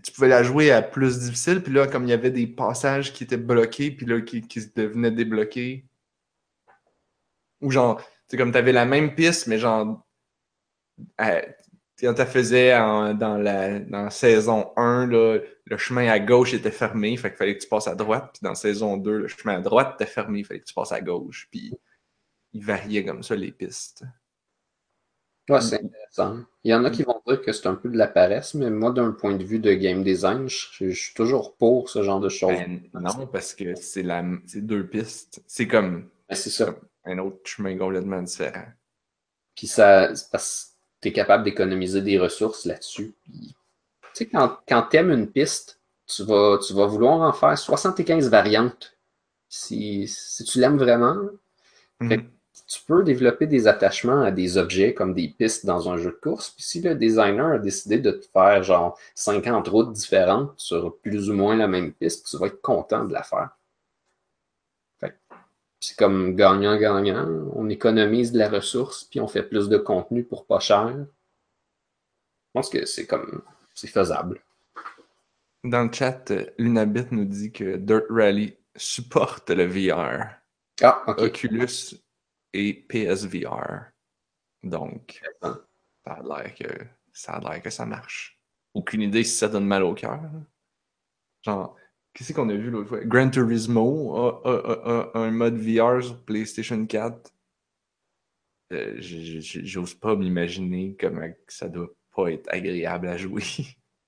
tu 0.03 0.12
pouvais 0.12 0.28
la 0.28 0.43
jouer 0.43 0.70
à 0.72 0.83
plus 0.83 1.18
difficile, 1.18 1.62
puis 1.62 1.72
là, 1.72 1.87
comme 1.87 2.05
il 2.05 2.11
y 2.11 2.12
avait 2.12 2.31
des 2.31 2.47
passages 2.47 3.12
qui 3.12 3.24
étaient 3.24 3.37
bloqués, 3.37 3.91
puis 3.91 4.07
là, 4.07 4.20
qui, 4.20 4.41
qui 4.43 4.61
devenaient 4.74 5.11
débloqués. 5.11 5.85
Ou 7.62 7.70
genre, 7.70 8.03
c'est 8.28 8.37
comme 8.37 8.53
tu 8.53 8.59
avais 8.59 8.72
la 8.72 8.85
même 8.85 9.14
piste, 9.14 9.47
mais 9.47 9.59
genre, 9.59 10.07
quand 12.01 12.14
tu 12.14 12.24
faisais 12.24 12.74
en- 12.74 13.14
dans, 13.14 13.37
la, 13.37 13.78
dans 13.81 14.05
la 14.05 14.11
saison 14.11 14.72
1, 14.76 15.07
là, 15.07 15.39
le 15.66 15.76
chemin 15.76 16.09
à 16.09 16.18
gauche 16.18 16.55
était 16.55 16.70
fermé, 16.70 17.16
fait 17.16 17.28
qu'il 17.31 17.37
fallait 17.37 17.57
que 17.57 17.62
tu 17.62 17.68
passes 17.68 17.89
à 17.89 17.95
droite, 17.95 18.31
puis 18.33 18.41
dans 18.43 18.55
saison 18.55 18.97
2, 18.97 19.18
le 19.18 19.28
chemin 19.28 19.57
à 19.59 19.61
droite 19.61 19.95
était 20.01 20.11
fermé, 20.11 20.41
il 20.41 20.45
fallait 20.45 20.61
que 20.61 20.64
tu 20.66 20.74
passes 20.74 20.93
à 20.93 21.01
gauche, 21.01 21.49
puis 21.51 21.72
il 22.53 22.64
variait 22.64 23.05
comme 23.05 23.22
ça 23.22 23.37
les 23.37 23.53
pistes. 23.53 24.05
Ouais, 25.49 25.61
c'est 25.61 25.83
intéressant. 25.83 26.45
Il 26.64 26.70
y 26.70 26.74
en 26.74 26.85
a 26.85 26.91
qui 26.91 27.03
vont 27.03 27.19
dire 27.31 27.43
que 27.43 27.53
c'est 27.53 27.66
un 27.66 27.74
peu 27.74 27.89
de 27.89 27.97
la 27.97 28.07
paresse, 28.09 28.55
mais 28.55 28.70
moi, 28.70 28.91
d'un 28.93 29.12
point 29.12 29.35
de 29.37 29.45
vue 29.45 29.59
de 29.59 29.72
game 29.74 30.03
design, 30.05 30.49
je, 30.49 30.91
je 30.91 30.91
suis 30.91 31.14
toujours 31.14 31.57
pour 31.57 31.89
ce 31.91 32.03
genre 32.03 32.20
de 32.20 32.28
choses. 32.28 32.57
Ben, 32.57 32.81
non, 32.95 33.26
parce 33.26 33.55
que 33.55 33.74
c'est 33.74 34.03
la 34.03 34.24
c'est 34.47 34.64
deux 34.66 34.87
pistes. 34.87 35.43
C'est 35.47 35.66
comme 35.68 36.09
Ben, 36.28 36.35
c'est 36.37 36.51
ça. 36.51 36.74
un 37.05 37.18
autre 37.18 37.41
chemin 37.45 37.76
complètement 37.76 38.22
différent. 38.22 38.66
Puis 39.57 39.66
ça, 39.66 40.11
parce 40.33 40.64
que 40.64 41.01
t'es 41.03 41.12
capable 41.12 41.45
d'économiser 41.45 42.03
des 42.03 42.18
ressources 42.18 42.64
là-dessus. 42.66 43.14
Tu 43.33 43.49
sais, 44.14 44.26
quand, 44.28 44.59
quand 44.68 44.83
t'aimes 44.83 45.11
une 45.12 45.31
piste, 45.31 45.81
tu 46.07 46.24
vas, 46.24 46.59
tu 46.66 46.74
vas 46.74 46.87
vouloir 46.87 47.20
en 47.20 47.33
faire 47.33 47.57
75 47.59 48.28
variantes. 48.31 48.97
Si, 49.49 50.07
si 50.09 50.45
tu 50.45 50.61
l'aimes 50.61 50.78
vraiment, 50.78 51.16
Fait 52.09 52.18
Mhm. 52.18 52.39
Tu 52.70 52.78
peux 52.86 53.02
développer 53.02 53.48
des 53.48 53.66
attachements 53.66 54.22
à 54.22 54.30
des 54.30 54.56
objets 54.56 54.94
comme 54.94 55.12
des 55.12 55.26
pistes 55.26 55.66
dans 55.66 55.90
un 55.90 55.96
jeu 55.96 56.12
de 56.12 56.16
course. 56.16 56.50
Puis 56.50 56.62
si 56.62 56.80
le 56.80 56.94
designer 56.94 57.54
a 57.54 57.58
décidé 57.58 57.98
de 57.98 58.12
te 58.12 58.26
faire 58.26 58.62
genre 58.62 58.96
50 59.16 59.66
routes 59.66 59.92
différentes 59.92 60.52
sur 60.56 60.96
plus 60.98 61.30
ou 61.30 61.34
moins 61.34 61.56
la 61.56 61.66
même 61.66 61.92
piste, 61.92 62.28
tu 62.30 62.38
vas 62.38 62.46
être 62.46 62.62
content 62.62 63.04
de 63.04 63.12
la 63.12 63.24
faire. 63.24 63.50
C'est 65.80 65.96
comme 65.96 66.36
gagnant-gagnant. 66.36 67.50
On 67.54 67.68
économise 67.70 68.32
de 68.32 68.38
la 68.38 68.50
ressource, 68.50 69.04
puis 69.04 69.18
on 69.18 69.26
fait 69.26 69.42
plus 69.42 69.68
de 69.68 69.78
contenu 69.78 70.22
pour 70.22 70.44
pas 70.46 70.60
cher. 70.60 70.94
Je 70.94 72.50
pense 72.52 72.68
que 72.68 72.84
c'est 72.84 73.06
comme 73.06 73.42
c'est 73.74 73.88
faisable. 73.88 74.42
Dans 75.64 75.84
le 75.84 75.92
chat, 75.92 76.30
euh, 76.30 76.44
Lunabit 76.58 77.06
nous 77.10 77.24
dit 77.24 77.50
que 77.50 77.76
Dirt 77.76 78.04
Rally 78.10 78.56
supporte 78.76 79.50
le 79.50 79.64
VR, 79.64 80.26
Ah, 80.82 81.02
ok. 81.06 81.20
Oculus 81.20 81.94
et 82.53 82.74
PSVR. 82.74 83.90
Donc, 84.62 85.20
ça 85.42 86.12
a 86.14 86.22
l'air 86.22 86.55
que 86.55 86.84
ça 87.12 87.32
a 87.34 87.40
l'air 87.40 87.62
que 87.62 87.70
ça 87.70 87.86
marche. 87.86 88.38
Aucune 88.74 89.03
idée 89.03 89.24
si 89.24 89.36
ça 89.36 89.48
donne 89.48 89.66
mal 89.66 89.82
au 89.82 89.94
cœur. 89.94 90.20
Genre, 91.42 91.76
qu'est-ce 92.12 92.32
qu'on 92.32 92.48
a 92.51 92.55
vu 92.55 92.70
l'autre 92.70 92.88
fois? 92.90 93.01
Gran 93.05 93.30
Turismo 93.30 94.14
a, 94.16 94.42
a- 94.44 95.11
a- 95.14 95.18
a 95.18 95.18
un 95.20 95.30
mode 95.30 95.57
VR 95.57 96.03
sur 96.03 96.24
PlayStation 96.24 96.86
4. 96.86 97.32
Euh, 98.72 98.96
J'ose 99.01 99.94
pas 99.94 100.14
m'imaginer 100.14 100.96
comment 101.01 101.28
ça 101.48 101.68
doit 101.68 101.90
pas 102.14 102.30
être 102.30 102.48
agréable 102.53 103.09
à 103.09 103.16
jouer. 103.16 103.42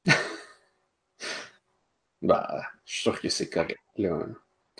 Bah, 2.20 2.62
je 2.84 2.92
suis 2.92 3.02
sûr 3.02 3.20
que 3.20 3.28
c'est 3.28 3.50
correct. 3.50 3.80
Là. 3.96 4.26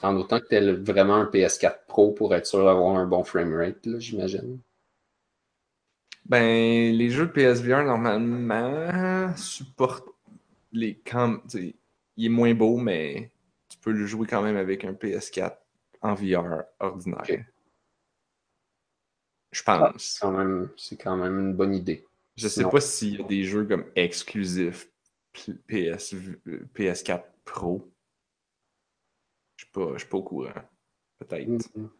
En 0.02 0.16
autant 0.16 0.40
que 0.40 0.46
tu 0.48 0.54
aies 0.56 0.72
vraiment 0.72 1.14
un 1.16 1.24
PS4 1.26 1.86
Pro 1.86 2.12
pour 2.12 2.34
être 2.34 2.46
sûr 2.46 2.64
d'avoir 2.64 2.96
un 2.96 3.06
bon 3.06 3.22
framerate, 3.24 3.84
là, 3.86 3.98
j'imagine. 3.98 4.58
Ben, 6.26 6.94
les 6.94 7.10
jeux 7.10 7.26
de 7.26 7.32
PSVR, 7.32 7.84
normalement, 7.84 9.34
supportent 9.36 10.08
les 10.72 10.94
cam... 10.96 11.40
Il 12.16 12.26
est 12.26 12.28
moins 12.28 12.54
beau, 12.54 12.76
mais 12.76 13.30
tu 13.68 13.78
peux 13.78 13.92
le 13.92 14.06
jouer 14.06 14.26
quand 14.26 14.42
même 14.42 14.56
avec 14.56 14.84
un 14.84 14.92
PS4 14.92 15.56
en 16.02 16.14
VR 16.14 16.64
ordinaire. 16.80 17.24
Je 19.50 19.62
Ah, 19.66 19.90
pense. 19.92 20.02
c'est 20.02 20.20
quand 20.20 20.32
même- 20.32 20.68
c'est 20.76 20.96
quand 20.96 21.16
même 21.16 21.38
une 21.38 21.54
bonne 21.54 21.74
idée. 21.74 22.06
Je 22.36 22.48
sais 22.48 22.64
pas 22.64 22.80
s'il 22.80 23.20
y 23.20 23.22
a 23.22 23.26
des 23.26 23.44
jeux 23.44 23.66
comme 23.66 23.84
exclusifs 23.94 24.88
PS, 25.68 26.14
euh, 26.46 26.66
PS4 26.74 27.24
Pro. 27.44 27.86
Je 29.74 29.80
suis 29.80 29.86
pas, 29.86 29.92
je 29.94 29.98
suis 30.00 30.08
pas 30.08 30.16
au 30.18 30.22
courant. 30.22 30.52
Peut-être. 31.18 31.48
Mhm. 31.48 31.90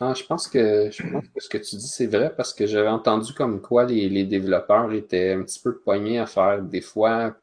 Ah, 0.00 0.14
je 0.14 0.24
pense 0.24 0.48
que 0.48 0.90
je 0.90 1.02
pense 1.10 1.24
que 1.34 1.40
ce 1.40 1.48
que 1.48 1.58
tu 1.58 1.76
dis, 1.76 1.88
c'est 1.88 2.06
vrai 2.08 2.34
parce 2.36 2.52
que 2.54 2.66
j'avais 2.66 2.88
entendu 2.88 3.32
comme 3.34 3.60
quoi 3.60 3.84
les, 3.84 4.08
les 4.08 4.24
développeurs 4.24 4.92
étaient 4.92 5.32
un 5.32 5.42
petit 5.44 5.60
peu 5.60 5.76
poignés 5.78 6.18
à 6.18 6.26
faire 6.26 6.62
des 6.62 6.80
fois 6.80 7.36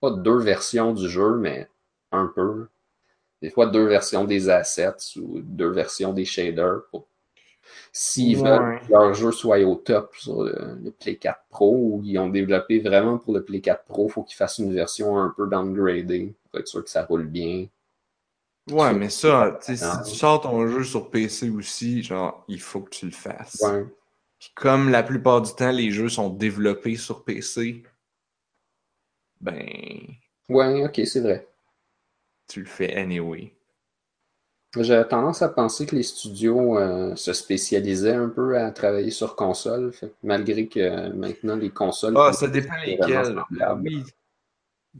pas 0.00 0.10
deux 0.12 0.38
versions 0.38 0.92
du 0.94 1.08
jeu, 1.08 1.36
mais 1.38 1.68
un 2.12 2.26
peu. 2.34 2.68
Des 3.42 3.50
fois 3.50 3.66
deux 3.68 3.86
versions 3.86 4.24
des 4.24 4.50
assets 4.50 5.18
ou 5.18 5.40
deux 5.42 5.70
versions 5.70 6.12
des 6.14 6.24
shaders. 6.26 6.82
pour- 6.90 7.08
S'ils 7.92 8.38
Ouais. 8.38 8.50
veulent 8.50 8.66
que 8.86 8.92
leur 8.92 9.14
jeu 9.14 9.32
soit 9.32 9.60
au 9.60 9.74
top 9.76 10.14
sur 10.16 10.42
le, 10.44 10.78
le 10.82 10.90
Play 10.92 11.16
4 11.16 11.42
Pro 11.50 11.74
ou 11.76 12.02
ils 12.04 12.18
ont 12.18 12.28
développé 12.30 12.80
vraiment 12.80 13.18
pour 13.18 13.34
le 13.34 13.44
Play 13.44 13.60
4 13.60 13.84
Pro, 13.84 14.06
il 14.08 14.12
faut 14.12 14.22
qu'ils 14.24 14.36
fassent 14.36 14.58
une 14.58 14.74
version 14.74 15.18
un 15.18 15.30
peu 15.36 15.46
downgradée 15.48 16.34
pour 16.50 16.60
être 16.60 16.68
sûr 16.68 16.84
que 16.84 16.90
ça 16.90 17.04
roule 17.04 17.26
bien. 17.26 17.66
Ouais, 18.70 18.92
mais 18.94 19.08
ça, 19.10 19.58
si 19.62 19.74
tu 19.76 20.10
sors 20.16 20.40
ton 20.42 20.66
jeu 20.68 20.84
sur 20.84 21.10
PC 21.10 21.50
aussi, 21.50 22.02
genre, 22.02 22.44
il 22.48 22.60
faut 22.60 22.80
que 22.82 22.90
tu 22.90 23.06
le 23.06 23.12
fasses. 23.12 23.62
Ouais. 23.62 23.84
Puis 24.38 24.50
comme 24.54 24.90
la 24.90 25.02
plupart 25.02 25.42
du 25.42 25.52
temps, 25.54 25.70
les 25.72 25.90
jeux 25.90 26.08
sont 26.08 26.30
développés 26.30 26.96
sur 26.96 27.24
PC, 27.24 27.82
ben, 29.40 30.18
Ouais, 30.48 30.84
ok, 30.84 31.00
c'est 31.06 31.20
vrai. 31.20 31.46
tu 32.48 32.60
le 32.60 32.66
fais 32.66 32.96
anyway. 32.96 33.52
J'ai 34.78 35.02
tendance 35.08 35.40
à 35.42 35.48
penser 35.48 35.86
que 35.86 35.96
les 35.96 36.02
studios 36.02 36.78
euh, 36.78 37.16
se 37.16 37.32
spécialisaient 37.32 38.14
un 38.14 38.28
peu 38.28 38.58
à 38.58 38.70
travailler 38.70 39.10
sur 39.10 39.34
console, 39.34 39.92
fait 39.92 40.12
malgré 40.22 40.66
que 40.68 40.78
euh, 40.80 41.12
maintenant 41.14 41.56
les 41.56 41.70
consoles. 41.70 42.14
Ah, 42.16 42.32
ça 42.32 42.48
dépend 42.48 42.74
semblable. 43.24 43.82
Oui, 43.82 44.04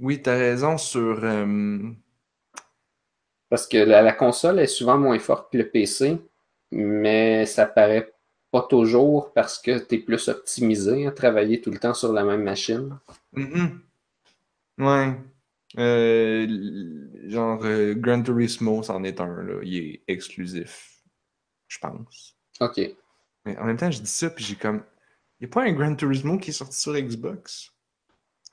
oui, 0.01 0.23
t'as 0.23 0.37
raison 0.37 0.79
sur. 0.79 1.23
euh, 1.23 1.91
Parce 3.51 3.67
que 3.67 3.79
la, 3.79 4.03
la 4.03 4.13
console 4.13 4.61
est 4.61 4.67
souvent 4.67 4.99
moins 4.99 5.19
forte 5.19 5.53
que 5.53 5.59
le 5.59 5.69
PC, 5.69 6.19
mais 6.71 7.47
ça 7.47 7.67
paraît 7.67 8.13
pas 8.51 8.63
toujours 8.63 9.33
parce 9.33 9.59
que 9.59 9.79
tu 9.79 9.97
es 9.97 9.99
plus 9.99 10.29
optimisé 10.29 11.07
à 11.07 11.13
travailler 11.13 11.61
tout 11.61 11.71
le 11.71 11.79
temps 11.79 11.95
sur 11.95 12.13
la 12.13 12.25
même 12.25 12.43
machine. 12.43 12.99
mhm. 13.33 13.81
Ouais. 14.79 15.17
Euh, 15.77 16.47
genre, 17.29 17.63
euh, 17.65 17.95
Gran 17.95 18.23
Turismo, 18.23 18.83
c'en 18.83 19.05
est 19.05 19.21
un, 19.21 19.43
là. 19.43 19.61
Il 19.63 19.77
est 19.77 20.03
exclusif, 20.09 21.03
je 21.67 21.79
pense. 21.79 22.37
Ok. 22.61 22.81
Mais 23.45 23.57
en 23.59 23.65
même 23.65 23.77
temps, 23.77 23.91
je 23.91 24.01
dis 24.01 24.11
ça, 24.11 24.31
puis 24.31 24.45
j'ai 24.45 24.57
comme. 24.57 24.83
Il 25.41 25.47
n'y 25.47 25.51
a 25.51 25.55
pas 25.55 25.65
un 25.65 25.73
Gran 25.73 25.95
Turismo 25.95 26.39
qui 26.39 26.51
est 26.51 26.55
sorti 26.55 26.81
sur 26.81 26.95
Xbox? 26.95 27.71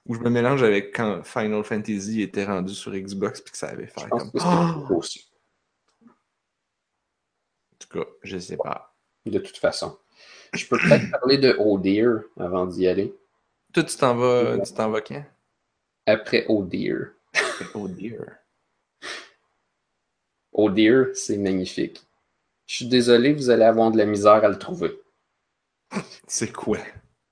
Ou 0.05 0.13
je 0.15 0.19
me 0.19 0.29
mélange 0.29 0.61
avec 0.63 0.95
quand 0.95 1.23
Final 1.23 1.63
Fantasy 1.63 2.21
était 2.21 2.45
rendu 2.45 2.73
sur 2.75 2.91
Xbox, 2.93 3.41
puis 3.41 3.51
que 3.51 3.57
ça 3.57 3.69
avait 3.69 3.87
fait 3.87 4.01
Je 4.01 4.07
comme. 4.09 4.31
que 4.31 4.37
Ah! 4.41 4.75
aussi, 4.91 5.27
En 7.73 7.77
tout 7.79 7.87
cas, 7.99 8.05
je 8.23 8.37
sais 8.37 8.57
pas. 8.57 8.93
de 9.25 9.39
toute 9.39 9.57
façon. 9.57 9.97
Je 10.53 10.65
peux 10.67 10.77
peut-être 10.77 11.09
parler 11.11 11.37
de 11.37 11.55
Oh 11.59 11.77
Dear 11.79 12.21
avant 12.39 12.65
d'y 12.67 12.87
aller. 12.87 13.13
Toi, 13.73 13.83
tu 13.83 13.97
t'en 13.97 14.15
vas, 14.15 14.59
tu 14.59 14.73
t'en 14.73 14.89
vas 14.89 15.01
quand? 15.01 15.25
Après 16.05 16.45
Oh 16.49 16.63
Dear. 16.63 17.07
Oh 17.73 17.87
dear. 17.87 18.21
Oh 20.57 20.69
Dear, 20.69 21.07
c'est 21.13 21.37
magnifique. 21.37 22.01
Je 22.67 22.75
suis 22.75 22.87
désolé, 22.87 23.33
vous 23.33 23.49
allez 23.49 23.65
avoir 23.65 23.91
de 23.91 23.97
la 23.97 24.05
misère 24.05 24.43
à 24.43 24.47
le 24.47 24.57
trouver. 24.57 24.97
C'est 26.27 26.51
quoi? 26.53 26.77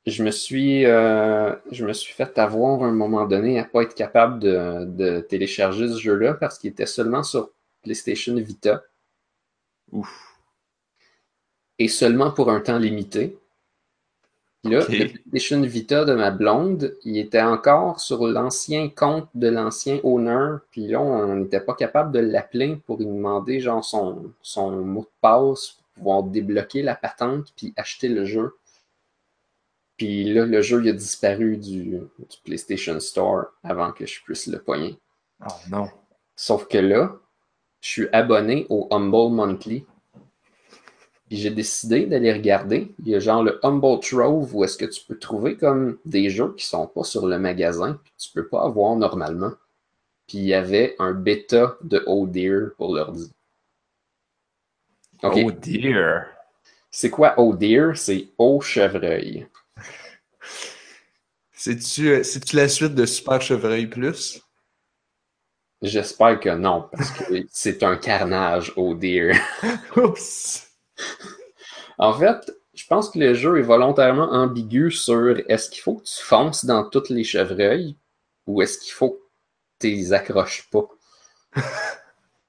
Je 0.06 0.24
me 0.24 0.32
suis, 0.32 0.86
euh, 0.86 1.56
je 1.72 1.86
me 1.86 1.93
suis 1.93 2.14
fait 2.14 2.38
avoir 2.38 2.84
à 2.84 2.88
un 2.88 2.91
moment 2.91 3.26
donné 3.26 3.60
à 3.60 3.64
pas 3.64 3.84
être 3.84 3.95
capable 3.95 4.39
de, 4.39 4.86
de 4.86 5.22
télécharger 5.22 5.88
ce 5.88 5.97
jeu-là 5.97 6.34
parce 6.34 6.58
qu'il 6.60 6.70
était 6.72 6.86
seulement 6.86 7.24
sur 7.24 7.51
PlayStation 7.84 8.36
Vita 8.36 8.84
Ouf. 9.91 10.38
et 11.80 11.88
seulement 11.88 12.32
pour 12.32 12.49
un 12.51 12.60
temps 12.60 12.80
limité. 12.80 13.38
Là, 14.66 14.80
le 14.89 15.08
PlayStation 15.08 15.62
Vita 15.62 16.06
de 16.06 16.14
ma 16.14 16.32
blonde, 16.32 16.95
il 17.04 17.18
était 17.18 17.41
encore 17.41 17.99
sur 17.99 18.26
l'ancien 18.28 18.89
compte 18.89 19.28
de 19.36 19.49
l'ancien 19.49 19.99
owner, 20.04 20.56
puis 20.72 20.88
là, 20.88 21.01
on 21.01 21.36
n'était 21.36 21.60
pas 21.60 21.76
capable 21.76 22.14
de 22.14 22.20
l'appeler 22.20 22.78
pour 22.86 22.97
lui 22.97 23.06
demander 23.06 23.60
genre 23.60 23.84
son, 23.84 24.32
son 24.41 24.72
mot 24.72 25.01
de 25.01 25.10
passe 25.22 25.72
pour 25.72 25.93
pouvoir 25.95 26.24
débloquer 26.24 26.82
la 26.82 26.95
patente 26.95 27.54
puis 27.58 27.74
acheter 27.76 28.08
le 28.08 28.24
jeu. 28.26 28.54
Puis 29.98 30.34
là, 30.34 30.46
le 30.46 30.62
jeu 30.62 30.84
il 30.84 30.89
a 30.89 30.94
disparu 30.94 31.58
du, 31.58 32.00
du 32.20 32.38
PlayStation 32.44 33.00
Store 33.00 33.46
avant 33.64 33.91
que 33.91 34.06
je 34.06 34.22
puisse 34.24 34.48
le 34.48 34.60
pogner. 34.60 34.98
Oh 35.46 35.54
non. 35.70 35.89
Sauf 36.36 36.68
que 36.68 36.78
là, 36.78 37.16
je 37.82 37.89
suis 37.89 38.08
abonné 38.12 38.66
au 38.70 38.88
Humble 38.91 39.34
Monthly. 39.34 39.86
Puis 41.28 41.38
j'ai 41.38 41.50
décidé 41.50 42.06
d'aller 42.06 42.34
regarder. 42.34 42.94
Il 43.00 43.10
y 43.10 43.16
a 43.16 43.20
genre 43.20 43.44
le 43.44 43.60
Humble 43.64 44.00
Trove 44.00 44.56
où 44.56 44.64
est-ce 44.64 44.78
que 44.78 44.86
tu 44.86 45.04
peux 45.06 45.18
trouver 45.18 45.58
comme 45.58 45.98
des 46.06 46.30
jeux 46.30 46.54
qui 46.56 46.66
sont 46.66 46.88
pas 46.88 47.04
sur 47.04 47.28
le 47.28 47.39
magasin, 47.39 48.00
puis 48.04 48.14
tu 48.18 48.32
peux 48.32 48.48
pas 48.48 48.64
avoir 48.64 48.96
normalement. 48.96 49.54
Puis 50.28 50.39
il 50.39 50.46
y 50.46 50.54
avait 50.54 50.96
un 51.00 51.14
bêta 51.14 51.78
de 51.84 52.04
Oh 52.08 52.26
Dear 52.28 52.72
pour 52.78 52.96
l'ordi. 52.96 53.32
Ok. 55.24 55.39
Oh 55.46 55.52
dear. 55.52 56.26
C'est 56.91 57.10
quoi 57.10 57.34
Oh 57.38 57.56
Dear? 57.56 57.98
C'est 57.98 58.28
Oh 58.38 58.62
Chevreuil. 58.62 59.48
C'est-tu 61.66 62.09
euh, 62.09 62.24
c'est-tu 62.24 62.57
la 62.57 62.68
suite 62.68 62.93
de 62.93 63.05
Super 63.05 63.41
Chevreuil 63.41 63.88
Plus? 63.88 64.41
J'espère 65.82 66.38
que 66.41 66.49
non, 66.49 66.89
parce 66.91 67.11
que 67.11 67.24
c'est 67.53 67.84
un 67.84 67.95
carnage 67.95 68.74
Oh 68.76 68.93
Dear. 68.93 69.38
Oups! 69.95 70.68
En 71.97 72.14
fait, 72.16 72.51
je 72.74 72.86
pense 72.86 73.09
que 73.09 73.18
le 73.18 73.34
jeu 73.34 73.59
est 73.59 73.61
volontairement 73.61 74.30
ambigu 74.34 74.91
sur 74.91 75.39
est-ce 75.49 75.70
qu'il 75.70 75.82
faut 75.82 75.95
que 75.95 76.03
tu 76.03 76.22
fonces 76.22 76.66
dans 76.66 76.89
toutes 76.89 77.09
les 77.09 77.24
chevreuils 77.24 77.95
ou 78.45 78.61
est-ce 78.61 78.78
qu'il 78.80 78.91
faut 78.91 79.11
que 79.11 79.24
tu 79.80 79.88
les 79.88 80.11
accroches 80.11 80.70
pas? 80.70 80.89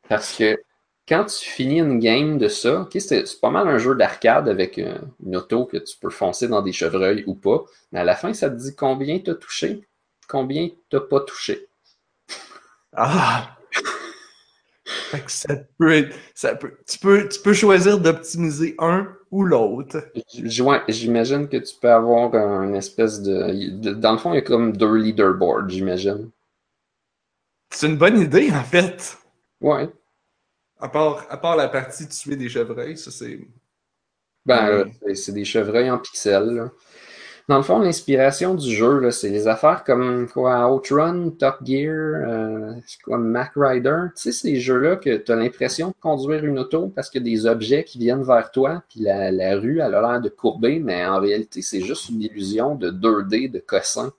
Parce 0.08 0.36
que 0.36 0.60
quand 1.08 1.24
tu 1.26 1.44
finis 1.48 1.80
une 1.80 1.98
game 1.98 2.38
de 2.38 2.48
ça, 2.48 2.88
c'est 2.98 3.40
pas 3.40 3.50
mal 3.50 3.68
un 3.68 3.78
jeu 3.78 3.94
d'arcade 3.94 4.48
avec 4.48 4.78
euh, 4.78 4.98
une 5.24 5.36
auto 5.36 5.66
que 5.66 5.76
tu 5.78 5.96
peux 5.98 6.10
foncer 6.10 6.48
dans 6.48 6.62
des 6.62 6.72
chevreuils 6.72 7.24
ou 7.26 7.34
pas, 7.34 7.64
mais 7.92 8.00
à 8.00 8.04
la 8.04 8.16
fin, 8.16 8.32
ça 8.34 8.50
te 8.50 8.56
dit 8.56 8.74
combien 8.74 9.18
t'as 9.18 9.34
touché, 9.34 9.86
combien 10.28 10.68
t'as 10.90 11.00
pas 11.00 11.20
touché. 11.20 11.68
Ah! 12.92 13.56
Fait 15.10 15.20
que 15.24 15.30
ça 15.30 15.54
peut 15.78 15.92
être. 15.92 16.14
Ça 16.34 16.54
peut, 16.54 16.72
tu, 16.86 16.98
peux, 16.98 17.28
tu 17.28 17.40
peux 17.40 17.52
choisir 17.54 17.98
d'optimiser 17.98 18.74
un 18.78 19.08
ou 19.30 19.44
l'autre. 19.44 20.04
J'imagine 20.88 21.48
que 21.48 21.56
tu 21.56 21.74
peux 21.80 21.90
avoir 21.90 22.34
un 22.34 22.74
espèce 22.74 23.22
de, 23.22 23.70
de- 23.80 23.92
Dans 23.94 24.12
le 24.12 24.18
fond, 24.18 24.32
il 24.32 24.36
y 24.36 24.38
a 24.38 24.42
comme 24.42 24.76
deux 24.76 24.94
leaderboards, 24.96 25.68
j'imagine. 25.68 26.30
C'est 27.68 27.88
une 27.88 27.98
bonne 27.98 28.18
idée, 28.18 28.50
en 28.52 28.64
fait. 28.64 29.18
Ouais. 29.60 29.90
À 30.84 30.88
part, 30.88 31.26
à 31.30 31.36
part 31.38 31.56
la 31.56 31.68
partie 31.68 32.06
tuer 32.08 32.36
des 32.36 32.48
chevreuils, 32.50 32.98
ça 32.98 33.10
c'est. 33.10 33.38
Ben, 34.44 34.66
Ouais. 34.68 34.84
là, 35.08 35.14
c'est- 35.14 35.32
des 35.32 35.44
chevreuils 35.46 35.90
en 35.90 35.98
pixels. 35.98 36.50
là. 36.50 36.70
Dans 37.48 37.56
le 37.58 37.62
fond, 37.62 37.78
l'inspiration 37.78 38.54
du 38.54 38.70
jeu, 38.74 39.10
c'est 39.10 39.30
les 39.30 39.46
affaires 39.48 39.84
comme 39.84 40.28
quoi 40.28 40.72
Outrun, 40.74 41.30
Top 41.30 41.56
Gear, 41.64 41.94
euh, 41.94 42.72
quoi, 43.04 43.18
Mac 43.18 43.52
Rider. 43.56 43.96
Tu 44.16 44.22
sais, 44.22 44.32
ces 44.32 44.56
jeux-là 44.60 44.96
que 44.96 45.16
tu 45.16 45.30
as 45.32 45.36
l'impression 45.36 45.88
de 45.88 45.94
conduire 46.00 46.44
une 46.44 46.58
auto 46.58 46.88
parce 46.88 47.08
qu'il 47.10 47.26
y 47.26 47.30
a 47.30 47.34
des 47.36 47.46
objets 47.46 47.84
qui 47.84 47.98
viennent 47.98 48.22
vers 48.22 48.50
toi, 48.50 48.82
puis 48.90 49.00
la, 49.00 49.30
la 49.30 49.56
rue, 49.56 49.80
elle 49.80 49.94
a 49.94 50.00
l'air 50.02 50.20
de 50.22 50.28
courber, 50.30 50.78
mais 50.80 51.04
en 51.04 51.18
réalité, 51.20 51.60
c'est 51.62 51.80
juste 51.82 52.08
une 52.10 52.22
illusion 52.22 52.74
de 52.76 52.90
2D, 52.90 53.48
de 53.48 53.58
cossin. 53.58 54.12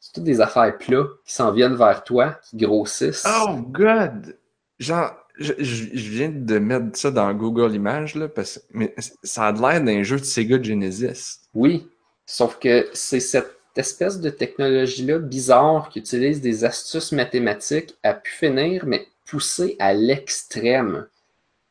C'est 0.00 0.12
toutes 0.14 0.24
des 0.24 0.40
affaires 0.42 0.76
plats 0.78 1.06
qui 1.26 1.32
s'en 1.34 1.52
viennent 1.52 1.76
vers 1.76 2.04
toi, 2.04 2.38
qui 2.42 2.56
grossissent. 2.58 3.26
Oh, 3.46 3.56
God! 3.70 4.36
Genre, 4.78 5.10
je, 5.38 5.84
viens 5.84 6.28
de 6.28 6.58
mettre 6.58 6.96
ça 6.96 7.10
dans 7.10 7.32
Google 7.34 7.74
Images, 7.74 8.14
là, 8.14 8.28
parce 8.28 8.62
mais 8.72 8.94
ça 9.22 9.46
a 9.46 9.52
l'air 9.52 9.82
d'un 9.82 10.02
jeu 10.02 10.18
de 10.18 10.24
Sega 10.24 10.62
Genesis. 10.62 11.40
Oui, 11.54 11.88
sauf 12.26 12.58
que 12.58 12.88
c'est 12.92 13.20
cette 13.20 13.56
espèce 13.76 14.20
de 14.20 14.30
technologie-là 14.30 15.18
bizarre 15.18 15.88
qui 15.88 15.98
utilise 15.98 16.40
des 16.40 16.64
astuces 16.64 17.12
mathématiques 17.12 17.96
à 18.02 18.14
pu 18.14 18.30
finir, 18.30 18.86
mais 18.86 19.06
poussée 19.24 19.76
à 19.80 19.92
l'extrême. 19.92 21.06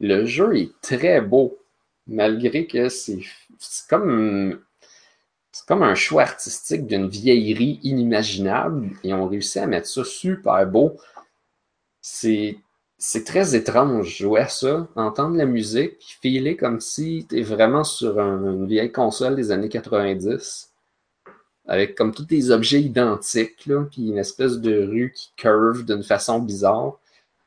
Le 0.01 0.25
jeu 0.25 0.57
est 0.57 0.71
très 0.81 1.21
beau, 1.21 1.57
malgré 2.07 2.67
que 2.67 2.89
c'est 2.89 3.19
comme... 3.89 4.59
C'est 5.55 5.67
comme 5.67 5.83
un 5.83 5.93
choix 5.93 6.23
artistique 6.23 6.87
d'une 6.87 7.07
vieillerie 7.07 7.79
inimaginable. 7.83 8.89
Ils 9.03 9.13
ont 9.13 9.27
réussi 9.27 9.59
à 9.59 9.67
mettre 9.67 9.87
ça 9.87 10.03
super 10.03 10.65
beau. 10.65 10.97
C'est 12.01 12.57
c'est 13.05 13.25
très 13.25 13.53
étrange 13.53 14.15
jouer 14.19 14.39
à 14.39 14.47
ça, 14.47 14.87
entendre 14.95 15.35
la 15.35 15.45
musique, 15.45 16.17
filer 16.21 16.55
comme 16.55 16.79
si 16.79 17.25
tu 17.27 17.37
es 17.37 17.41
vraiment 17.41 17.83
sur 17.83 18.17
une 18.17 18.65
vieille 18.65 18.93
console 18.93 19.35
des 19.35 19.51
années 19.51 19.67
90, 19.67 20.71
avec 21.67 21.95
comme 21.95 22.13
tous 22.13 22.23
des 22.23 22.51
objets 22.51 22.81
identiques, 22.81 23.65
là, 23.65 23.83
puis 23.91 24.07
une 24.07 24.17
espèce 24.17 24.57
de 24.59 24.87
rue 24.87 25.11
qui 25.13 25.33
curve 25.35 25.83
d'une 25.83 26.01
façon 26.01 26.39
bizarre. 26.39 26.97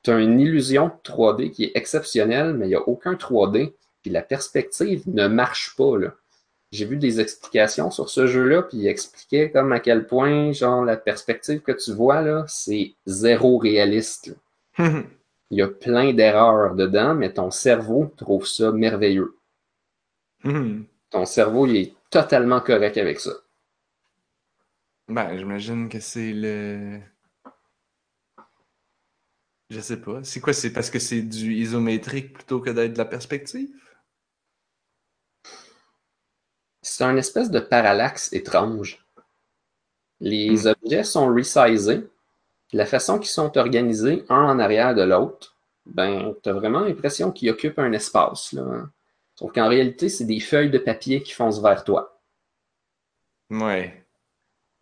Tu 0.02 0.10
as 0.10 0.18
une 0.18 0.38
illusion 0.38 0.90
3D 1.04 1.50
qui 1.50 1.64
est 1.64 1.72
exceptionnelle, 1.74 2.52
mais 2.52 2.66
il 2.66 2.70
n'y 2.70 2.74
a 2.74 2.86
aucun 2.86 3.14
3D, 3.14 3.72
puis 4.02 4.10
la 4.10 4.20
perspective 4.20 5.04
ne 5.06 5.26
marche 5.26 5.74
pas. 5.74 5.94
J'ai 6.70 6.84
vu 6.84 6.98
des 6.98 7.18
explications 7.18 7.90
sur 7.90 8.10
ce 8.10 8.26
jeu-là, 8.26 8.60
puis 8.60 8.76
il 8.76 8.88
expliquait 8.88 9.50
comme 9.50 9.72
à 9.72 9.80
quel 9.80 10.06
point, 10.06 10.52
genre, 10.52 10.84
la 10.84 10.98
perspective 10.98 11.60
que 11.60 11.72
tu 11.72 11.94
vois, 11.94 12.20
là, 12.20 12.44
c'est 12.46 12.92
zéro 13.06 13.56
réaliste. 13.56 14.36
Il 15.50 15.58
y 15.58 15.62
a 15.62 15.66
plein 15.66 16.12
d'erreurs 16.12 16.76
dedans, 16.76 17.12
mais 17.16 17.32
ton 17.32 17.50
cerveau 17.50 18.12
trouve 18.16 18.46
ça 18.46 18.70
merveilleux. 18.70 19.36
Hmm. 20.44 20.86
Ton 21.10 21.24
cerveau, 21.26 21.66
il 21.66 21.76
est 21.78 21.94
totalement 22.10 22.60
correct 22.60 22.96
avec 22.96 23.18
ça. 23.18 23.32
Ben, 25.08 25.36
j'imagine 25.36 25.88
que 25.88 25.98
c'est 26.00 26.32
le. 26.32 27.00
Je 29.70 29.78
sais 29.80 30.00
pas. 30.00 30.24
C'est 30.24 30.40
quoi? 30.40 30.52
C'est 30.52 30.72
parce 30.72 30.90
que 30.90 30.98
c'est 30.98 31.22
du 31.22 31.54
isométrique 31.54 32.32
plutôt 32.32 32.60
que 32.60 32.70
d'être 32.70 32.94
de 32.94 32.98
la 32.98 33.04
perspective? 33.04 33.70
C'est 36.80 37.04
un 37.04 37.18
espèce 37.18 37.50
de 37.50 37.60
parallaxe 37.60 38.32
étrange. 38.32 39.04
Les 40.20 40.66
Hmm. 40.66 40.66
objets 40.66 41.04
sont 41.04 41.28
resizés. 41.28 42.06
La 42.76 42.84
façon 42.84 43.18
qu'ils 43.18 43.30
sont 43.30 43.56
organisés, 43.56 44.26
un 44.28 44.44
en 44.44 44.58
arrière 44.58 44.94
de 44.94 45.00
l'autre, 45.00 45.56
ben, 45.86 46.34
tu 46.42 46.50
as 46.50 46.52
vraiment 46.52 46.80
l'impression 46.80 47.32
qu'ils 47.32 47.48
occupent 47.48 47.78
un 47.78 47.92
espace. 47.92 48.52
Là. 48.52 48.90
Sauf 49.34 49.50
qu'en 49.50 49.68
réalité, 49.68 50.10
c'est 50.10 50.26
des 50.26 50.40
feuilles 50.40 50.68
de 50.68 50.76
papier 50.76 51.22
qui 51.22 51.32
foncent 51.32 51.62
vers 51.62 51.84
toi. 51.84 52.20
Ouais. 53.48 54.04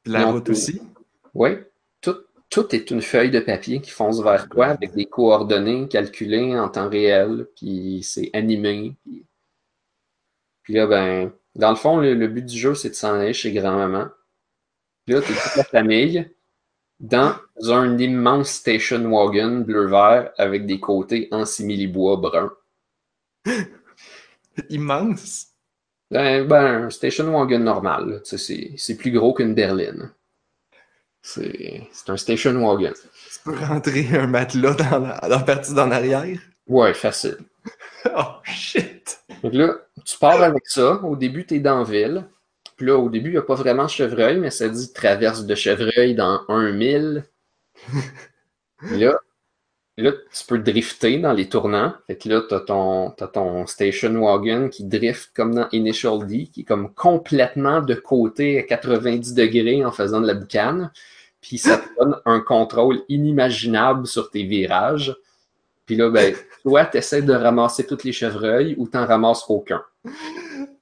La 0.06 0.26
route 0.26 0.48
aussi? 0.48 0.82
Oui, 1.34 1.50
tout, 2.00 2.16
tout 2.50 2.74
est 2.74 2.90
une 2.90 3.00
feuille 3.00 3.30
de 3.30 3.38
papier 3.38 3.80
qui 3.80 3.92
fonce 3.92 4.20
vers 4.20 4.48
toi 4.48 4.66
avec 4.66 4.92
des 4.94 5.06
coordonnées 5.06 5.86
calculées 5.86 6.58
en 6.58 6.68
temps 6.68 6.88
réel, 6.88 7.46
puis 7.54 8.02
c'est 8.02 8.30
animé. 8.32 8.96
Puis, 9.04 9.24
puis 10.62 10.74
là, 10.74 10.88
ben, 10.88 11.32
dans 11.54 11.70
le 11.70 11.76
fond, 11.76 11.98
le, 11.98 12.14
le 12.14 12.26
but 12.26 12.44
du 12.44 12.58
jeu, 12.58 12.74
c'est 12.74 12.90
de 12.90 12.94
s'en 12.94 13.14
aller 13.14 13.34
chez 13.34 13.52
grand-maman. 13.52 14.08
Puis 15.04 15.14
là, 15.14 15.20
t'es 15.20 15.32
toute 15.32 15.56
la 15.56 15.64
famille 15.64 16.33
dans 17.00 17.34
un 17.68 17.98
immense 17.98 18.50
station 18.50 19.10
wagon 19.10 19.60
bleu-vert 19.60 20.32
avec 20.38 20.66
des 20.66 20.80
côtés 20.80 21.28
en 21.30 21.44
simili-bois 21.44 22.16
brun. 22.16 22.52
Immense? 24.70 25.48
Ben, 26.10 26.46
ben, 26.46 26.84
un 26.84 26.90
station 26.90 27.32
wagon 27.32 27.58
normal, 27.60 28.20
c'est 28.24 28.96
plus 28.96 29.10
gros 29.10 29.34
qu'une 29.34 29.54
berline. 29.54 30.12
C'est 31.22 31.88
c'est 31.90 32.10
un 32.10 32.16
station 32.16 32.52
wagon. 32.64 32.92
Tu 32.92 33.40
peux 33.44 33.56
rentrer 33.56 34.06
un 34.12 34.26
matelas 34.26 34.74
dans 34.74 34.98
la, 34.98 35.18
dans 35.20 35.28
la 35.28 35.38
partie 35.40 35.74
d'en 35.74 35.90
arrière? 35.90 36.38
Ouais, 36.66 36.94
facile. 36.94 37.38
Oh 38.16 38.34
shit! 38.44 39.18
Donc 39.42 39.54
là, 39.54 39.76
tu 40.04 40.18
pars 40.18 40.42
avec 40.42 40.66
ça. 40.66 41.02
Au 41.02 41.16
début, 41.16 41.46
tu 41.46 41.54
es 41.54 41.58
dans 41.58 41.78
la 41.78 41.84
ville. 41.84 42.28
Puis 42.76 42.86
là, 42.86 42.96
au 42.96 43.08
début, 43.08 43.30
il 43.30 43.32
n'y 43.32 43.38
a 43.38 43.42
pas 43.42 43.54
vraiment 43.54 43.84
de 43.84 43.90
chevreuil, 43.90 44.38
mais 44.38 44.50
ça 44.50 44.68
dit 44.68 44.92
traverse 44.92 45.44
de 45.44 45.54
chevreuil 45.54 46.14
dans 46.14 46.40
un 46.48 46.72
mille. 46.72 47.24
Puis 48.78 48.98
là, 48.98 49.18
là, 49.96 50.12
tu 50.12 50.44
peux 50.46 50.58
drifter 50.58 51.18
dans 51.18 51.32
les 51.32 51.48
tournants. 51.48 51.94
Fait 52.06 52.16
que 52.16 52.28
là, 52.28 52.42
tu 52.48 52.54
as 52.54 52.60
ton, 52.60 53.10
t'as 53.10 53.28
ton 53.28 53.66
station 53.66 54.12
wagon 54.20 54.68
qui 54.68 54.84
drift 54.84 55.30
comme 55.34 55.54
dans 55.54 55.68
Initial 55.70 56.26
D, 56.26 56.48
qui 56.52 56.62
est 56.62 56.64
comme 56.64 56.92
complètement 56.94 57.80
de 57.80 57.94
côté 57.94 58.58
à 58.58 58.62
90 58.62 59.34
degrés 59.34 59.84
en 59.84 59.92
faisant 59.92 60.20
de 60.20 60.26
la 60.26 60.34
boucane. 60.34 60.90
Puis 61.40 61.58
ça 61.58 61.78
te 61.78 61.88
donne 61.98 62.16
un 62.24 62.40
contrôle 62.40 63.02
inimaginable 63.08 64.06
sur 64.06 64.30
tes 64.30 64.44
virages. 64.44 65.14
Puis 65.86 65.96
là, 65.96 66.10
ben, 66.10 66.34
soit 66.62 66.86
tu 66.86 66.98
essaies 66.98 67.22
de 67.22 67.34
ramasser 67.34 67.86
tous 67.86 68.02
les 68.04 68.12
chevreuils 68.12 68.74
ou 68.78 68.88
t'en 68.88 69.06
ramasses 69.06 69.44
aucun. 69.48 69.82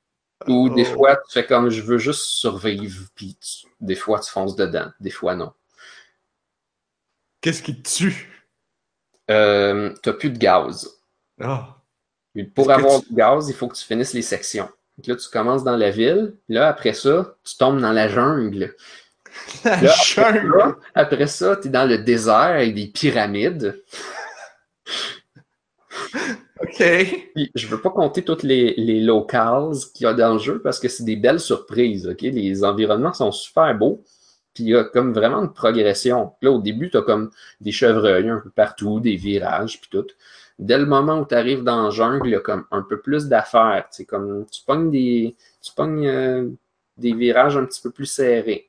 Ou 0.49 0.69
des 0.71 0.87
Oh. 0.91 0.95
fois, 0.95 1.17
tu 1.17 1.33
fais 1.33 1.47
comme 1.47 1.69
je 1.71 1.83
veux 1.83 1.99
juste 1.99 2.25
survivre, 2.25 3.07
puis 3.15 3.37
tu- 3.41 3.67
des 3.81 3.95
fois 3.97 4.21
tu 4.21 4.31
fonces 4.31 4.57
dedans, 4.57 4.91
des 5.01 5.11
fois 5.11 5.35
non. 5.35 5.53
Qu'est-ce 7.41 7.63
qui 7.63 7.81
te 7.83 7.89
tue? 7.89 8.45
Euh, 9.31 9.93
t'as 10.03 10.13
plus 10.13 10.31
de 10.31 10.39
gaz. 10.39 10.89
Ah. 11.41 11.77
Pour 12.55 12.71
avoir 12.71 13.01
tu- 13.01 13.09
du 13.09 13.15
gaz, 13.15 13.49
il 13.49 13.55
faut 13.55 13.69
que 13.69 13.77
tu 13.77 13.85
finisses 13.85 14.13
les 14.15 14.23
sections. 14.23 14.69
Donc 14.99 15.07
là, 15.07 15.17
tu 15.17 15.29
commences 15.31 15.65
dans 15.65 15.77
la 15.77 15.91
ville, 15.91 16.35
là, 16.49 16.69
après 16.69 16.93
ça, 16.93 17.35
tu 17.45 17.57
tombes 17.57 17.81
dans 17.81 17.93
la 17.93 18.09
jungle. 18.09 18.75
La 19.65 19.81
Là, 19.81 19.95
jungle! 20.05 20.59
Là, 20.59 20.77
après 20.95 21.27
ça, 21.27 21.57
tu 21.57 21.69
es 21.69 21.71
dans 21.71 21.89
le 21.89 21.97
désert 21.99 22.35
avec 22.35 22.75
des 22.75 22.87
pyramides. 22.89 23.83
Ok. 26.63 26.81
Je 27.55 27.67
veux 27.67 27.81
pas 27.81 27.91
compter 27.91 28.23
toutes 28.23 28.45
les, 28.45 28.75
les 28.77 29.01
locales 29.01 29.73
qu'il 29.95 30.05
y 30.05 30.07
a 30.07 30.15
dans 30.15 30.35
le 30.35 30.39
jeu 30.39 30.61
parce 30.63 30.79
que 30.79 30.89
c'est 30.89 31.05
des 31.05 31.17
belles 31.17 31.41
surprises. 31.41 32.07
ok? 32.07 32.21
Les 32.23 32.65
environnements 32.65 33.13
sont 33.13 33.33
super 33.33 33.77
beaux. 33.77 34.03
Puis 34.55 34.65
il 34.65 34.71
y 34.71 34.77
a 34.77 34.85
comme 34.85 35.13
vraiment 35.13 35.43
une 35.43 35.53
progression. 35.53 36.33
Là, 36.43 36.51
au 36.53 36.61
début, 36.61 36.91
tu 36.91 36.99
as 36.99 37.03
comme 37.03 37.31
des 37.61 37.73
chevreuils 37.73 38.29
un 38.29 38.41
peu 38.41 38.51
partout, 38.51 39.01
des 39.01 39.17
virages, 39.17 39.81
puis 39.81 39.89
tout. 39.91 40.07
Dès 40.59 40.79
le 40.79 40.87
moment 40.87 41.21
où 41.21 41.27
tu 41.27 41.35
arrives 41.35 41.65
dans 41.65 41.85
la 41.85 41.91
jungle, 41.91 42.29
il 42.29 42.33
y 42.33 42.37
a 42.37 42.41
comme 42.41 42.67
un 42.71 42.83
peu 42.83 43.01
plus 43.01 43.29
d'affaires. 43.29 43.87
Tu 43.91 43.99
sais, 43.99 44.05
comme 44.05 44.45
tu 44.51 44.63
pognes 44.65 44.91
des, 44.91 45.35
tu 45.63 45.73
pognes, 45.75 46.07
euh, 46.07 46.49
des 46.99 47.15
virages 47.15 47.57
un 47.57 47.65
petit 47.65 47.81
peu 47.81 47.91
plus 47.91 48.07
serrés. 48.07 48.69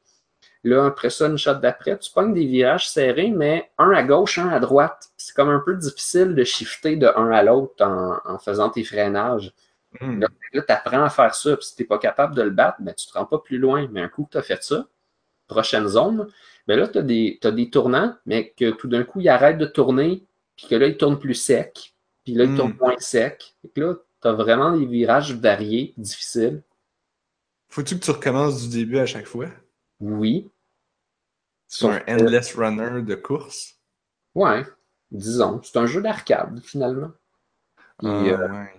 Là, 0.64 0.86
après 0.86 1.10
ça, 1.10 1.28
une 1.28 1.38
shot 1.38 1.56
d'après, 1.56 1.98
tu 1.98 2.10
pognes 2.12 2.34
des 2.34 2.46
virages 2.46 2.90
serrés, 2.90 3.32
mais 3.32 3.70
un 3.78 3.92
à 3.92 4.04
gauche, 4.04 4.38
un 4.40 4.48
à 4.48 4.60
droite. 4.60 5.12
C'est 5.18 5.36
comme 5.36 5.50
un 5.50 5.60
peu 5.60 5.76
difficile 5.76 6.36
de 6.36 6.44
shifter 6.46 6.96
de 6.96 7.08
un 7.18 7.32
à 7.32 7.44
l'autre 7.44 7.86
en, 7.86 8.18
en 8.26 8.40
faisant 8.40 8.70
tes 8.70 8.84
freinages. 8.86 9.54
Hmm. 10.00 10.22
Là, 10.22 10.28
tu 10.54 10.72
apprends 10.72 11.04
à 11.04 11.10
faire 11.10 11.36
ça. 11.36 11.58
Puis 11.58 11.66
si 11.68 11.76
tu 11.76 11.82
n'es 11.84 11.88
pas 11.88 11.98
capable 11.98 12.34
de 12.36 12.42
le 12.42 12.50
battre, 12.50 12.78
ben, 12.80 12.94
tu 12.94 13.08
ne 13.08 13.12
te 13.12 13.18
rends 13.18 13.26
pas 13.26 13.40
plus 13.40 13.58
loin. 13.58 13.88
Mais 13.92 14.02
un 14.02 14.08
coup 14.08 14.24
que 14.24 14.32
tu 14.32 14.38
as 14.38 14.42
fait 14.42 14.64
ça, 14.64 14.88
prochaine 15.48 15.88
zone, 15.88 16.28
ben 16.68 16.80
là, 16.80 16.88
tu 16.88 16.98
as, 16.98 17.52
des 17.52 17.70
tournants, 17.70 18.16
mais 18.26 18.54
que 18.58 18.72
tout 18.72 18.88
d'un 18.88 19.04
coup, 19.04 19.20
ils 19.20 19.30
arrêtent 19.30 19.58
de 19.58 19.66
tourner, 19.66 20.24
puis 20.56 20.68
que 20.68 20.76
là, 20.76 20.88
ils 20.88 20.98
tournent 20.98 21.20
plus 21.20 21.34
sec, 21.36 21.94
puis 22.24 22.34
là, 22.34 22.46
ils 22.46 22.52
Mm. 22.52 22.58
tournent 22.58 22.78
moins 22.80 22.98
sec. 23.00 23.56
Que 23.76 23.82
là, 23.82 23.96
tu 24.22 24.28
as 24.30 24.32
vraiment 24.32 24.72
des 24.72 24.86
virages 24.86 25.34
variés, 25.36 25.94
difficiles. 25.98 26.64
Faut-tu 27.70 28.00
que 28.00 28.06
tu 28.06 28.12
recommences 28.12 28.64
du 28.70 28.78
début 28.78 29.00
à 29.00 29.06
chaque 29.06 29.26
fois? 29.26 29.48
Oui. 30.00 30.50
C'est 31.76 31.88
un 31.88 32.02
endless 32.08 32.56
runner 32.56 33.02
de 33.02 33.16
course? 33.16 33.76
Ouais, 34.36 34.64
disons. 35.12 35.60
C'est 35.64 35.78
un 35.78 35.86
jeu 35.88 36.02
d'arcade, 36.02 36.60
finalement. 36.64 37.12
Puis, 38.00 38.10
Ah, 38.10 38.26
euh, 38.26 38.48
ouais. 38.50 38.72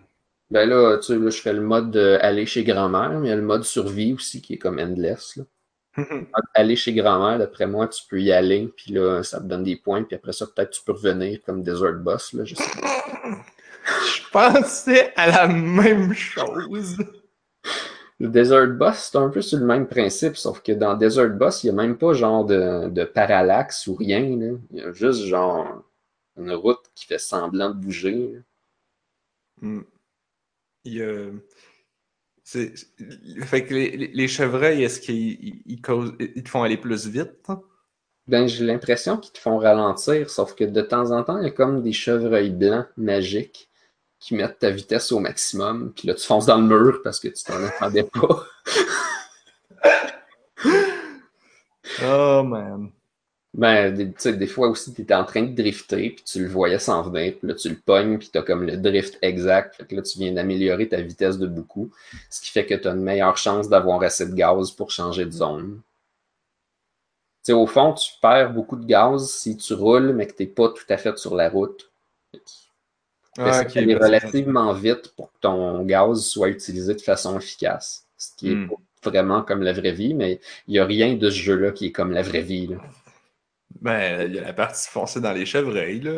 Ben 0.51 0.69
là, 0.69 0.99
tu 0.99 1.07
sais, 1.07 1.19
là, 1.19 1.31
je 1.31 1.41
fais 1.41 1.53
le 1.53 1.63
mode 1.63 1.97
aller 1.97 2.47
chez 2.47 2.63
grand-mère, 2.63 3.19
mais 3.19 3.29
il 3.29 3.31
y 3.31 3.33
a 3.33 3.37
le 3.37 3.43
mode 3.43 3.65
survie 3.65 4.13
aussi 4.13 4.41
qui 4.41 4.55
est 4.55 4.59
comme 4.59 4.79
endless. 4.79 5.37
Là. 5.37 5.45
Aller 6.55 6.77
chez 6.77 6.93
grand-mère, 6.93 7.39
d'après 7.39 7.67
moi, 7.67 7.89
tu 7.89 8.03
peux 8.09 8.21
y 8.21 8.33
aller, 8.33 8.69
puis 8.77 8.93
là, 8.93 9.23
ça 9.23 9.39
te 9.39 9.45
donne 9.45 9.63
des 9.63 9.77
points, 9.77 10.03
puis 10.03 10.17
après 10.17 10.33
ça, 10.33 10.47
peut-être 10.47 10.71
tu 10.71 10.83
peux 10.85 10.93
revenir 10.93 11.41
comme 11.45 11.63
Desert 11.63 11.95
Boss, 11.95 12.33
là, 12.33 12.45
je 12.45 12.55
sais 12.57 12.81
pas. 12.81 13.05
Je 14.07 14.31
pensais 14.33 15.13
à 15.15 15.29
la 15.29 15.47
même 15.47 16.15
chose. 16.15 16.97
Le 18.19 18.29
Desert 18.29 18.69
Boss, 18.77 19.11
c'est 19.13 19.19
un 19.19 19.29
peu 19.29 19.41
sur 19.41 19.59
le 19.61 19.67
même 19.67 19.87
principe, 19.87 20.37
sauf 20.37 20.63
que 20.63 20.73
dans 20.73 20.95
Desert 20.97 21.31
Boss, 21.31 21.63
il 21.63 21.69
n'y 21.73 21.79
a 21.79 21.83
même 21.85 21.97
pas 21.97 22.13
genre 22.13 22.45
de, 22.45 22.89
de 22.89 23.05
parallaxe 23.05 23.87
ou 23.87 23.95
rien, 23.95 24.21
là. 24.37 24.57
Il 24.73 24.79
y 24.79 24.83
a 24.83 24.93
juste 24.93 25.23
genre 25.27 25.85
une 26.37 26.53
route 26.53 26.91
qui 26.95 27.07
fait 27.07 27.19
semblant 27.19 27.71
de 27.71 27.77
bouger. 27.81 28.43
Hmm. 29.61 29.85
Il 30.85 30.95
y 30.95 31.03
a- 31.03 31.31
c'est- 32.43 32.75
Fait 33.45 33.65
que 33.65 33.75
les, 33.75 34.29
chevreuils, 34.29 34.83
est-ce 34.83 35.01
qu'ils 35.01 35.33
ils- 35.45 35.63
ils 35.67 35.81
causent- 35.83 36.15
ils 36.21 36.43
te 36.43 36.49
font 36.49 36.63
aller 36.63 36.77
plus 36.77 37.07
vite? 37.07 37.33
Ben, 38.27 38.47
j'ai 38.47 38.67
l'impression 38.67 39.17
qu'ils 39.17 39.33
te 39.33 39.39
font 39.39 39.57
ralentir, 39.59 40.29
sauf 40.29 40.55
que 40.55 40.65
de 40.65 40.83
temps 40.83 41.11
en 41.11 41.25
temps, 41.25 41.39
il 41.39 41.45
y 41.45 41.47
a 41.47 41.51
comme 41.51 41.83
des 41.83 41.93
chevreuils 41.93 42.51
blancs 42.51 42.87
magiques 42.99 43.71
qui 44.25 44.35
mettent 44.35 44.59
ta 44.59 44.71
vitesse 44.71 45.13
au 45.13 45.19
maximum, 45.19 45.93
puis 45.93 46.09
là, 46.09 46.15
tu 46.15 46.25
fonces 46.25 46.47
dans 46.47 46.57
le 46.57 46.65
mur 46.65 47.03
parce 47.05 47.21
que 47.21 47.29
tu 47.29 47.45
t'en 47.45 47.63
attendais 47.63 48.05
pas. 48.05 48.47
Oh 52.03 52.43
man. 52.43 52.91
Ben, 53.53 53.95
tu 53.95 54.15
sais, 54.17 54.33
des 54.33 54.47
fois 54.47 54.69
aussi, 54.69 54.95
tu 54.95 55.03
étais 55.03 55.15
en 55.15 55.27
train 55.27 55.43
de 55.43 55.55
drifter, 55.55 56.11
puis 56.11 56.25
tu 56.25 56.41
le 56.41 56.49
voyais 56.49 56.79
s'en 56.79 57.03
venir, 57.03 57.35
puis 57.39 57.49
là, 57.49 57.55
tu 57.55 57.69
le 57.69 57.77
pognes, 57.77 58.19
puis 58.19 58.31
tu 58.33 58.39
as 58.39 58.43
comme 58.43 58.65
le 58.65 58.79
drift 58.79 59.19
exact. 59.21 59.77
Fait 59.77 59.85
que 59.87 59.95
là, 59.95 60.01
tu 60.01 60.19
viens 60.19 60.33
d'améliorer 60.33 60.89
ta 60.89 61.03
vitesse 61.03 61.37
de 61.37 61.47
beaucoup, 61.47 61.91
ce 62.31 62.41
qui 62.41 62.51
fait 62.51 62.65
que 62.65 62.75
tu 62.75 62.89
as 62.89 62.93
une 62.93 63.03
meilleure 63.03 63.37
chance 63.37 63.69
d'avoir 63.69 64.03
assez 64.03 64.27
de 64.27 64.35
gaz 64.35 64.71
pour 64.71 64.91
changer 64.91 65.27
de 65.27 65.33
zone. 65.33 65.83
Tu 67.45 67.49
sais, 67.49 67.53
au 67.53 67.67
fond, 67.67 67.93
tu 67.93 68.11
perds 68.23 68.55
beaucoup 68.55 68.77
de 68.77 68.87
gaz 68.87 69.29
si 69.29 69.59
tu 69.59 69.75
roules, 69.75 70.15
mais 70.15 70.27
que 70.27 70.33
tu 70.33 70.45
n'es 70.45 70.49
pas 70.49 70.71
tout 70.71 70.87
à 70.89 70.97
fait 70.97 71.19
sur 71.19 71.35
la 71.35 71.51
route. 71.51 71.91
Ah, 73.39 73.53
ça 73.53 73.61
aller 73.81 73.95
relativement 73.97 74.73
vite 74.73 75.13
pour 75.17 75.33
que 75.33 75.39
ton 75.41 75.83
gaz 75.85 76.25
soit 76.25 76.49
utilisé 76.49 76.95
de 76.95 77.01
façon 77.01 77.37
efficace. 77.39 78.07
Ce 78.17 78.29
qui 78.37 78.53
est 78.53 78.55
Hmm. 78.55 78.69
pas 79.03 79.11
vraiment 79.11 79.43
comme 79.43 79.63
la 79.63 79.73
vraie 79.73 79.93
vie, 79.93 80.15
mais 80.15 80.41
il 80.69 80.73
n'y 80.73 80.79
a 80.79 80.85
rien 80.87 81.15
de 81.15 81.29
ce 81.31 81.37
jeu-là 81.39 81.73
qui 81.73 81.87
est 81.87 81.93
comme 81.93 82.13
la 82.13 82.23
vraie 82.23 82.41
vie. 82.43 82.69
là. 82.69 82.77
Ben, 83.81 84.29
il 84.29 84.37
y 84.37 84.39
a 84.39 84.43
la 84.45 84.53
partie 84.53 84.89
foncée 84.89 85.21
dans 85.21 85.33
les 85.33 85.45
chevreuils, 85.47 86.01
là. 86.01 86.13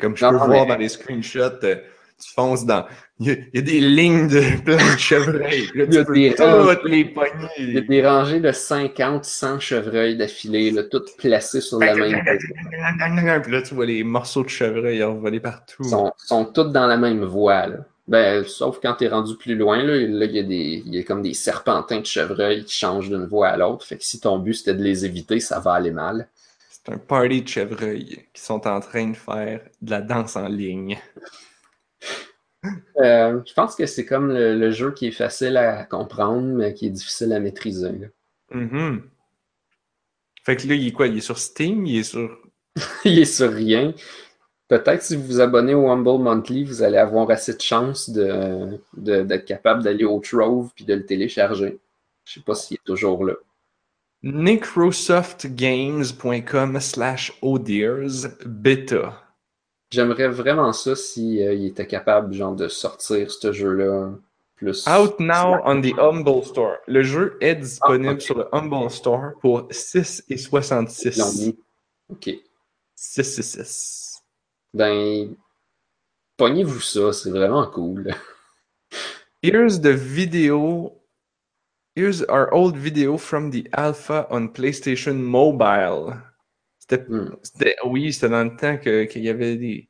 Comme 0.00 0.16
je 0.16 0.24
Non, 0.24 0.32
peux 0.32 0.38
non, 0.38 0.46
voir 0.46 0.62
mais- 0.66 0.72
dans 0.74 0.78
les 0.80 0.88
screenshots, 0.88 1.62
euh, 1.64 1.76
tu 2.20 2.32
fonces 2.34 2.66
dans. 2.66 2.84
Il 3.20 3.26
y, 3.26 3.30
a, 3.30 3.34
il 3.34 3.48
y 3.54 3.58
a 3.58 3.62
des 3.62 3.80
lignes 3.80 4.28
de 4.28 4.42
plein 4.64 4.94
de 4.94 4.98
chevreuils. 4.98 5.68
Là, 5.74 5.84
Il 5.88 5.94
y 5.94 5.98
a 5.98 6.00
tu 6.00 6.06
peux 6.06 6.14
des 6.14 6.34
toutes 6.34 6.84
les 6.84 7.14
Il 7.58 7.74
y 7.74 7.78
a 7.78 7.80
des 7.80 8.06
rangées 8.06 8.40
de 8.40 8.52
50, 8.52 9.24
100 9.24 9.60
chevreuils 9.60 10.16
d'affilée, 10.16 10.74
toutes 10.90 11.16
placées 11.16 11.60
sur 11.60 11.78
la 11.78 11.94
même 11.94 12.22
voie. 12.22 13.40
Puis 13.40 13.52
là, 13.52 13.62
tu 13.62 13.74
vois 13.74 13.86
les 13.86 14.04
morceaux 14.04 14.44
de 14.44 14.48
chevreuil 14.48 15.02
envolés 15.02 15.40
partout. 15.40 15.82
Ils 15.84 15.90
sont, 15.90 16.12
sont 16.16 16.44
toutes 16.44 16.72
dans 16.72 16.86
la 16.86 16.96
même 16.96 17.24
voie. 17.24 17.66
là. 17.66 17.76
Ben, 18.08 18.42
sauf 18.44 18.78
quand 18.80 18.94
tu 18.94 19.04
es 19.04 19.08
rendu 19.08 19.36
plus 19.36 19.54
loin, 19.54 19.82
là, 19.82 19.94
là, 19.94 20.24
il 20.24 20.32
y 20.34 20.38
a 20.38 20.42
des, 20.42 20.82
y 20.86 20.98
a 20.98 21.02
comme 21.02 21.20
des 21.20 21.34
serpentins 21.34 22.00
de 22.00 22.06
chevreuils 22.06 22.64
qui 22.64 22.74
changent 22.74 23.10
d'une 23.10 23.26
voie 23.26 23.48
à 23.48 23.56
l'autre. 23.58 23.84
Fait 23.84 23.98
que 23.98 24.04
si 24.04 24.18
ton 24.18 24.38
but 24.38 24.54
c'était 24.54 24.74
de 24.74 24.82
les 24.82 25.04
éviter, 25.04 25.40
ça 25.40 25.60
va 25.60 25.74
aller 25.74 25.90
mal. 25.90 26.26
C'est 26.70 26.90
un 26.94 26.96
party 26.96 27.42
de 27.42 27.48
chevreuils 27.48 28.24
qui 28.32 28.42
sont 28.42 28.66
en 28.66 28.80
train 28.80 29.08
de 29.08 29.16
faire 29.16 29.60
de 29.82 29.90
la 29.90 30.00
danse 30.00 30.36
en 30.36 30.48
ligne. 30.48 30.98
Euh, 33.00 33.40
je 33.46 33.52
pense 33.54 33.76
que 33.76 33.86
c'est 33.86 34.04
comme 34.04 34.28
le, 34.32 34.58
le 34.58 34.70
jeu 34.72 34.92
qui 34.92 35.06
est 35.06 35.10
facile 35.12 35.56
à 35.56 35.84
comprendre, 35.84 36.42
mais 36.48 36.74
qui 36.74 36.86
est 36.86 36.90
difficile 36.90 37.32
à 37.32 37.38
maîtriser. 37.40 37.92
là. 37.92 38.06
Mhm. 38.52 39.02
Fait 40.44 40.56
que 40.56 40.66
là, 40.66 40.74
il 40.74 40.88
est 40.88 40.92
quoi? 40.92 41.06
Il 41.06 41.18
est 41.18 41.20
sur 41.20 41.38
Steam? 41.38 41.86
Il 41.86 41.98
est 41.98 42.02
sur. 42.02 42.36
il 43.04 43.18
est 43.18 43.24
sur 43.24 43.52
rien. 43.52 43.94
Peut-être 44.68 45.02
si 45.02 45.16
vous 45.16 45.24
vous 45.24 45.40
abonnez 45.40 45.74
au 45.74 45.88
Humble 45.88 46.22
Monthly, 46.22 46.64
vous 46.64 46.82
allez 46.82 46.98
avoir 46.98 47.30
assez 47.30 47.54
de 47.54 47.60
chance 47.60 48.10
de, 48.10 48.78
de- 48.96 49.22
d'être 49.22 49.44
capable 49.46 49.82
d'aller 49.82 50.04
au 50.04 50.20
Trove 50.20 50.70
puis 50.74 50.84
de 50.84 50.94
le 50.94 51.06
télécharger. 51.06 51.78
Je 52.24 52.34
sais 52.34 52.40
pas 52.40 52.54
s'il 52.54 52.76
est 52.76 52.84
toujours 52.84 53.24
là. 53.24 53.34
Microsoftgames.com 54.22 56.80
slash 56.80 57.32
odears 57.40 58.26
beta. 58.44 59.22
J'aimerais 59.90 60.28
vraiment 60.28 60.72
ça 60.72 60.94
si 60.94 61.42
euh, 61.42 61.54
il 61.54 61.66
était 61.66 61.86
capable 61.86 62.34
genre 62.34 62.54
de 62.54 62.68
sortir 62.68 63.30
ce 63.30 63.52
jeu-là 63.52 64.10
plus. 64.56 64.86
Out 64.86 65.18
now 65.18 65.60
on 65.64 65.80
the 65.80 65.94
Humble 65.98 66.44
Store. 66.44 66.76
Le 66.86 67.02
jeu 67.02 67.38
est 67.40 67.54
disponible 67.56 68.16
Ah, 68.18 68.20
sur 68.20 68.36
le 68.38 68.54
Humble 68.54 68.90
Store 68.90 69.32
pour 69.40 69.60
Ils 69.60 69.64
l'ont 69.64 69.70
6,66. 69.72 71.46
mis. 71.46 71.58
Ok. 72.10 72.30
666. 72.96 74.22
Ben, 74.74 75.34
pognez-vous 76.36 76.80
ça, 76.80 77.12
c'est 77.12 77.30
vraiment 77.30 77.66
cool. 77.68 78.14
Here's 79.42 79.80
the 79.80 79.94
video. 79.94 80.92
Here's 81.94 82.22
our 82.28 82.52
old 82.52 82.76
video 82.76 83.16
from 83.16 83.50
the 83.50 83.68
alpha 83.72 84.26
on 84.30 84.48
PlayStation 84.48 85.14
Mobile. 85.14 86.14
C'était, 86.90 87.04
Hmm. 87.08 87.36
c'était- 87.42 87.76
oui, 87.84 88.12
c'était 88.12 88.28
dans 88.30 88.44
le 88.44 88.56
temps 88.56 88.78
que- 88.78 89.04
qu'il 89.04 89.22
y 89.22 89.28
avait 89.28 89.56
des, 89.56 89.88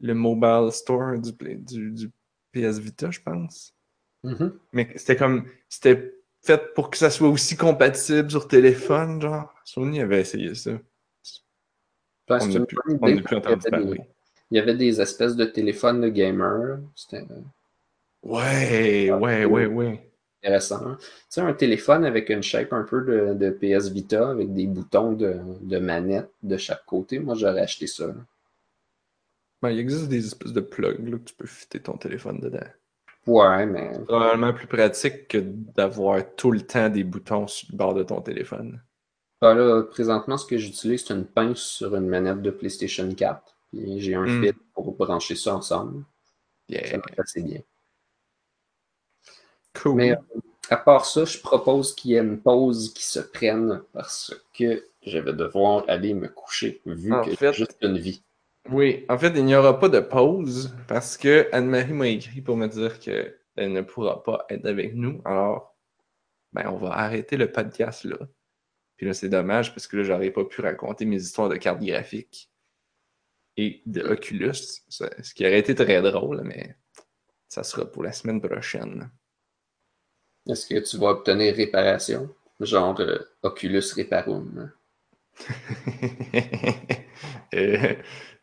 le 0.00 0.14
mobile 0.14 0.70
store 0.72 1.18
du, 1.18 1.32
du, 1.56 1.90
du 1.92 2.10
PS 2.52 2.78
Vita, 2.78 3.10
je 3.10 3.20
pense. 3.20 3.74
Mhm. 4.24 4.58
Mais 4.72 4.92
c'était 4.96 5.16
comme, 5.16 5.46
c'était 5.68 6.14
fait 6.42 6.74
pour 6.74 6.90
que 6.90 6.96
ça 6.98 7.10
soit 7.10 7.28
aussi 7.28 7.56
compatible 7.56 8.30
sur 8.30 8.46
téléphone, 8.48 9.20
genre. 9.22 9.54
Sony 9.64 10.00
avait 10.00 10.20
essayé 10.20 10.54
ça. 10.54 10.72
Ben, 12.28 12.38
On 12.42 12.46
n'a 12.48 12.60
plus, 12.66 12.76
bonne 12.76 12.98
on 13.00 13.08
n'a 13.08 13.22
plus 13.22 13.22
parce 13.22 13.32
y 13.32 13.36
entendu 13.36 13.62
des- 13.64 13.70
parler. 13.70 14.00
Il 14.50 14.56
y 14.56 14.60
avait 14.60 14.74
des 14.76 15.00
espèces 15.00 15.34
de 15.36 15.44
téléphones 15.46 16.00
de 16.02 16.08
gamer. 16.08 16.78
C'était 16.94 17.24
Ouais, 18.22 19.10
ouais, 19.12 19.44
ouais, 19.44 19.66
ouais. 19.66 20.07
Intéressant. 20.42 20.96
Tu 20.96 21.06
sais, 21.28 21.40
un 21.40 21.52
téléphone 21.54 22.04
avec 22.04 22.28
une 22.30 22.42
shape 22.42 22.72
un 22.72 22.82
peu 22.84 23.02
de, 23.02 23.34
de 23.34 23.50
PS 23.50 23.88
Vita, 23.90 24.30
avec 24.30 24.52
des 24.52 24.66
boutons 24.66 25.12
de, 25.12 25.36
de 25.60 25.78
manette 25.78 26.30
de 26.42 26.56
chaque 26.56 26.84
côté. 26.86 27.18
Moi, 27.20 27.34
j'aurais 27.34 27.60
acheté 27.62 27.86
ça. 27.86 28.08
là. 28.08 28.14
Ben, 29.62 29.70
il 29.70 29.78
existe 29.78 30.08
des 30.08 30.26
espèces 30.26 30.52
de 30.52 30.60
plugs 30.60 31.08
là, 31.08 31.16
que 31.18 31.22
tu 31.22 31.34
peux 31.36 31.46
fitter 31.46 31.80
ton 31.80 31.96
téléphone 31.96 32.40
dedans. 32.40 32.66
Ouais, 33.26 33.64
mais 33.66 33.92
Probablement 34.06 34.52
plus 34.52 34.66
pratique 34.66 35.28
que 35.28 35.38
d'avoir 35.38 36.34
tout 36.34 36.50
le 36.50 36.60
temps 36.62 36.88
des 36.90 37.04
boutons 37.04 37.46
sur 37.46 37.68
le 37.70 37.76
bord 37.76 37.94
de 37.94 38.02
ton 38.02 38.20
téléphone. 38.20 38.82
ben 39.40 39.54
là, 39.54 39.82
présentement, 39.84 40.36
ce 40.36 40.46
que 40.46 40.58
j'utilise, 40.58 41.04
c'est 41.06 41.14
une 41.14 41.26
pince 41.26 41.58
sur 41.60 41.94
une 41.96 42.06
manette 42.08 42.42
de 42.42 42.50
PlayStation 42.50 43.12
4. 43.12 43.56
Puis 43.72 44.00
j'ai 44.00 44.14
un 44.14 44.26
Hmm. 44.26 44.42
fil 44.42 44.52
pour 44.74 44.96
brancher 44.96 45.36
ça 45.36 45.54
ensemble. 45.56 46.04
Ça 46.82 46.98
Yeah, 46.98 47.00
assez 47.18 47.42
bien. 47.42 47.60
Cool. 49.82 49.96
Mais 49.96 50.12
euh, 50.12 50.40
à 50.70 50.76
part 50.76 51.06
ça, 51.06 51.24
je 51.24 51.38
propose 51.38 51.94
qu'il 51.94 52.12
y 52.12 52.14
ait 52.14 52.20
une 52.20 52.40
pause 52.40 52.92
qui 52.92 53.04
se 53.04 53.20
prenne 53.20 53.82
parce 53.92 54.34
que 54.52 54.84
je 55.06 55.18
vais 55.18 55.32
devoir 55.32 55.84
aller 55.88 56.14
me 56.14 56.28
coucher 56.28 56.80
vu 56.84 57.12
En 57.12 57.22
que 57.22 57.30
j'ai 57.38 57.52
juste 57.52 57.78
une 57.82 57.98
vie. 57.98 58.22
Oui, 58.70 59.06
en 59.08 59.16
fait, 59.16 59.32
il 59.34 59.44
n'y 59.44 59.56
aura 59.56 59.78
pas 59.78 59.88
de 59.88 60.00
pause 60.00 60.76
parce 60.86 61.16
que 61.16 61.48
Anne-Marie 61.52 61.94
m'a 61.94 62.08
écrit 62.08 62.42
pour 62.42 62.56
me 62.56 62.66
dire 62.66 62.98
qu'elle 62.98 63.32
ne 63.56 63.80
pourra 63.80 64.22
pas 64.22 64.44
être 64.50 64.66
avec 64.66 64.94
nous. 64.94 65.22
Alors, 65.24 65.74
ben, 66.52 66.68
on 66.68 66.76
va 66.76 66.90
arrêter 66.92 67.36
le 67.36 67.50
podcast 67.50 68.04
là. 68.04 68.18
Puis 68.96 69.06
là, 69.06 69.14
c'est 69.14 69.28
dommage 69.28 69.72
parce 69.72 69.86
que 69.86 69.96
là, 69.96 70.02
j'aurais 70.02 70.30
pas 70.30 70.44
pu 70.44 70.60
raconter 70.60 71.06
mes 71.06 71.22
histoires 71.22 71.48
de 71.48 71.56
cartes 71.56 71.82
graphiques 71.82 72.50
et 73.56 73.80
de 73.86 74.02
Oculus. 74.02 74.82
Ce 74.88 75.34
qui 75.34 75.46
aurait 75.46 75.60
été 75.60 75.74
très 75.74 76.02
drôle, 76.02 76.42
mais 76.44 76.76
ça 77.48 77.62
sera 77.62 77.90
pour 77.90 78.02
la 78.02 78.12
semaine 78.12 78.40
prochaine. 78.40 79.10
Est-ce 80.48 80.66
que 80.66 80.78
tu 80.80 80.96
vas 80.98 81.08
obtenir 81.10 81.54
réparation? 81.54 82.28
Genre 82.60 82.98
euh, 83.00 83.18
Oculus 83.42 83.82
Reparum. 83.96 84.70
Euh, 87.54 87.94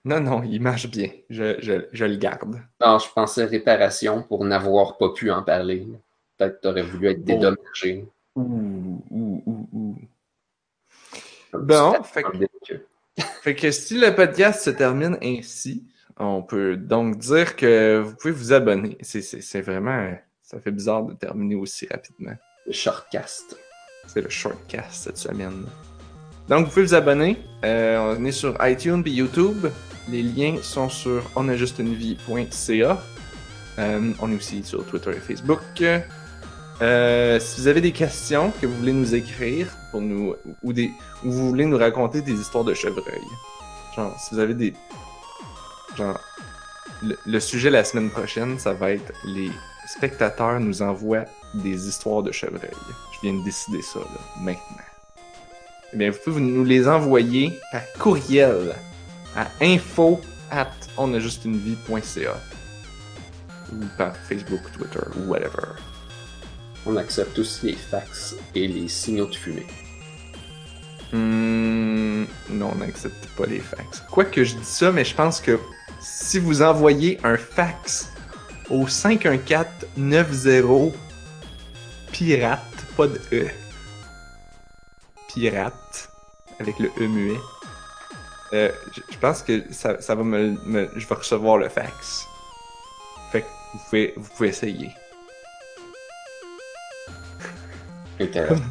non, 0.03 0.19
non, 0.19 0.41
il 0.43 0.59
marche 0.61 0.87
bien. 0.89 1.09
Je, 1.29 1.55
je- 1.61 1.85
je 1.91 2.05
le 2.05 2.15
garde. 2.15 2.59
Non, 2.81 2.97
je 2.97 3.07
pensais 3.13 3.45
réparation 3.45 4.23
pour 4.23 4.43
n'avoir 4.43 4.97
pas 4.97 5.09
pu 5.13 5.29
en 5.31 5.43
parler. 5.43 5.85
Peut-être 6.37 6.55
que 6.57 6.61
tu 6.63 6.67
aurais 6.67 6.81
voulu 6.81 7.09
être 7.09 7.23
dédommagé. 7.23 8.05
Ouh, 8.35 9.01
ouh, 9.11 9.43
ouh, 9.45 9.69
ouh. 9.73 9.95
Bon, 11.53 11.93
fait 12.03 12.23
que- 12.23 12.81
Fait 13.41 13.55
que 13.55 13.71
si 13.71 13.99
le 13.99 14.13
podcast 14.15 14.63
se 14.63 14.71
termine 14.71 15.17
ainsi, 15.23 15.85
on 16.17 16.41
peut 16.41 16.75
donc 16.75 17.17
dire 17.19 17.55
que 17.55 17.99
vous 17.99 18.15
pouvez 18.15 18.33
vous 18.33 18.51
abonner. 18.53 18.97
C'est 19.01 19.61
vraiment. 19.61 20.15
Ça 20.55 20.61
fait 20.61 20.71
bizarre 20.71 21.03
de 21.03 21.13
terminer 21.13 21.55
aussi 21.55 21.85
rapidement. 21.91 22.31
Le 22.65 22.71
shortcast. 22.71 23.57
C'est 24.07 24.21
le 24.21 24.29
shortcast 24.29 25.03
cette 25.03 25.17
semaine. 25.17 25.65
Donc 26.47 26.67
vous 26.67 26.71
pouvez 26.71 26.85
vous 26.85 26.93
abonner. 26.93 27.37
Euh, 27.65 28.15
on 28.17 28.23
est 28.23 28.31
sur 28.31 28.55
iTunes 28.65 29.03
et 29.05 29.09
YouTube. 29.09 29.67
Les 30.07 30.23
liens 30.23 30.55
sont 30.61 30.87
sur 30.87 31.29
onajustunevie.ca. 31.35 33.03
Euh, 33.79 34.13
on 34.21 34.31
est 34.31 34.35
aussi 34.35 34.63
sur 34.63 34.85
Twitter 34.85 35.09
et 35.09 35.19
Facebook. 35.19 35.59
Euh, 36.81 37.39
si 37.41 37.59
vous 37.59 37.67
avez 37.67 37.81
des 37.81 37.91
questions 37.91 38.53
que 38.61 38.65
vous 38.65 38.77
voulez 38.77 38.93
nous 38.93 39.13
écrire 39.13 39.67
pour 39.91 39.99
nous 39.99 40.35
ou 40.63 40.71
des 40.71 40.89
ou 41.25 41.31
vous 41.31 41.49
voulez 41.49 41.65
nous 41.65 41.77
raconter 41.77 42.21
des 42.21 42.31
histoires 42.39 42.63
de 42.63 42.73
chevreuil. 42.73 43.25
Genre, 43.93 44.17
si 44.21 44.35
vous 44.35 44.39
avez 44.39 44.53
des 44.53 44.73
genre 45.97 46.17
le, 47.03 47.17
le 47.25 47.39
sujet 47.41 47.69
la 47.69 47.83
semaine 47.83 48.09
prochaine, 48.09 48.57
ça 48.57 48.71
va 48.71 48.91
être 48.91 49.11
les 49.25 49.51
spectateurs 49.87 50.59
nous 50.59 50.81
envoient 50.81 51.25
des 51.53 51.87
histoires 51.87 52.23
de 52.23 52.31
chevreuil. 52.31 52.71
Je 53.13 53.19
viens 53.21 53.39
de 53.39 53.43
décider 53.43 53.81
ça 53.81 53.99
là, 53.99 54.21
maintenant. 54.41 54.85
Eh 55.93 55.97
bien, 55.97 56.11
vous 56.11 56.17
pouvez 56.23 56.41
nous 56.41 56.65
les 56.65 56.87
envoyer 56.87 57.57
par 57.71 57.81
courriel 57.99 58.75
à 59.35 59.47
info 59.61 60.19
at 60.51 60.71
onajustunevie.ca 60.97 62.35
ou 63.71 63.85
par 63.97 64.15
Facebook, 64.15 64.61
Twitter 64.73 64.99
ou 65.17 65.29
whatever. 65.29 65.79
On 66.85 66.97
accepte 66.97 67.39
aussi 67.39 67.67
les 67.67 67.73
fax 67.73 68.35
et 68.53 68.67
les 68.67 68.87
signaux 68.87 69.27
de 69.27 69.35
fumée. 69.35 69.65
Hmm, 71.11 72.25
non, 72.49 72.71
on 72.73 72.75
n'accepte 72.75 73.27
pas 73.37 73.45
les 73.45 73.59
fax. 73.59 74.03
Quoique 74.11 74.43
je 74.43 74.55
dis 74.55 74.65
ça, 74.65 74.91
mais 74.91 75.05
je 75.05 75.15
pense 75.15 75.39
que 75.39 75.59
si 75.99 76.39
vous 76.39 76.61
envoyez 76.61 77.19
un 77.23 77.37
fax 77.37 78.09
au 78.69 78.85
514-90 78.85 80.91
pirate, 82.11 82.59
pas 82.95 83.07
de 83.07 83.19
E, 83.33 83.47
pirate, 85.33 86.09
avec 86.59 86.77
le 86.79 86.89
E 86.99 87.07
muet. 87.07 87.39
Euh, 88.53 88.71
je, 89.11 89.17
pense 89.17 89.41
que 89.41 89.63
ça, 89.71 89.99
ça 90.01 90.13
va 90.15 90.23
me, 90.23 90.51
me- 90.65 90.89
Je 90.95 91.05
vais 91.07 91.15
recevoir 91.15 91.57
le 91.57 91.67
fax. 91.67 92.25
Fait 93.31 93.41
que 93.41 93.47
vous 93.73 93.79
pouvez, 93.89 94.13
vous 94.15 94.29
pouvez 94.37 94.49
essayer. 94.49 94.91
Intéressant. 98.19 98.61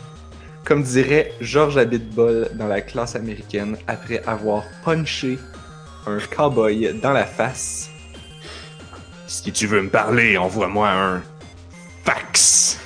Comme 0.65 0.83
dirait 0.83 1.33
George 1.43 1.77
Abitbol 1.77 2.49
dans 2.55 2.69
la 2.69 2.81
classe 2.81 3.17
américaine 3.17 3.77
après 3.87 4.23
avoir 4.27 4.65
punché 4.83 5.39
un 6.07 6.19
cowboy 6.19 6.99
dans 7.03 7.13
la 7.13 7.27
face. 7.27 7.91
Si 9.27 9.53
tu 9.53 9.67
veux 9.67 9.83
me 9.83 9.89
parler, 9.89 10.37
envoie-moi 10.37 10.91
un 10.91 11.23
fax. 12.05 12.79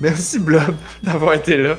Merci 0.00 0.38
Blob 0.38 0.74
d'avoir 1.02 1.34
été 1.34 1.56
là. 1.56 1.76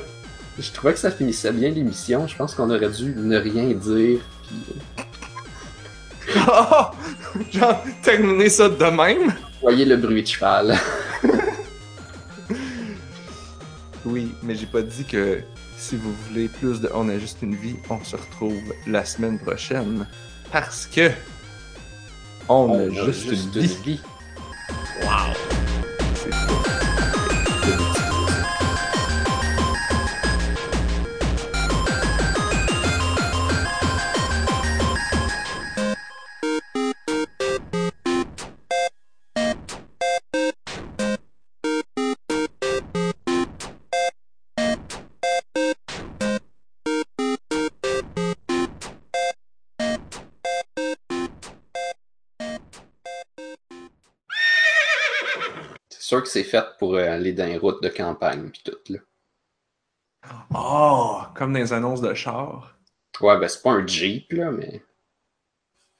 Je 0.58 0.70
trouvais 0.70 0.92
que 0.92 0.98
ça 0.98 1.10
finissait 1.10 1.52
bien 1.52 1.70
l'émission. 1.70 2.26
Je 2.28 2.36
pense 2.36 2.54
qu'on 2.54 2.70
aurait 2.70 2.90
dû 2.90 3.14
ne 3.16 3.36
rien 3.38 3.64
dire. 3.64 4.20
Puis 4.48 6.34
Oh! 6.48 6.86
Genre, 7.52 7.82
terminer 8.02 8.48
ça 8.48 8.68
de 8.68 8.84
même? 8.84 9.32
voyez 9.60 9.84
le 9.84 9.96
bruit 9.96 10.22
de 10.22 10.26
cheval. 10.28 10.78
Oui, 14.04 14.34
mais 14.42 14.54
j'ai 14.54 14.66
pas 14.66 14.82
dit 14.82 15.04
que 15.04 15.40
si 15.84 15.96
vous 15.96 16.14
voulez 16.26 16.48
plus 16.48 16.80
de 16.80 16.88
On 16.94 17.10
a 17.10 17.18
juste 17.18 17.42
une 17.42 17.54
vie, 17.54 17.76
on 17.90 18.02
se 18.02 18.16
retrouve 18.16 18.74
la 18.86 19.04
semaine 19.04 19.38
prochaine. 19.38 20.06
Parce 20.50 20.86
que 20.86 21.10
on, 22.48 22.72
a, 22.72 22.88
juste, 22.88 23.26
une 23.26 23.50
vie. 23.50 23.76
vie. 23.84 24.00
C'est 24.98 25.63
sûr 56.04 56.22
que 56.22 56.28
c'est 56.28 56.44
fait 56.44 56.64
pour 56.78 56.94
euh, 56.94 57.08
aller 57.08 57.32
dans 57.32 57.46
les 57.46 57.56
routes 57.56 57.82
de 57.82 57.88
campagne 57.88 58.50
puis 58.50 58.62
tout 58.64 58.92
là. 58.92 58.98
Oh, 60.54 61.20
comme 61.34 61.52
dans 61.52 61.58
les 61.58 61.72
annonces 61.72 62.00
de 62.00 62.14
char. 62.14 62.78
Ouais, 63.20 63.38
ben 63.38 63.48
c'est 63.48 63.62
pas 63.62 63.72
un 63.72 63.86
Jeep 63.86 64.32
là, 64.32 64.50
mais. 64.50 64.82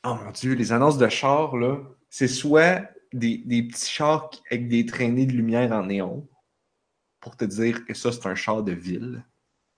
Oh 0.04 0.14
mon 0.14 0.30
dieu, 0.30 0.54
les 0.54 0.72
annonces 0.72 0.98
de 0.98 1.08
char, 1.08 1.56
là, 1.56 1.78
c'est 2.10 2.28
soit 2.28 2.82
des, 3.12 3.38
des 3.38 3.62
petits 3.62 3.90
chars 3.90 4.30
avec 4.50 4.68
des 4.68 4.86
traînées 4.86 5.26
de 5.26 5.32
lumière 5.32 5.72
en 5.72 5.86
néon 5.86 6.26
pour 7.20 7.36
te 7.36 7.44
dire 7.44 7.84
que 7.86 7.94
ça, 7.94 8.12
c'est 8.12 8.26
un 8.26 8.34
char 8.34 8.62
de 8.62 8.72
ville. 8.72 9.24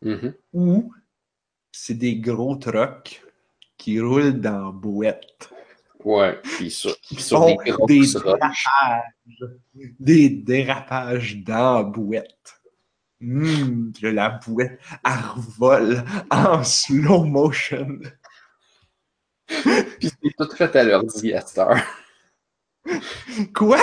Mhm. 0.02 0.34
ou 0.52 0.92
c'est 1.72 1.94
des 1.94 2.16
gros 2.16 2.56
trucks 2.56 3.22
qui 3.76 4.00
roulent 4.00 4.40
dans 4.40 4.72
boîte. 4.72 5.50
Ouais, 6.04 6.40
puis 6.42 6.70
sur, 6.70 6.94
font 7.18 7.56
des 7.86 8.00
dérapages. 8.00 8.68
Des 9.98 10.28
dérapages 10.28 11.36
dans 11.38 11.82
boîte. 11.84 12.60
Hum, 13.22 13.92
que 13.98 14.06
la 14.06 14.28
boîte, 14.46 14.78
elle 15.04 15.12
revole 15.34 16.04
en 16.30 16.62
slow 16.62 17.24
motion. 17.24 17.98
Puis 19.46 20.10
c'est 20.22 20.36
tout 20.38 20.54
fait 20.54 20.76
à 20.76 20.84
l'ordi 20.84 21.32
à 21.32 21.40
cette 21.40 21.58
heure. 21.58 21.76
Quoi? 23.54 23.80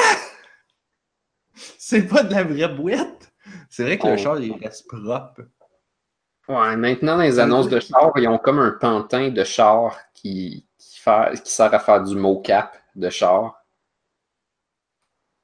C'est 1.56 2.08
pas 2.08 2.24
de 2.24 2.34
la 2.34 2.44
vraie 2.44 2.74
boîte? 2.74 3.34
C'est 3.70 3.84
vrai 3.84 3.98
que 3.98 4.08
le 4.08 4.14
Oh. 4.14 4.18
char, 4.18 4.40
il 4.40 4.54
reste 4.54 4.88
propre. 4.88 5.42
Ouais, 6.48 6.76
maintenant, 6.76 7.18
dans 7.18 7.24
les 7.24 7.40
annonces 7.40 7.70
de 7.70 7.80
char, 7.80 8.12
ils 8.18 8.28
ont 8.28 8.38
comme 8.38 8.60
un 8.60 8.72
pantin 8.72 9.30
de 9.30 9.44
char 9.44 9.98
qui, 10.14 10.68
qui, 11.44 11.52
sert 11.52 11.74
à 11.74 11.80
faire 11.80 12.04
du 12.04 12.16
mocap 12.16 12.78
de 12.96 13.10
char. 13.10 13.64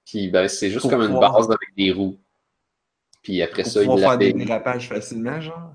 Puis, 0.05 0.30
ben, 0.30 0.47
c'est 0.47 0.70
juste 0.70 0.82
Pour 0.82 0.91
comme 0.91 1.03
une 1.03 1.20
base 1.20 1.45
avec 1.49 1.76
des 1.78 1.91
roues. 1.91 2.20
Puis 3.22 3.41
après 3.41 3.64
Pour 3.64 3.72
ça, 3.72 3.80
pouvoir 3.82 3.99
faire 3.99 4.18
des 4.18 4.34
dérapages 4.34 4.89
facilement, 4.89 5.39
genre. 5.41 5.74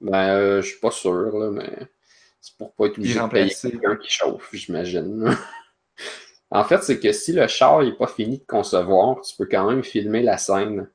Ben, 0.00 0.28
euh, 0.30 0.62
je 0.62 0.68
suis 0.68 0.80
pas 0.80 0.90
sûr, 0.90 1.38
là, 1.38 1.50
mais 1.50 1.70
c'est 2.40 2.56
pour 2.56 2.72
pas 2.74 2.86
être 2.86 2.98
obligé 2.98 3.18
de 3.20 3.26
payer 3.28 3.54
quelqu'un 3.54 3.96
qui 3.96 4.10
chauffe, 4.10 4.48
j'imagine. 4.52 5.36
en 6.50 6.64
fait, 6.64 6.82
c'est 6.82 6.98
que 7.00 7.12
si 7.12 7.32
le 7.32 7.46
char 7.46 7.82
n'est 7.82 7.92
pas 7.96 8.06
fini 8.06 8.38
de 8.38 8.44
concevoir, 8.44 9.20
tu 9.20 9.36
peux 9.36 9.46
quand 9.46 9.68
même 9.70 9.82
filmer 9.84 10.22
la 10.22 10.38
scène, 10.38 10.88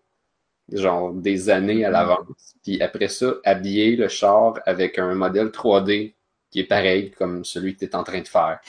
genre 0.71 1.13
des 1.13 1.49
années 1.49 1.85
à 1.85 1.89
Mhm. 1.89 1.93
l'avance. 1.93 2.55
Puis 2.63 2.81
après 2.81 3.07
ça, 3.07 3.35
habiller 3.43 3.95
le 3.95 4.07
char 4.07 4.59
avec 4.65 4.97
un 4.99 5.13
modèle 5.15 5.51
3D 5.51 6.15
qui 6.51 6.59
est 6.59 6.67
pareil 6.67 7.11
comme 7.11 7.43
celui 7.43 7.73
que 7.73 7.79
tu 7.79 7.85
es 7.85 7.95
en 7.95 8.03
train 8.03 8.21
de 8.21 8.27
faire. 8.27 8.59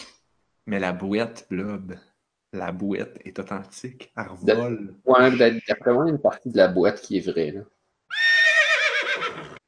Mais 0.67 0.79
la 0.79 0.93
boîte, 0.93 1.47
Blob, 1.51 1.97
la 2.53 2.73
boîte 2.73 3.19
est 3.25 3.39
authentique. 3.39 4.13
Elle 4.17 4.29
revole. 4.29 4.95
Ouais, 5.05 5.37
d'a- 5.37 5.51
d'après 5.69 5.93
moi, 5.93 6.05
il 6.05 6.09
y 6.09 6.11
a 6.13 6.15
une 6.15 6.21
partie 6.23 6.51
de 6.51 6.57
la 6.57 6.69
boîte 6.69 7.01
qui 7.03 7.19
est 7.19 7.21
vraie. 7.29 7.51
Là. 7.51 7.63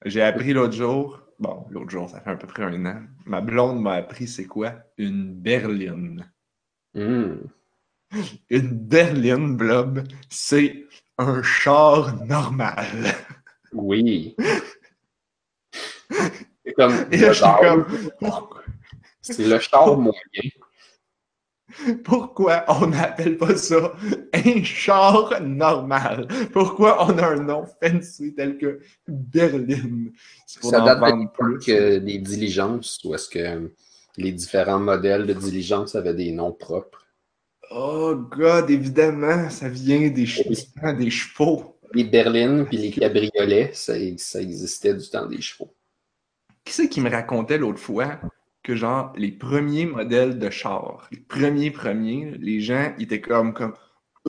J'ai 0.05 0.23
appris 0.23 0.53
l'autre 0.53 0.75
jour, 0.75 1.21
bon, 1.39 1.67
l'autre 1.71 1.91
jour, 1.91 2.09
ça 2.09 2.21
fait 2.21 2.31
à 2.31 2.37
peu 2.37 2.47
près 2.47 2.63
un 2.63 2.87
an, 2.87 3.03
ma 3.25 3.41
blonde 3.41 3.81
m'a 3.81 3.95
appris 3.95 4.29
c'est 4.29 4.45
quoi? 4.47 4.75
Une 4.99 5.35
berline. 5.35 6.31
Hmm. 6.95 7.37
Une 8.51 8.69
berline, 8.69 9.57
Blob, 9.57 10.05
c'est 10.29 10.85
un 11.19 11.43
char 11.43 12.23
normal. 12.27 12.87
Oui. 13.73 14.37
C'est 16.77 16.83
comme, 16.83 16.95
Et 17.13 17.17
là, 17.17 17.17
je 17.17 17.17
suis 17.17 17.29
le 17.29 17.33
char- 17.35 17.61
comme, 17.61 17.87
pourquoi, 18.19 18.63
c'est 19.21 19.47
le 19.47 19.59
char 19.59 19.97
moyen. 19.97 20.19
pourquoi 22.05 22.65
on 22.69 22.87
n'appelle 22.89 23.37
pas 23.37 23.57
ça 23.57 23.93
un 24.33 24.63
char 24.63 25.41
normal? 25.43 26.29
Pourquoi 26.53 27.05
on 27.07 27.19
a 27.19 27.27
un 27.29 27.43
nom 27.43 27.65
fancy 27.83 28.35
tel 28.35 28.59
que 28.59 28.81
berline? 29.09 30.13
Ça 30.47 30.81
date 30.81 31.01
de 31.01 31.29
plus. 31.33 32.01
des 32.01 32.19
diligences, 32.19 33.01
où 33.05 33.15
est-ce 33.15 33.29
que 33.29 33.73
les 34.17 34.33
différents 34.33 34.79
modèles 34.79 35.27
de 35.27 35.33
diligences 35.33 35.95
avaient 35.95 36.15
des 36.15 36.33
noms 36.33 36.53
propres? 36.53 37.07
Oh 37.71 38.15
God, 38.15 38.71
évidemment, 38.71 39.49
ça 39.51 39.69
vient 39.69 40.01
des, 40.01 40.11
des 40.11 40.27
chevaux. 41.11 41.77
Les 41.93 42.05
berlines 42.05 42.67
puis 42.67 42.77
les 42.77 42.91
cabriolets, 42.91 43.71
ça, 43.73 43.95
ça 44.19 44.41
existait 44.41 44.95
du 44.95 45.09
temps 45.09 45.27
des 45.27 45.41
chevaux. 45.41 45.75
Qui 46.65 46.73
c'est 46.73 46.89
qui 46.89 47.01
me 47.01 47.11
racontait 47.11 47.59
l'autre 47.59 47.79
fois 47.79 48.21
que 48.63 48.75
genre 48.75 49.13
les 49.17 49.33
premiers 49.33 49.87
modèles 49.87 50.39
de 50.39 50.51
char, 50.51 51.07
les 51.13 51.21
premiers 51.21 51.71
premiers, 51.71 52.33
les 52.39 52.61
gens 52.61 52.95
ils 52.99 53.05
étaient 53.05 53.21
comme 53.21 53.53
comme 53.53 53.75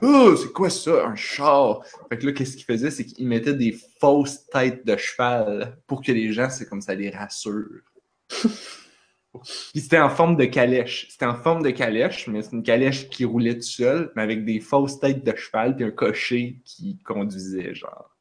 Oh, 0.02 0.36
c'est 0.36 0.52
quoi 0.52 0.68
ça, 0.68 1.06
un 1.06 1.14
char? 1.16 1.82
Fait 2.10 2.18
que 2.18 2.26
là, 2.26 2.32
qu'est-ce 2.32 2.56
qu'ils 2.56 2.66
faisaient, 2.66 2.90
c'est 2.90 3.06
qu'ils 3.06 3.26
mettaient 3.26 3.54
des 3.54 3.74
fausses 3.98 4.46
têtes 4.48 4.86
de 4.86 4.94
cheval 4.96 5.78
pour 5.86 6.02
que 6.02 6.12
les 6.12 6.32
gens, 6.34 6.50
c'est 6.50 6.68
comme 6.68 6.82
ça 6.82 6.94
les 6.94 7.08
rassure. 7.08 7.80
Puis 9.72 9.80
c'était 9.80 9.98
en 9.98 10.10
forme 10.10 10.36
de 10.36 10.44
calèche. 10.44 11.08
C'était 11.10 11.26
en 11.26 11.34
forme 11.34 11.62
de 11.62 11.70
calèche, 11.70 12.26
mais 12.28 12.42
c'est 12.42 12.52
une 12.52 12.62
calèche 12.62 13.08
qui 13.08 13.24
roulait 13.24 13.54
tout 13.54 13.62
seul, 13.62 14.12
mais 14.16 14.22
avec 14.22 14.44
des 14.44 14.60
fausses 14.60 15.00
têtes 15.00 15.24
de 15.24 15.34
cheval 15.34 15.76
puis 15.76 15.84
un 15.84 15.90
cocher 15.90 16.60
qui 16.64 16.98
conduisait, 16.98 17.74
genre. 17.74 18.15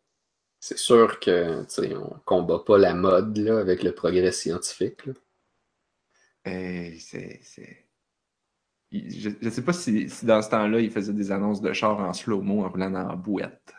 C'est 0.68 0.80
sûr 0.80 1.20
que 1.20 1.63
on 1.95 2.20
combat 2.26 2.57
pas 2.57 2.80
la 2.80 2.95
mode 2.95 3.38
là, 3.38 3.59
avec 3.59 3.84
le 3.84 3.93
progrès 3.93 4.32
scientifique. 4.32 5.03
c'est. 6.43 7.39
Je, 8.91 9.30
je 9.39 9.49
sais 9.51 9.61
pas 9.61 9.74
si, 9.74 10.09
si 10.09 10.26
dans 10.26 10.41
ce 10.41 10.49
temps-là, 10.49 10.80
il 10.80 10.89
faisait 10.89 11.13
des 11.13 11.32
annonces 11.32 11.61
de 11.61 11.72
char 11.72 11.99
en 11.99 12.13
slow-mo 12.13 12.66
en 12.66 12.70
roulant 12.70 12.89
la 12.89 13.16
boîte. 13.16 13.76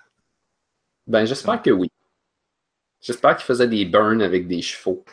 Ben 1.08 1.24
j'espère 1.24 1.60
que 1.60 1.70
oui. 1.70 1.90
J'espère 3.00 3.34
qu'ils 3.34 3.46
faisaient 3.46 3.66
des 3.66 3.84
burns 3.84 4.22
avec 4.22 4.46
des 4.46 4.62
chevaux. 4.62 5.04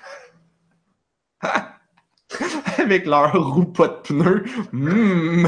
Avec 2.78 3.08
leur 3.08 3.34
roue 3.34 3.66
pas 3.66 3.88
de 3.88 4.02
pneus. 4.02 4.46
Mmh. 4.72 5.48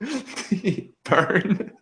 Des 0.50 0.92
burns. 1.08 1.75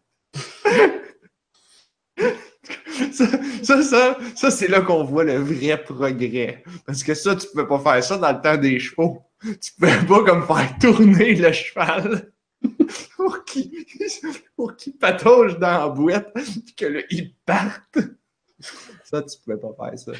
Ça, 3.14 3.82
ça, 3.82 4.18
ça, 4.34 4.50
c'est 4.50 4.68
là 4.68 4.80
qu'on 4.80 5.04
voit 5.04 5.24
le 5.24 5.36
vrai 5.36 5.82
progrès. 5.82 6.64
Parce 6.86 7.02
que 7.02 7.14
ça, 7.14 7.34
tu 7.36 7.46
pouvais 7.48 7.66
pas 7.66 7.78
faire 7.78 8.04
ça 8.04 8.18
dans 8.18 8.32
le 8.32 8.40
temps 8.40 8.56
des 8.56 8.78
chevaux. 8.78 9.22
Tu 9.40 9.72
pouvais 9.78 10.04
pas 10.06 10.24
comme 10.24 10.46
faire 10.46 10.76
tourner 10.80 11.34
le 11.34 11.52
cheval. 11.52 12.32
pour 13.16 13.44
qu'il 13.44 13.70
pour 14.56 14.72
patauge 15.00 15.58
dans 15.58 15.78
la 15.78 15.88
boîte 15.88 16.32
puis 16.32 16.74
que 16.76 16.86
là, 16.86 17.00
il 17.10 17.34
parte. 17.44 17.98
Ça, 19.04 19.22
tu 19.22 19.38
pouvais 19.44 19.58
pas 19.58 19.90
faire 19.90 19.98
ça. 19.98 20.12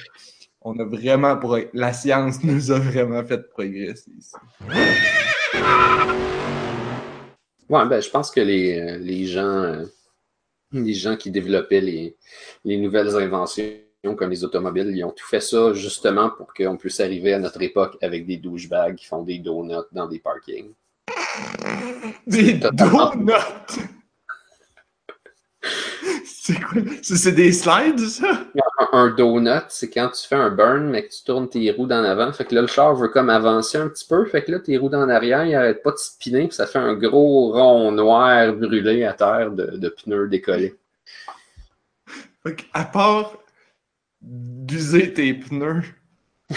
On 0.61 0.79
a 0.79 0.85
vraiment 0.85 1.39
la 1.75 1.93
science 1.93 2.43
nous 2.43 2.71
a 2.71 2.79
vraiment 2.79 3.23
fait 3.25 3.49
progresser 3.51 4.11
ici. 4.19 4.35
Ouais, 7.69 7.87
ben, 7.87 8.01
je 8.01 8.11
pense 8.11 8.31
que 8.31 8.41
les, 8.41 8.79
euh, 8.79 8.99
les 8.99 9.27
gens, 9.27 9.43
euh, 9.43 9.85
les 10.75 10.95
gens 10.95 11.17
qui 11.17 11.31
développaient 11.31 11.81
les, 11.81 12.17
les 12.65 12.77
nouvelles 12.77 13.15
inventions 13.17 13.81
comme 14.13 14.31
les 14.31 14.45
automobiles, 14.45 14.93
ils 14.95 15.05
ont 15.05 15.13
tout 15.13 15.27
fait 15.27 15.41
ça 15.41 15.73
justement 15.73 16.29
pour 16.29 16.53
qu'on 16.53 16.77
puisse 16.77 17.01
arriver 17.01 17.33
à 17.33 17.39
notre 17.39 17.63
époque 17.63 17.97
avec 18.03 18.27
des 18.27 18.37
douchebags 18.37 18.97
qui 18.97 19.07
font 19.07 19.23
des 19.23 19.39
donuts 19.39 19.87
dans 19.93 20.07
des 20.07 20.19
parkings. 20.19 20.73
Des 22.27 22.55
donuts! 22.55 23.33
C'est 26.25 26.61
quoi? 26.61 26.83
C'est 27.03 27.33
des 27.33 27.53
slides, 27.53 28.01
ça? 28.01 28.47
Un, 28.93 28.99
un 28.99 29.09
donut, 29.11 29.65
c'est 29.71 29.89
quand 29.89 30.11
tu 30.11 30.29
fais 30.29 30.35
un 30.35 30.51
burn, 30.51 30.91
mais 30.91 31.07
que 31.07 31.11
tu 31.11 31.25
tournes 31.25 31.49
tes 31.49 31.71
roues 31.71 31.87
d'en 31.87 32.05
avant. 32.05 32.31
Fait 32.35 32.45
que 32.45 32.55
là, 32.55 32.61
le 32.61 32.67
char 32.67 32.95
veut 32.95 33.09
comme 33.09 33.31
avancer 33.31 33.79
un 33.79 33.89
petit 33.89 34.07
peu. 34.07 34.27
Fait 34.27 34.45
que 34.45 34.53
là, 34.53 34.59
tes 34.59 34.77
roues 34.77 34.91
d'en 34.91 35.09
arrière, 35.09 35.47
ils 35.47 35.55
arrêtent 35.55 35.83
pas 35.83 35.93
de 35.93 35.97
spinner, 35.97 36.47
puis 36.49 36.55
ça 36.55 36.67
fait 36.67 36.79
un 36.79 36.95
gros 36.95 37.53
rond 37.53 37.93
noir 37.93 38.53
brûlé 38.53 39.05
à 39.05 39.15
terre 39.15 39.53
de, 39.53 39.79
de 39.79 39.89
pneus 39.89 40.29
décollés. 40.29 40.75
Fait 42.43 42.57
que, 42.57 42.63
à 42.75 42.85
part 42.85 43.39
d'user 44.21 45.15
tes 45.15 45.33
pneus, 45.33 45.83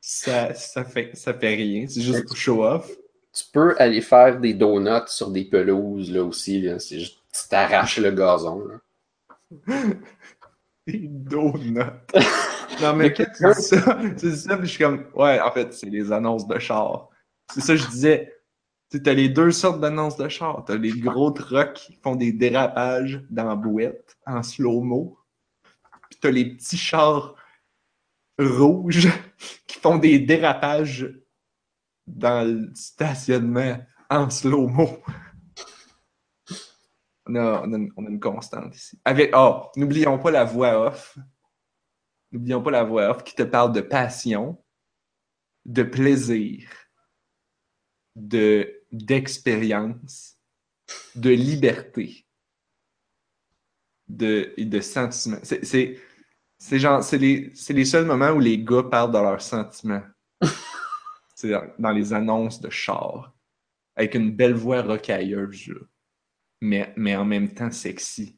ça, 0.00 0.54
ça, 0.54 0.84
fait, 0.84 1.10
ça 1.14 1.34
fait 1.34 1.54
rien. 1.54 1.86
C'est 1.88 2.00
juste 2.00 2.26
pour 2.26 2.36
show 2.36 2.64
off. 2.64 2.88
Tu 3.32 3.44
peux 3.52 3.74
aller 3.78 4.00
faire 4.00 4.38
des 4.38 4.54
donuts 4.54 5.08
sur 5.08 5.30
des 5.30 5.44
pelouses 5.44 6.12
là 6.12 6.22
aussi. 6.22 6.68
C'est 6.78 7.00
juste, 7.00 7.18
tu 7.42 7.48
t'arraches 7.48 7.98
le 7.98 8.10
gazon. 8.10 8.64
Là. 8.66 8.80
Des 10.86 11.08
donuts. 11.08 11.74
non, 12.80 12.94
mais 12.94 13.12
quand 13.12 13.26
tu 13.36 13.44
dis 13.44 13.62
ça, 13.62 13.98
tu 14.00 14.30
dis 14.30 14.36
ça, 14.36 14.56
puis 14.56 14.66
je 14.66 14.72
suis 14.72 14.84
comme, 14.84 15.06
ouais, 15.14 15.40
en 15.40 15.50
fait, 15.50 15.72
c'est 15.72 15.90
les 15.90 16.12
annonces 16.12 16.46
de 16.46 16.58
char. 16.58 17.08
C'est 17.52 17.60
ça 17.60 17.76
je 17.76 17.86
disais. 17.86 18.32
Tu 18.88 19.02
t'as 19.02 19.14
les 19.14 19.28
deux 19.28 19.50
sortes 19.50 19.80
d'annonces 19.80 20.16
de 20.16 20.28
char. 20.28 20.64
T'as 20.64 20.76
les 20.76 20.92
gros 20.92 21.32
trucks 21.32 21.74
qui 21.74 21.98
font 22.02 22.14
des 22.14 22.32
dérapages 22.32 23.20
dans 23.30 23.48
la 23.48 23.56
bouette, 23.56 24.16
en 24.26 24.44
slow-mo. 24.44 25.18
Puis 26.08 26.20
t'as 26.20 26.30
les 26.30 26.54
petits 26.54 26.76
chars 26.76 27.34
rouges 28.38 29.08
qui 29.66 29.78
font 29.80 29.98
des 29.98 30.20
dérapages 30.20 31.12
dans 32.06 32.46
le 32.46 32.70
stationnement 32.74 33.76
en 34.08 34.30
slow-mo. 34.30 35.02
On 37.26 37.34
a, 37.34 37.62
on, 37.66 37.72
a 37.72 37.76
une, 37.76 37.92
on 37.96 38.06
a 38.06 38.08
une 38.08 38.20
constante 38.20 38.74
ici. 38.76 38.98
Avec, 39.04 39.32
oh, 39.34 39.66
n'oublions 39.76 40.18
pas 40.18 40.30
la 40.30 40.44
voix 40.44 40.86
off. 40.86 41.18
N'oublions 42.32 42.62
pas 42.62 42.70
la 42.70 42.84
voix 42.84 43.10
off 43.10 43.24
qui 43.24 43.34
te 43.34 43.42
parle 43.42 43.72
de 43.72 43.80
passion, 43.80 44.62
de 45.64 45.82
plaisir, 45.82 46.68
de 48.14 48.72
d'expérience, 48.92 50.38
de 51.16 51.30
liberté, 51.30 52.26
de, 54.08 54.54
et 54.56 54.64
de 54.64 54.80
sentiments. 54.80 55.40
C'est, 55.42 55.64
c'est, 55.64 56.00
c'est 56.58 56.78
genre, 56.78 57.02
c'est 57.02 57.18
les, 57.18 57.50
c'est 57.54 57.72
les 57.72 57.84
seuls 57.84 58.06
moments 58.06 58.30
où 58.30 58.40
les 58.40 58.62
gars 58.62 58.84
parlent 58.84 59.12
de 59.12 59.18
leurs 59.18 59.42
sentiments. 59.42 60.04
c'est 61.34 61.50
dans, 61.50 61.66
dans 61.78 61.90
les 61.90 62.12
annonces 62.12 62.60
de 62.60 62.70
char. 62.70 63.34
Avec 63.96 64.14
une 64.14 64.30
belle 64.30 64.54
voix 64.54 64.82
rocailleuse, 64.82 65.68
là. 65.68 65.80
Mais, 66.66 66.92
mais 66.96 67.14
en 67.14 67.24
même 67.24 67.54
temps 67.54 67.70
sexy. 67.70 68.35